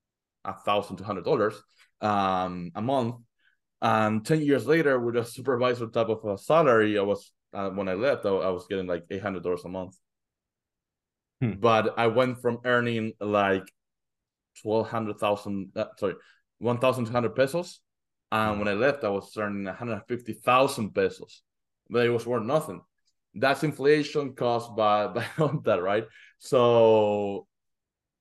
[0.45, 1.55] a thousand two hundred dollars
[2.01, 3.17] um, a month,
[3.81, 7.89] and ten years later, with a supervisor type of a salary, I was uh, when
[7.89, 9.97] I left, I, I was getting like eight hundred dollars a month.
[11.41, 11.53] Hmm.
[11.53, 13.71] But I went from earning like
[14.61, 16.15] twelve hundred thousand, uh, sorry,
[16.59, 17.81] 1,200 pesos.
[18.31, 21.43] And when I left, I was earning 150,000 pesos,
[21.91, 22.81] but it was worth nothing.
[23.35, 25.25] That's inflation caused by, by
[25.65, 26.05] that, right?
[26.39, 27.47] So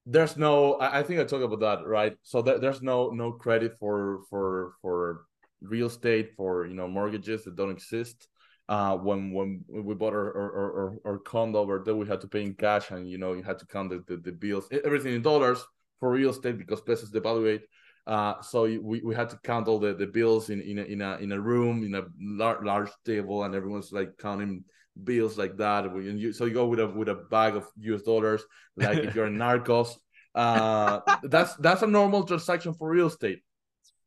[0.05, 2.15] there's no, I, I think I talked about that, right?
[2.23, 5.25] So there, there's no no credit for for for
[5.61, 8.27] real estate for you know mortgages that don't exist.
[8.69, 12.27] Uh, when when we bought our our, our, our condo over there, we had to
[12.27, 15.13] pay in cash, and you know you had to count the, the, the bills, everything
[15.13, 15.63] in dollars
[15.99, 17.61] for real estate because pesos devaluate.
[18.07, 21.01] Uh, so we, we had to count all the, the bills in, in, a, in,
[21.01, 24.63] a, in a room, in a large, large table, and everyone's like counting
[25.03, 25.83] bills like that.
[25.85, 28.43] And you, so you go with a with a bag of US dollars,
[28.77, 29.91] like if you're in Narcos.
[30.35, 33.39] Uh, that's that's a normal transaction for real estate.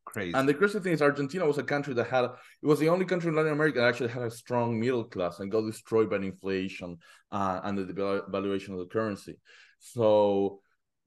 [0.04, 0.32] Crazy.
[0.32, 2.32] And the crazy thing is, Argentina was a country that had it
[2.62, 5.50] was the only country in Latin America that actually had a strong middle class and
[5.50, 6.98] got destroyed by inflation
[7.32, 9.40] uh, and the devaluation of the currency.
[9.80, 10.60] So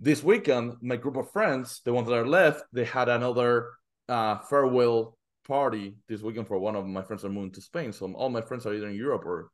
[0.03, 3.69] this weekend, my group of friends, the ones that are left, they had another
[4.09, 5.17] uh, farewell
[5.47, 7.93] party this weekend for one of my friends are moving to Spain.
[7.93, 9.49] So all my friends are either in Europe or,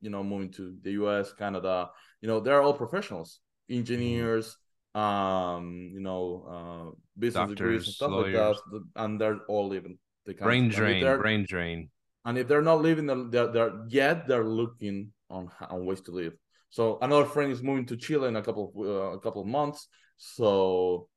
[0.00, 1.90] you know, moving to the US, Canada.
[2.20, 4.56] You know, they're all professionals, engineers,
[4.94, 8.34] um, you know, uh, business Doctors, degrees and stuff lawyers.
[8.34, 9.02] like that.
[9.02, 9.98] And they're all living.
[10.26, 11.90] The brain drain, brain drain.
[12.24, 16.34] And if they're not living, they're, they're yet they're looking on on ways to live.
[16.70, 19.48] So another friend is moving to Chile in a couple of uh, a couple of
[19.48, 19.88] months.
[20.16, 21.08] So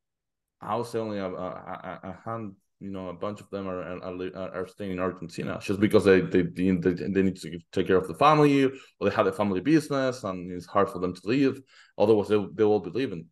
[0.62, 4.56] I was only a, a, a, hand, you know, a bunch of them are, are
[4.56, 8.08] are staying in Argentina just because they they they, they need to take care of
[8.08, 8.72] the family or
[9.02, 11.62] they have a family business and it's hard for them to leave.
[11.98, 13.26] Otherwise, they they will be leaving,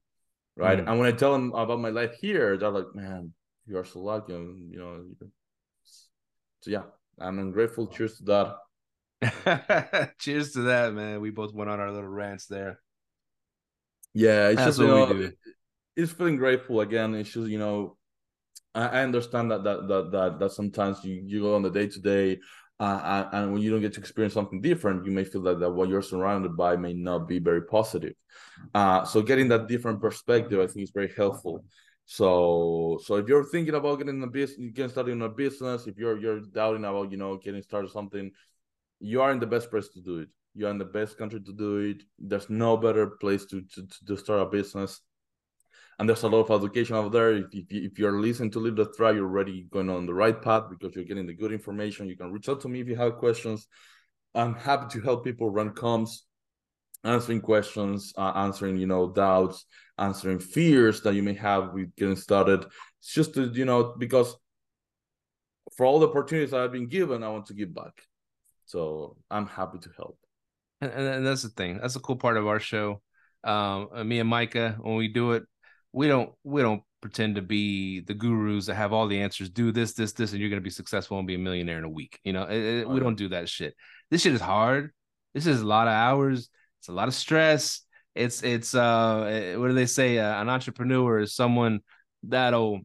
[0.56, 0.80] right?
[0.80, 0.90] Mm.
[0.90, 3.34] And when I tell them about my life here, they're like, "Man,
[3.68, 5.06] you are so lucky," and you know.
[6.62, 6.84] So yeah,
[7.20, 7.88] I'm grateful.
[7.88, 8.56] Cheers to that.
[10.20, 11.22] Cheers to that, man.
[11.22, 12.80] We both went on our little rants there.
[14.14, 15.32] Yeah, it's That's just you know,
[15.96, 17.16] it's feeling grateful again.
[17.16, 17.98] It's just you know,
[18.76, 21.88] I, I understand that that that that that sometimes you you go on the day
[21.88, 22.40] to day,
[22.80, 25.72] Uh, and when you don't get to experience something different, you may feel that, that
[25.72, 28.16] what you're surrounded by may not be very positive.
[28.74, 31.66] Uh, so getting that different perspective, I think, is very helpful.
[32.06, 35.98] So so if you're thinking about getting a business, getting started in a business, if
[35.98, 38.32] you're you're doubting about you know getting started something,
[39.00, 40.30] you are in the best place to do it.
[40.54, 42.04] You are in the best country to do it.
[42.18, 45.02] There's no better place to to, to start a business.
[45.98, 47.34] And there's a lot of education out there.
[47.34, 50.42] If, if, if you're listening to Live Let Thrive, you're already going on the right
[50.42, 52.08] path because you're getting the good information.
[52.08, 53.68] You can reach out to me if you have questions.
[54.34, 56.26] I'm happy to help people run comps,
[57.04, 59.66] answering questions, uh, answering you know doubts,
[59.98, 62.66] answering fears that you may have with getting started.
[63.00, 64.36] It's just to you know because
[65.76, 67.94] for all the opportunities I've been given, I want to give back.
[68.70, 70.20] So I'm happy to help.
[70.80, 71.80] And, and that's the thing.
[71.82, 73.02] That's the cool part of our show.
[73.44, 75.44] Um, me and Myka, when we do it,
[75.92, 79.50] we don't we don't pretend to be the gurus that have all the answers.
[79.50, 81.90] Do this, this, this, and you're gonna be successful and be a millionaire in a
[81.90, 82.20] week.
[82.24, 83.74] You know, it, it, we don't do that shit.
[84.12, 84.92] This shit is hard.
[85.34, 86.48] This is a lot of hours.
[86.80, 87.82] It's a lot of stress.
[88.14, 90.20] It's it's uh eh, what do they say?
[90.20, 91.80] Uh, an entrepreneur is someone
[92.22, 92.82] that'll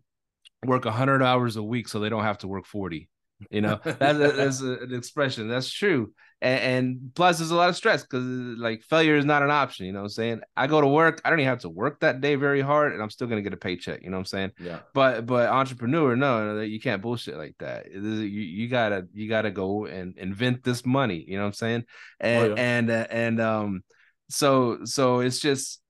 [0.65, 3.11] work hundred hours a week so they don't have to work forty.
[3.51, 5.49] You know, that, that's an expression.
[5.49, 6.13] That's true.
[6.41, 9.87] And, and plus, there's a lot of stress because like failure is not an option.
[9.87, 10.41] You know what I'm saying?
[10.57, 11.21] I go to work.
[11.25, 13.53] I don't even have to work that day very hard, and I'm still gonna get
[13.53, 14.03] a paycheck.
[14.03, 14.53] You know what I'm saying?
[14.59, 14.81] Yeah.
[14.93, 17.91] But but entrepreneur, no, you can't bullshit like that.
[17.91, 21.25] You, you gotta you gotta go and invent this money.
[21.27, 21.85] You know what I'm saying?
[22.21, 22.63] And oh, yeah.
[22.63, 23.85] and uh, and um,
[24.29, 25.81] so so it's just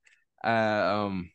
[0.45, 0.49] uh,
[1.07, 1.31] um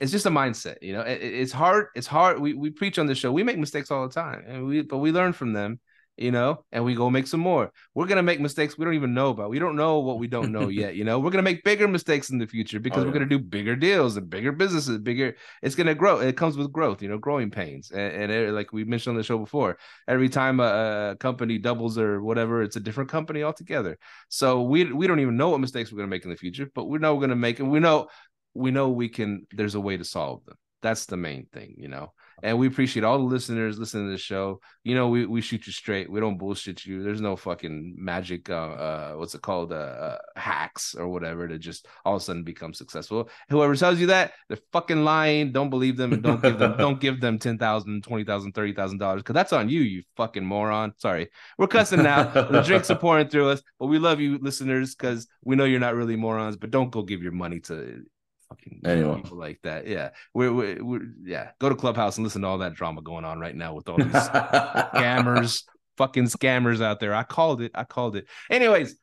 [0.00, 1.00] it's just a mindset you know?
[1.00, 2.40] It, it's hard it's hard.
[2.40, 3.32] We, we preach on the show.
[3.32, 5.80] We make mistakes all the time and we but we learn from them
[6.18, 6.64] you know?
[6.72, 7.72] And we go make some more.
[7.94, 9.50] We're gonna make mistakes we don't even know about.
[9.50, 11.18] We don't know what we don't know yet you know?
[11.20, 13.06] We're gonna make bigger mistakes in the future because oh, yeah.
[13.06, 16.18] we're gonna do bigger deals and bigger businesses bigger it's gonna grow.
[16.18, 17.90] It comes with growth you know growing pains.
[17.90, 19.78] And, and it, like we mentioned on the show before
[20.08, 23.98] every time a, a, company doubles or whatever it's a different company altogether.
[24.28, 26.86] So we we don't even know what mistakes we're gonna make in the future but
[26.86, 28.08] we know we're gonna make and we know
[28.58, 30.56] we know we can there's a way to solve them.
[30.80, 32.12] That's the main thing you know?
[32.40, 34.60] And we appreciate all the listeners listening to the show.
[34.84, 36.10] You know we, we shoot you straight.
[36.10, 37.02] We don't bullshit you.
[37.02, 41.58] There's no fucking magic uh, uh what's it called uh, uh, hacks or whatever to
[41.58, 43.28] just all of a sudden become successful.
[43.48, 45.52] Whoever tells you that they're fucking lying.
[45.52, 49.34] Don't believe them and don't give them don't give them 10000 20000 30000 dollars because
[49.34, 50.92] that's on you you fucking moron.
[50.98, 51.28] Sorry.
[51.58, 52.32] We're cussing now.
[52.58, 55.80] The drinks are pouring through us but we love you listeners because we know you're
[55.80, 58.04] not really morons but don't go give your money to
[58.48, 59.20] fucking anyway.
[59.22, 59.86] people like that.
[59.86, 61.50] Yeah, we're, we're, we're, yeah.
[61.60, 63.96] Go to Clubhouse and listen to all that drama going on right now with all
[63.96, 65.64] these scammers,
[65.96, 67.14] fucking scammers out there.
[67.14, 67.72] I called it.
[67.74, 68.26] I called it.
[68.50, 68.96] Anyways,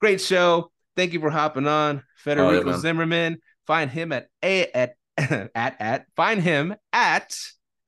[0.00, 0.70] great show.
[0.96, 3.36] Thank you for hopping on, Federico oh, yeah, Zimerman.
[3.66, 4.94] Find him at a at
[5.54, 7.38] at at find him at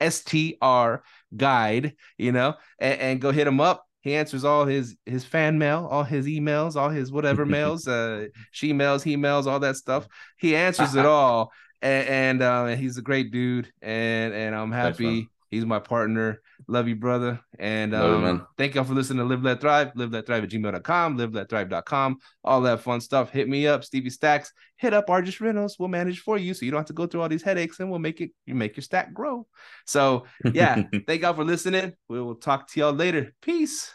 [0.09, 0.95] str
[1.37, 1.95] guide.
[2.19, 5.87] You know, and, and go hit him up he answers all his his fan mail,
[5.91, 10.07] all his emails, all his whatever mails, uh, she mails, he mails, all that stuff.
[10.39, 11.53] He answers it all,
[11.83, 15.29] and, and uh, he's a great dude, and and I'm happy.
[15.51, 16.41] He's my partner.
[16.69, 17.41] Love you, brother.
[17.59, 19.91] And um, you, thank y'all for listening to Live Let Thrive.
[19.97, 23.31] Live Let Thrive at gmail.com, live let thrive.com, all that fun stuff.
[23.31, 24.53] Hit me up, Stevie Stacks.
[24.77, 25.77] Hit up Argest Rentals.
[25.79, 27.91] We'll manage for you so you don't have to go through all these headaches and
[27.91, 29.47] we'll make it, you make your stack grow.
[29.87, 31.95] So, yeah, thank y'all for listening.
[32.09, 33.33] We will talk to y'all later.
[33.43, 33.93] Peace.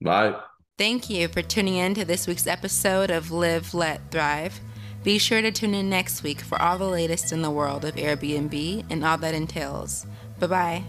[0.00, 0.36] Bye.
[0.78, 4.60] Thank you for tuning in to this week's episode of Live Let Thrive.
[5.02, 7.94] Be sure to tune in next week for all the latest in the world of
[7.94, 10.04] Airbnb and all that entails.
[10.38, 10.84] Bye bye.